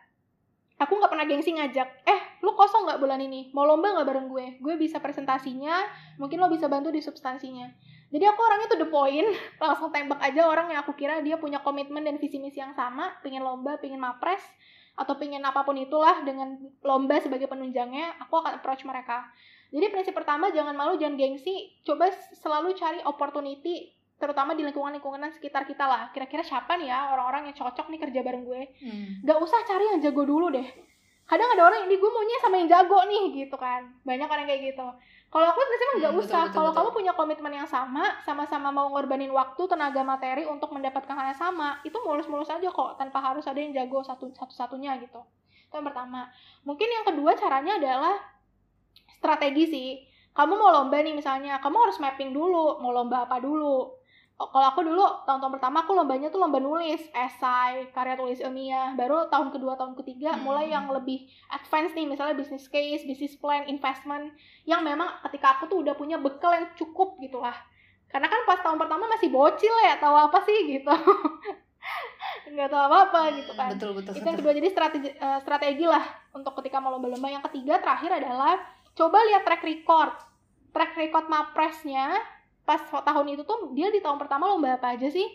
aku 0.81 0.97
nggak 0.97 1.13
pernah 1.13 1.27
gengsi 1.29 1.53
ngajak. 1.53 1.89
Eh, 2.09 2.21
lu 2.41 2.57
kosong 2.57 2.89
nggak 2.89 2.97
bulan 2.97 3.21
ini? 3.21 3.53
Mau 3.53 3.69
lomba 3.69 3.93
nggak 3.93 4.09
bareng 4.09 4.27
gue? 4.33 4.47
Gue 4.65 4.75
bisa 4.81 4.99
presentasinya, 4.99 5.85
mungkin 6.17 6.41
lo 6.41 6.49
bisa 6.49 6.67
bantu 6.67 6.89
di 6.89 7.05
substansinya. 7.05 7.69
Jadi 8.15 8.25
aku 8.31 8.41
orangnya 8.41 8.67
tuh 8.71 8.81
the 8.81 8.89
point, 8.89 9.27
langsung 9.63 9.91
tembak 9.91 10.23
aja 10.23 10.47
orang 10.47 10.71
yang 10.71 10.81
aku 10.81 10.95
kira 10.95 11.19
dia 11.21 11.37
punya 11.37 11.61
komitmen 11.61 12.07
dan 12.07 12.17
visi 12.17 12.39
misi 12.39 12.63
yang 12.63 12.73
sama, 12.73 13.11
pingin 13.21 13.43
lomba, 13.43 13.77
pingin 13.83 13.99
mapres, 13.99 14.43
atau 14.95 15.19
pingin 15.19 15.43
apa 15.43 15.67
pun 15.67 15.75
itulah 15.75 16.23
dengan 16.23 16.55
lomba 16.87 17.19
sebagai 17.19 17.51
penunjangnya, 17.51 18.15
aku 18.23 18.39
akan 18.39 18.63
approach 18.63 18.87
mereka. 18.87 19.27
Jadi 19.75 19.87
prinsip 19.91 20.15
pertama 20.15 20.55
jangan 20.55 20.71
malu, 20.71 20.95
jangan 20.95 21.19
gengsi, 21.19 21.75
coba 21.83 22.07
selalu 22.39 22.79
cari 22.79 23.03
opportunity, 23.03 23.91
terutama 24.23 24.55
di 24.55 24.63
lingkungan-lingkungan 24.63 25.35
sekitar 25.35 25.67
kita 25.67 25.83
lah. 25.83 26.15
Kira-kira 26.15 26.47
siapa 26.47 26.79
nih 26.79 26.95
ya 26.95 27.11
orang-orang 27.11 27.51
yang 27.51 27.57
cocok 27.59 27.91
nih 27.91 27.99
kerja 27.99 28.21
bareng 28.23 28.47
gue? 28.47 28.63
Hmm. 28.79 29.27
Gak 29.27 29.39
usah 29.43 29.67
cari 29.67 29.91
yang 29.91 29.99
jago 29.99 30.23
dulu 30.23 30.55
deh. 30.55 30.69
Kadang 31.25 31.49
ada 31.57 31.63
orang 31.67 31.83
yang 31.83 31.89
ini 31.91 31.97
gue 31.99 32.11
maunya 32.13 32.39
sama 32.39 32.55
yang 32.61 32.69
jago 32.71 33.01
nih 33.09 33.25
gitu 33.35 33.57
kan. 33.59 33.83
Banyak 34.07 34.29
orang 34.31 34.47
kayak 34.47 34.63
gitu. 34.77 34.87
Kalau 35.35 35.47
aku 35.51 35.59
prinsipnya 35.67 35.95
nggak 35.99 36.13
Hmm, 36.15 36.21
betul, 36.23 36.31
usah. 36.31 36.45
Kalau 36.55 36.71
kamu 36.71 36.89
punya 36.95 37.13
komitmen 37.17 37.53
yang 37.59 37.67
sama, 37.67 38.23
sama-sama 38.23 38.71
mau 38.71 38.87
ngorbanin 38.95 39.35
waktu, 39.35 39.63
tenaga 39.67 40.07
materi 40.07 40.47
untuk 40.47 40.71
mendapatkan 40.71 41.11
hal 41.11 41.35
yang 41.35 41.41
sama, 41.41 41.83
itu 41.83 41.99
mulus-mulus 42.07 42.47
aja 42.55 42.69
kok, 42.71 42.95
tanpa 43.03 43.19
harus 43.19 43.43
ada 43.51 43.59
yang 43.59 43.75
jago 43.75 43.99
satu 44.07 44.31
satu-satunya 44.31 44.95
gitu. 45.03 45.27
Itu 45.67 45.75
yang 45.75 45.91
pertama. 45.91 46.31
Mungkin 46.63 46.87
yang 46.87 47.03
kedua 47.09 47.35
caranya 47.35 47.83
adalah 47.83 48.15
strategi 49.25 49.65
sih. 49.65 49.89
Kamu 50.37 50.53
mau 50.53 50.69
lomba 50.69 51.01
nih 51.01 51.17
misalnya, 51.17 51.57
kamu 51.65 51.77
harus 51.89 51.97
mapping 51.97 52.37
dulu, 52.37 52.77
mau 52.85 52.93
lomba 52.93 53.25
apa 53.25 53.41
dulu. 53.41 53.97
Oh, 54.35 54.51
Kalau 54.51 54.67
aku 54.67 54.83
dulu 54.83 55.07
tahun-tahun 55.23 55.63
pertama 55.63 55.87
aku 55.87 55.95
lombanya 55.95 56.27
tuh 56.27 56.43
lomba 56.43 56.59
nulis, 56.59 56.99
esai, 57.15 57.87
karya 57.95 58.19
tulis 58.19 58.43
ilmiah. 58.43 58.91
Baru 58.99 59.31
tahun 59.31 59.55
kedua, 59.55 59.79
tahun 59.79 59.95
ketiga 59.95 60.35
Hmm. 60.35 60.43
mulai 60.43 60.67
yang 60.69 60.91
lebih 60.91 61.23
advance 61.49 61.95
nih, 61.95 62.03
misalnya 62.05 62.35
business 62.35 62.67
case, 62.67 63.07
business 63.07 63.39
plan, 63.39 63.63
investment, 63.65 64.35
yang 64.67 64.83
memang 64.83 65.07
ketika 65.23 65.55
aku 65.55 65.71
tuh 65.71 65.87
udah 65.87 65.95
punya 65.95 66.19
bekal 66.19 66.51
yang 66.51 66.67
cukup 66.75 67.15
gitu 67.23 67.39
lah. 67.39 67.55
Karena 68.11 68.27
kan 68.27 68.43
pas 68.43 68.59
tahun 68.59 68.75
pertama 68.77 69.07
masih 69.07 69.31
bocil 69.31 69.75
ya, 69.87 70.03
tahu 70.03 70.19
apa 70.19 70.43
sih 70.43 70.59
gitu. 70.67 70.91
Nggak 72.55 72.71
tahu 72.71 72.83
apa-apa 72.89 73.21
gitu 73.37 73.53
kan 73.57 73.71
Betul 73.75 73.93
betul. 73.97 74.13
itu 74.15 74.25
yang 74.25 74.37
betul. 74.37 74.41
kedua 74.45 74.53
jadi 74.57 74.69
strategi 74.71 75.09
eh, 75.11 75.39
strategi 75.43 75.85
lah 75.85 76.05
untuk 76.33 76.53
ketika 76.61 76.81
mau 76.81 76.93
lomba-lomba 76.93 77.29
yang 77.29 77.45
ketiga 77.51 77.81
terakhir 77.81 78.21
adalah 78.21 78.57
coba 78.95 79.19
lihat 79.27 79.43
track 79.43 79.63
record. 79.63 80.15
Track 80.75 80.93
record 80.99 81.27
mapresnya 81.31 82.19
pas 82.65 82.81
tahun 82.81 83.37
itu 83.37 83.43
tuh 83.45 83.77
dia 83.77 83.93
di 83.93 84.01
tahun 84.01 84.17
pertama 84.17 84.49
lomba 84.49 84.75
apa 84.75 84.95
aja 84.97 85.11
sih? 85.11 85.27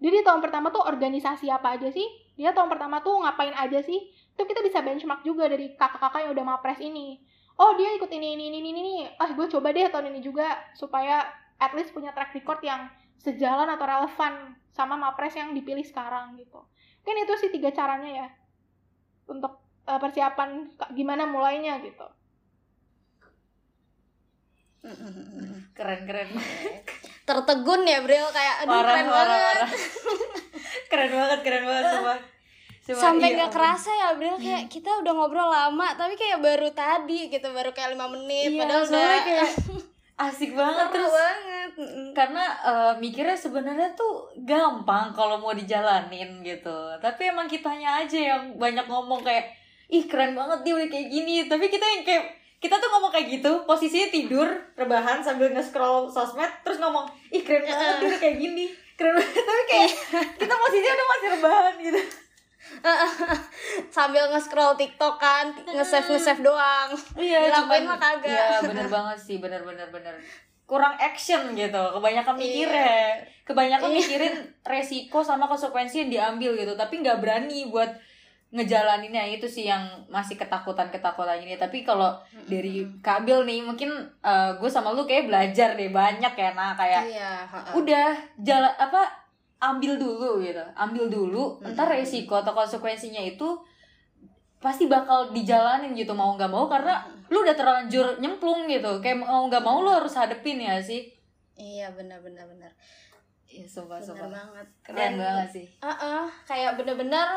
Dia 0.00 0.08
di 0.08 0.24
tahun 0.24 0.40
pertama 0.40 0.72
tuh 0.72 0.80
organisasi 0.80 1.52
apa 1.52 1.76
aja 1.76 1.92
sih? 1.92 2.06
Dia 2.40 2.56
tahun 2.56 2.72
pertama 2.72 3.04
tuh 3.04 3.20
ngapain 3.20 3.52
aja 3.52 3.84
sih? 3.84 4.08
Itu 4.32 4.48
kita 4.48 4.64
bisa 4.64 4.80
benchmark 4.80 5.20
juga 5.20 5.44
dari 5.44 5.76
kakak-kakak 5.76 6.24
yang 6.24 6.32
udah 6.32 6.44
mapres 6.56 6.80
ini. 6.80 7.20
Oh 7.60 7.76
dia 7.76 7.92
ikut 7.92 8.08
ini 8.08 8.32
ini 8.32 8.48
ini 8.48 8.58
ini 8.64 8.70
ini. 8.80 8.94
Ah 9.20 9.36
gue 9.36 9.44
coba 9.52 9.76
deh 9.76 9.84
tahun 9.92 10.08
ini 10.16 10.24
juga 10.24 10.56
supaya 10.72 11.28
at 11.60 11.76
least 11.76 11.92
punya 11.92 12.16
track 12.16 12.32
record 12.32 12.64
yang 12.64 12.88
sejalan 13.20 13.68
atau 13.68 13.84
relevan 13.84 14.56
sama 14.72 14.96
mapres 14.96 15.36
yang 15.36 15.52
dipilih 15.52 15.84
sekarang 15.84 16.40
gitu. 16.40 16.64
Mungkin 17.04 17.16
itu 17.28 17.32
sih 17.36 17.50
tiga 17.52 17.68
caranya 17.68 18.24
ya 18.24 18.28
untuk 19.28 19.60
uh, 19.84 20.00
persiapan 20.00 20.72
gimana 20.96 21.28
mulainya 21.28 21.78
gitu 21.84 22.08
keren 25.76 26.00
keren 26.08 26.28
tertegun 27.28 27.82
ya 27.84 28.00
Bril 28.02 28.26
kayak 28.32 28.54
aduh 28.64 28.72
parah 28.74 28.90
keren 28.90 29.06
parah 29.06 29.28
banget. 29.28 29.56
parah. 29.60 29.70
Keren 30.90 31.10
banget 31.14 31.40
keren 31.46 31.64
banget 31.66 31.84
semua 31.94 32.16
sampai 32.90 33.30
iya 33.30 33.36
nggak 33.38 33.52
kerasa 33.54 33.90
ya 33.94 34.08
Bril 34.18 34.38
kayak 34.40 34.66
kita 34.66 34.90
udah 35.02 35.12
ngobrol 35.14 35.46
lama 35.46 35.94
tapi 35.94 36.18
kayak 36.18 36.42
baru 36.42 36.74
tadi 36.74 37.30
gitu 37.30 37.46
baru 37.54 37.70
kayak 37.70 37.94
lima 37.94 38.10
menit. 38.10 38.50
Iya, 38.50 38.58
padahal 38.58 38.82
udah 38.88 39.22
kayak 39.22 39.50
asik 40.26 40.52
banget 40.52 40.86
seru 40.90 40.94
terus 40.98 41.12
banget. 41.14 41.70
Karena 42.12 42.44
eh, 42.66 42.92
mikirnya 42.98 43.36
sebenarnya 43.38 43.88
tuh 43.94 44.28
gampang 44.42 45.14
kalau 45.14 45.38
mau 45.38 45.54
dijalanin 45.54 46.42
gitu. 46.42 46.78
Tapi 46.98 47.30
emang 47.30 47.46
kitanya 47.46 48.02
aja 48.02 48.18
yang 48.18 48.58
banyak 48.58 48.84
ngomong 48.90 49.22
kayak 49.22 49.54
ih 49.90 50.10
keren 50.10 50.34
banget 50.34 50.66
dia 50.66 50.74
udah 50.74 50.88
kayak 50.90 51.08
gini. 51.08 51.46
Tapi 51.46 51.70
kita 51.70 51.86
yang 51.86 52.02
kayak 52.02 52.24
kita 52.60 52.76
tuh 52.76 52.88
ngomong 52.88 53.08
kayak 53.08 53.26
gitu 53.32 53.64
posisinya 53.64 54.08
tidur 54.08 54.44
rebahan 54.74 55.18
sambil 55.18 55.48
nge-scroll 55.48 56.06
sosmed 56.06 56.52
terus 56.60 56.76
ngomong 56.76 57.02
ih 57.28 57.40
keren 57.40 57.64
banget 57.64 58.04
udah 58.04 58.18
kayak 58.18 58.36
gini. 58.36 58.68
Keren 58.94 59.16
banget 59.16 59.32
tapi 59.40 59.62
kayak 59.66 59.90
kita 60.36 60.54
posisinya 60.54 60.92
udah 60.92 61.06
masih 61.08 61.28
rebahan 61.32 61.74
gitu. 61.80 62.00
Sambil 63.90 64.28
nge-scroll 64.28 64.76
TikTok 64.76 65.16
kan 65.16 65.50
nge-save 65.66 66.06
nge-save 66.06 66.40
doang. 66.40 66.92
Iya 67.16 67.48
Dilakuin 67.48 67.84
mah 67.84 67.96
kagak. 67.96 68.28
iya 68.28 68.60
bener 68.68 68.86
banget 68.86 69.18
sih 69.18 69.36
bener 69.38 69.62
bener 69.62 69.88
bener. 69.88 70.14
Kurang 70.62 70.94
action 70.96 71.50
gitu 71.52 71.82
kebanyakan 71.90 72.36
mikirnya. 72.36 73.18
Kebanyakan 73.42 73.88
Iya. 73.88 73.96
mikirin 73.98 74.34
resiko 74.62 75.18
sama 75.20 75.48
konsekuensi 75.48 76.04
yang 76.04 76.10
diambil 76.10 76.54
gitu 76.54 76.76
tapi 76.76 77.00
nggak 77.00 77.18
berani 77.18 77.66
buat 77.66 77.90
ngejalaninnya 78.50 79.30
itu 79.30 79.46
sih 79.46 79.70
yang 79.70 79.86
masih 80.10 80.34
ketakutan 80.34 80.90
ketakutan 80.90 81.38
ini. 81.38 81.54
Tapi 81.54 81.86
kalau 81.86 82.18
dari 82.50 82.82
Kabil 82.98 83.46
nih 83.46 83.60
mungkin 83.62 83.90
gue 84.58 84.70
sama 84.70 84.90
lu 84.90 85.06
kayak 85.06 85.30
belajar 85.30 85.78
deh 85.78 85.94
banyak 85.94 86.34
ya 86.34 86.50
nah 86.58 86.74
kayak 86.74 87.02
iya 87.06 87.46
ha-ha. 87.46 87.70
udah 87.78 88.10
jalan 88.42 88.74
apa 88.74 89.06
ambil 89.62 89.94
dulu 89.94 90.42
gitu. 90.42 90.58
Ambil 90.74 91.06
dulu 91.06 91.62
entar 91.62 91.86
resiko 91.86 92.42
atau 92.42 92.50
konsekuensinya 92.50 93.22
itu 93.22 93.54
pasti 94.60 94.90
bakal 94.90 95.30
dijalanin 95.30 95.94
gitu 95.94 96.10
mau 96.12 96.34
nggak 96.34 96.50
mau. 96.50 96.66
Karena 96.66 97.06
lu 97.30 97.46
udah 97.46 97.54
terlanjur 97.54 98.18
nyemplung 98.18 98.66
gitu. 98.66 98.98
Kayak 98.98 99.22
mau 99.22 99.46
nggak 99.46 99.62
mau 99.62 99.78
lu 99.80 99.94
harus 99.94 100.10
hadepin 100.18 100.58
ya 100.58 100.82
sih? 100.82 101.06
Iya 101.54 101.92
benar 101.94 102.18
benar 102.24 102.50
benar. 102.50 102.72
Iya 103.46 103.66
sumpah 103.68 104.02
benar 104.02 104.08
sumpah. 104.10 104.28
banget. 104.32 104.66
Keren 104.82 104.98
Dan- 104.98 105.18
banget 105.22 105.48
sih. 105.54 105.66
Uh-uh, 105.78 106.26
kayak 106.48 106.74
bener-bener 106.74 107.28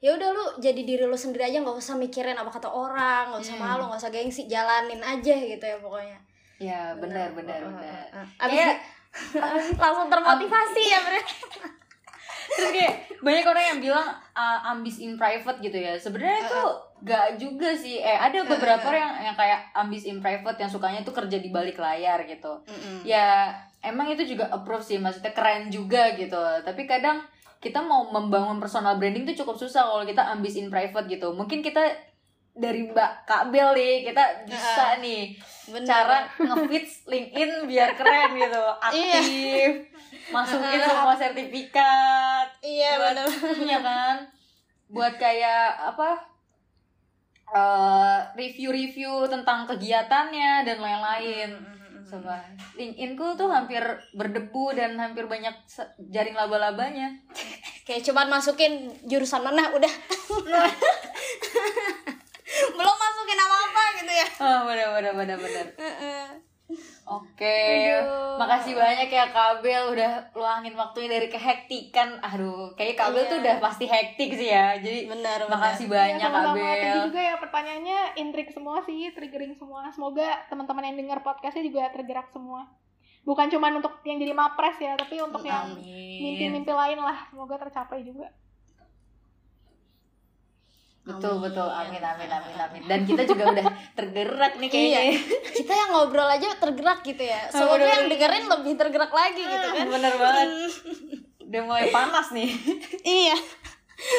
ya 0.00 0.16
udah 0.16 0.28
lu 0.32 0.44
jadi 0.56 0.80
diri 0.80 1.04
lu 1.04 1.12
sendiri 1.12 1.44
aja 1.44 1.60
nggak 1.60 1.76
usah 1.76 1.92
mikirin 1.94 2.32
apa 2.32 2.48
kata 2.48 2.66
orang 2.66 3.30
nggak 3.30 3.42
usah 3.44 3.56
Hmm. 3.56 3.64
malu 3.68 3.82
nggak 3.86 4.00
usah 4.00 4.08
gengsi 4.08 4.48
jalanin 4.48 4.98
aja 4.98 5.34
gitu 5.36 5.60
ya 5.60 5.76
pokoknya. 5.76 6.18
Ya 6.56 6.80
benar 6.96 7.32
benar 7.32 7.60
Uh, 7.60 7.68
uh, 7.68 7.72
benar 7.76 8.04
uh, 8.08 8.18
uh. 8.24 8.44
Abis 8.44 8.58
langsung 9.80 10.08
termotivasi 10.08 10.82
ya 10.86 10.98
bener 11.00 11.24
terus 12.50 12.70
kayak 12.74 12.94
banyak 13.22 13.46
orang 13.46 13.64
yang 13.70 13.78
bilang 13.78 14.08
uh, 14.34 14.58
ambis 14.74 14.98
in 14.98 15.14
private 15.14 15.62
gitu 15.62 15.78
ya. 15.78 15.94
Sebenarnya 15.94 16.48
itu 16.48 16.62
gak 17.00 17.38
juga 17.38 17.70
sih. 17.70 18.02
Eh 18.02 18.18
ada 18.18 18.42
beberapa 18.42 18.90
yang 18.90 19.22
yang 19.22 19.36
kayak 19.38 19.70
ambis 19.70 20.02
in 20.02 20.18
private 20.18 20.58
yang 20.58 20.66
sukanya 20.66 21.06
tuh 21.06 21.14
kerja 21.14 21.38
di 21.38 21.54
balik 21.54 21.78
layar 21.78 22.26
gitu. 22.26 22.58
Ya 23.06 23.54
emang 23.80 24.10
itu 24.10 24.26
juga 24.26 24.50
approve 24.50 24.82
sih. 24.82 24.98
Maksudnya 24.98 25.30
keren 25.30 25.70
juga 25.70 26.10
gitu. 26.18 26.40
Tapi 26.66 26.90
kadang 26.90 27.22
kita 27.60 27.84
mau 27.84 28.08
membangun 28.08 28.56
personal 28.56 28.96
branding 28.96 29.28
tuh 29.28 29.44
cukup 29.44 29.60
susah 29.60 29.84
kalau 29.84 30.04
kita 30.08 30.24
ambis 30.32 30.56
in 30.56 30.72
private 30.72 31.06
gitu. 31.12 31.28
Mungkin 31.36 31.60
kita 31.60 31.92
dari 32.56 32.88
Mbak 32.88 33.28
Kabel 33.28 33.68
nih 33.78 33.94
kita 34.10 34.24
bisa 34.48 34.98
nih 34.98 35.38
Bener. 35.70 35.86
cara 35.86 36.18
ngefits 36.34 37.06
LinkedIn 37.06 37.70
biar 37.70 37.94
keren 37.94 38.34
gitu 38.34 38.64
aktif 38.82 39.86
masukin 40.34 40.80
semua 40.82 41.14
sertifikat. 41.14 42.48
Iya 42.64 42.90
bener. 42.98 43.28
iya 43.60 43.78
kan? 43.78 44.16
Buat 44.90 45.20
kayak 45.20 45.94
apa 45.94 46.10
eh, 47.54 48.18
review-review 48.34 49.28
tentang 49.30 49.68
kegiatannya 49.68 50.66
dan 50.66 50.78
lain-lain 50.80 51.79
Coba 52.06 52.40
LinkedIn-ku 52.76 53.36
tuh 53.36 53.48
hampir 53.52 53.82
berdebu 54.16 54.72
dan 54.72 54.96
hampir 54.96 55.26
banyak 55.26 55.52
jaring 56.10 56.36
laba-labanya. 56.36 57.12
kayak 57.90 58.06
cuman 58.06 58.30
masukin 58.30 58.86
jurusan 59.02 59.42
mana 59.42 59.66
udah 59.74 59.90
belum 62.78 62.96
masukin 63.02 63.38
apa 63.40 63.56
apa 63.66 63.82
gitu 63.98 64.12
ya 64.14 64.28
Oh, 64.40 64.58
bener 64.70 64.88
bener 64.94 65.12
bener 65.18 65.36
bener. 65.42 65.66
Oke, 67.04 67.58
Aduh. 67.90 68.38
makasih 68.38 68.78
banyak 68.78 69.06
ya 69.06 69.26
Kabel 69.28 69.90
udah 69.90 70.30
luangin 70.32 70.74
waktunya 70.74 71.18
dari 71.18 71.26
kehektikan. 71.26 72.22
Aduh, 72.22 72.70
kayaknya 72.74 72.96
Kabel 72.96 73.22
Iya. 73.22 73.30
tuh 73.30 73.38
udah 73.42 73.56
pasti 73.58 73.84
hektik 73.84 74.30
sih 74.32 74.48
ya. 74.48 74.78
Jadi 74.78 75.10
bener 75.10 75.46
makasih 75.46 75.86
Iya, 75.86 75.94
banyak. 76.16 76.28
Thank 76.30 76.46
Kabel. 76.46 76.78
you 76.86 77.00
juga 77.10 77.20
ya 77.20 77.34
pertanyaannya 77.36 77.98
intrik 78.16 78.48
semua 78.50 78.78
sih, 78.80 79.10
triggering 79.10 79.54
semua. 79.54 79.90
Semoga 79.90 80.46
teman-teman 80.46 80.86
yang 80.86 80.96
dengar 80.96 81.18
podcastnya 81.20 81.66
juga 81.66 81.90
tergerak 81.90 82.30
semua. 82.30 82.70
Bukan 83.20 83.50
cuma 83.50 83.68
untuk 83.68 84.00
yang 84.02 84.16
jadi 84.16 84.32
mapres 84.32 84.80
ya, 84.80 84.96
tapi 84.96 85.20
untuk 85.20 85.44
yang 85.44 85.76
Amin. 85.76 85.84
mimpi-mimpi 86.22 86.72
lain 86.72 86.98
lah. 86.98 87.26
Semoga 87.28 87.58
tercapai 87.58 88.00
juga. 88.00 88.30
Betul 91.00 91.32
Amin. 91.34 91.44
betul. 91.48 91.64
Amin 91.66 92.02
amin 92.02 92.28
amin 92.28 92.56
amin. 92.56 92.82
Dan 92.84 93.00
kita 93.02 93.24
juga 93.24 93.44
udah 93.50 93.66
tergerak 93.94 94.52
nih 94.56 94.68
kayaknya. 94.68 95.00
Iya. 95.00 95.16
kita 95.56 95.72
yang 95.72 95.90
ngobrol 95.90 96.28
aja 96.28 96.48
tergerak 96.54 97.00
gitu 97.02 97.22
ya 97.22 97.40
semoga 97.48 97.82
yang 97.82 98.04
dengerin 98.06 98.44
lebih 98.46 98.72
tergerak 98.74 99.08
lagi 99.10 99.42
gitu 99.42 99.66
kan 99.70 99.86
Bener 99.86 100.14
banget. 100.14 100.48
Udah 101.42 101.60
mulai 101.62 101.88
panas 101.88 102.30
nih. 102.30 102.50
iya 103.02 103.34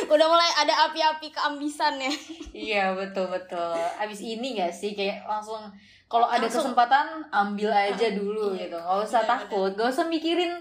udah 0.05 0.27
mulai 0.27 0.45
ada 0.57 0.73
api-api 0.85 1.31
keambisan 1.31 1.97
ya 1.97 2.11
Iya 2.51 2.83
betul 2.93 3.29
betul. 3.29 3.73
Abis 3.97 4.19
ini 4.19 4.53
gak 4.53 4.69
sih 4.69 4.93
kayak 4.93 5.25
langsung 5.25 5.65
kalau 6.05 6.27
ada 6.27 6.43
Langsung. 6.43 6.69
kesempatan 6.69 7.23
ambil 7.31 7.71
aja 7.71 8.11
dulu 8.11 8.51
iya. 8.53 8.67
gitu. 8.67 8.75
Gak 8.75 8.99
usah 9.01 9.21
Bener, 9.23 9.31
takut, 9.39 9.71
gak 9.73 9.89
usah 9.89 10.05
mikirin. 10.05 10.53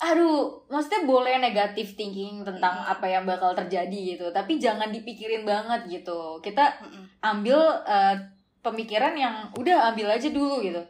Aduh, 0.00 0.64
maksudnya 0.66 1.04
boleh 1.04 1.36
negatif 1.36 1.92
thinking 1.92 2.40
tentang 2.40 2.72
apa 2.82 3.04
yang 3.04 3.22
bakal 3.22 3.52
terjadi 3.52 4.16
gitu, 4.16 4.26
tapi 4.30 4.56
jangan 4.56 4.88
dipikirin 4.88 5.44
banget 5.44 5.84
gitu. 5.86 6.40
Kita 6.40 6.80
ambil 7.20 7.60
eh, 7.84 8.16
pemikiran 8.60 9.12
yang 9.12 9.34
udah 9.54 9.92
ambil 9.92 10.08
aja 10.10 10.28
dulu 10.28 10.60
gitu. 10.60 10.80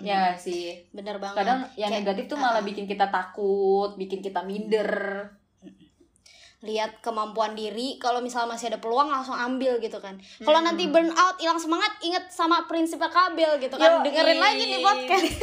Ya 0.00 0.32
sih. 0.34 0.80
bener 0.90 1.20
banget 1.20 1.44
Kadang 1.44 1.60
yang 1.76 1.92
Kayak- 1.92 2.08
negatif 2.08 2.24
tuh 2.26 2.40
malah 2.40 2.60
bikin 2.60 2.88
kita 2.88 3.12
takut, 3.12 3.92
bikin 3.94 4.18
kita 4.18 4.40
minder. 4.40 5.28
lihat 6.62 7.02
kemampuan 7.02 7.58
diri 7.58 7.98
kalau 7.98 8.22
misalnya 8.22 8.54
masih 8.54 8.70
ada 8.70 8.78
peluang 8.78 9.10
langsung 9.10 9.34
ambil 9.34 9.82
gitu 9.82 9.98
kan 9.98 10.14
kalau 10.38 10.62
nanti 10.62 10.86
burn 10.86 11.10
out 11.10 11.34
hilang 11.34 11.58
semangat 11.58 11.90
inget 11.98 12.30
sama 12.30 12.70
prinsipnya 12.70 13.10
kabel 13.10 13.58
gitu 13.58 13.74
kan 13.74 13.98
Yoi. 13.98 14.06
dengerin 14.06 14.38
lagi 14.38 14.62
nih 14.70 14.78
podcast 14.78 15.26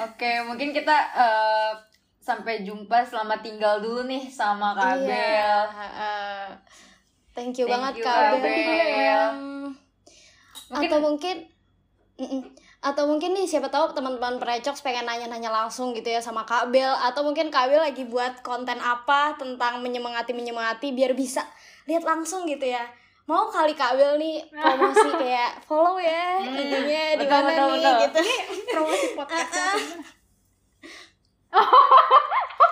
Oke, 0.00 0.32
mungkin 0.44 0.70
kita 0.70 0.96
eh, 1.16 1.72
sampai 2.20 2.62
jumpa. 2.62 3.02
Selamat 3.04 3.40
tinggal 3.40 3.80
dulu 3.80 4.04
nih 4.04 4.28
sama 4.28 4.76
Kabel. 4.76 5.08
Iya, 5.08 5.56
thank 7.32 7.56
you 7.56 7.66
Thank 7.66 7.74
banget 7.74 7.94
you, 8.00 8.04
kabel 8.04 8.36
Kabel. 8.38 9.22
Mungkin- 10.70 10.86
atau 10.86 10.98
mungkin 11.02 11.36
atau 12.80 13.04
mungkin 13.04 13.36
nih 13.36 13.44
siapa 13.44 13.68
tahu 13.68 13.92
teman-teman 13.92 14.40
Precox 14.40 14.80
pengen 14.80 15.04
nanya-nanya 15.04 15.52
langsung 15.52 15.92
gitu 15.92 16.08
ya 16.08 16.20
sama 16.20 16.48
Kabel 16.48 16.88
atau 16.88 17.20
mungkin 17.24 17.52
Kabel 17.52 17.80
lagi 17.80 18.08
buat 18.08 18.40
konten 18.40 18.80
apa 18.80 19.36
tentang 19.36 19.84
menyemangati 19.84 20.32
menyemangati 20.32 20.96
biar 20.96 21.12
bisa 21.12 21.44
lihat 21.84 22.04
langsung 22.04 22.48
gitu 22.48 22.64
ya 22.64 22.88
mau 23.30 23.46
kali 23.46 23.78
Kabel 23.78 24.18
nih 24.18 24.42
promosi 24.50 25.08
kayak 25.22 25.62
follow 25.62 26.02
ya 26.02 26.42
Hmm, 26.42 26.50
IG-nya 26.50 27.04
di 27.14 27.26
mana 27.30 27.50
nih 27.54 27.78
betul. 27.78 27.94
gitu 28.02 28.20
Promosi 28.74 29.06
podcastnya. 29.14 29.70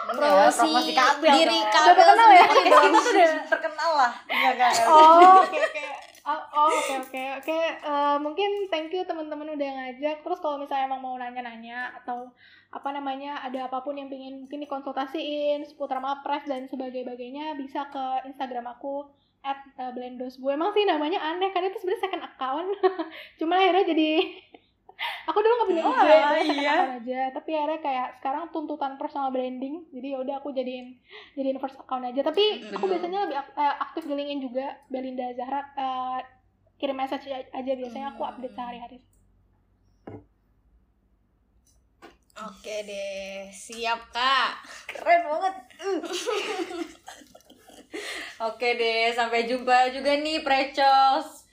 Enggak, 0.08 0.56
promosi 0.56 0.96
kabel 0.96 1.32
diri 1.36 1.58
dong. 1.60 1.68
Kabel 1.68 1.94
terkenal 2.00 2.30
ya? 2.32 2.44
Podcast 2.48 2.64
dong. 2.64 2.82
kita 2.88 2.98
tuh 2.98 3.12
udah 3.12 3.28
terkenal 3.44 3.90
lah. 3.92 4.12
Enggak, 4.24 4.52
enggak. 4.56 4.72
enggak. 4.72 4.88
Oh, 4.88 5.36
oke 5.44 5.58
oke. 5.60 5.84
Oh, 6.28 6.42
oh, 6.56 6.68
oke 6.72 6.94
oke 7.04 7.22
oke. 7.44 7.60
Eh, 7.76 8.16
mungkin 8.24 8.50
thank 8.72 8.88
you 8.90 9.04
teman-teman 9.04 9.52
udah 9.52 9.68
ngajak. 9.68 10.16
Terus 10.24 10.38
kalau 10.40 10.56
misalnya 10.56 10.88
emang 10.88 11.04
mau 11.04 11.14
nanya-nanya 11.20 11.92
atau 12.02 12.32
apa 12.68 12.88
namanya 12.92 13.40
ada 13.44 13.68
apa 13.68 13.80
pun 13.80 13.96
yang 13.96 14.08
pengen 14.08 14.44
mungkin 14.44 14.60
dikonsultasiin 14.60 15.64
seputar 15.64 16.00
mapres 16.00 16.44
dan 16.44 16.68
sebagainya 16.68 17.56
bisa 17.56 17.88
ke 17.88 18.28
Instagram 18.28 18.68
aku 18.76 19.08
at 19.42 19.60
uh, 19.78 19.90
blendosbu 19.94 20.46
emang 20.50 20.74
sih 20.74 20.84
namanya 20.84 21.22
aneh 21.22 21.50
kan 21.54 21.62
itu 21.62 21.78
sebenarnya 21.78 22.02
second 22.04 22.24
account 22.26 22.68
cuma 23.38 23.54
akhirnya 23.58 23.84
jadi 23.94 24.10
aku 25.30 25.38
dulu 25.38 25.52
nggak 25.54 25.68
punya 25.70 25.82
Oh, 25.86 25.94
IG 25.94 26.02
second 26.02 26.58
iya. 26.58 26.72
account 26.74 26.94
aja 26.98 27.20
tapi 27.30 27.50
akhirnya 27.54 27.80
kayak 27.80 28.08
sekarang 28.18 28.44
tuntutan 28.50 28.92
personal 28.98 29.30
branding 29.30 29.86
jadi 29.94 30.06
ya 30.14 30.18
udah 30.26 30.34
aku 30.42 30.50
jadiin 30.50 30.98
jadiin 31.38 31.58
first 31.62 31.78
account 31.78 32.02
aja 32.02 32.20
tapi 32.26 32.66
aku 32.74 32.84
Betul. 32.84 32.90
biasanya 32.98 33.18
lebih 33.30 33.36
eh, 33.38 33.74
aktif 33.78 34.02
di 34.10 34.14
LinkedIn 34.18 34.40
juga 34.42 34.66
Belinda 34.90 35.26
Zahra 35.38 35.60
eh, 35.78 36.18
kirim 36.78 36.98
message 36.98 37.30
aja 37.30 37.72
biasanya 37.74 38.14
aku 38.14 38.22
update 38.26 38.54
sehari-hari 38.54 38.98
Oke 42.38 42.86
deh, 42.86 43.50
siap 43.50 44.14
kak. 44.14 44.62
Keren 44.86 45.26
banget. 45.26 45.54
Oke 48.48 48.78
deh, 48.78 49.10
sampai 49.12 49.48
jumpa 49.48 49.90
juga 49.90 50.14
nih 50.18 50.44
Precos. 50.46 51.46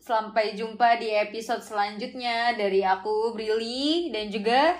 Sampai 0.00 0.56
jumpa 0.56 0.96
di 0.96 1.12
episode 1.12 1.60
selanjutnya 1.60 2.56
dari 2.56 2.80
aku 2.82 3.36
Brili 3.36 4.10
dan 4.10 4.32
juga 4.32 4.74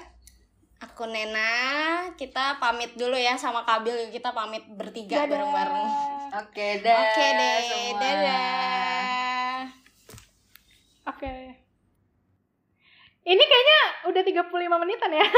Aku 0.80 1.04
Nena, 1.04 2.08
kita 2.16 2.56
pamit 2.56 2.96
dulu 2.96 3.12
ya 3.12 3.36
sama 3.36 3.68
Kabil, 3.68 4.08
kita 4.08 4.32
pamit 4.32 4.64
bertiga 4.72 5.22
Dadah. 5.22 5.28
bareng-bareng. 5.28 5.88
Oke 6.40 6.80
dah. 6.80 7.00
Oke 7.04 7.26
deh, 7.36 7.56
semua. 7.68 8.00
dadah. 8.00 9.20
oke 11.10 11.34
ini 13.26 13.44
kayaknya 13.44 13.80
udah 14.08 14.22
35 14.24 14.82
menitan 14.82 15.12
ya 15.12 15.26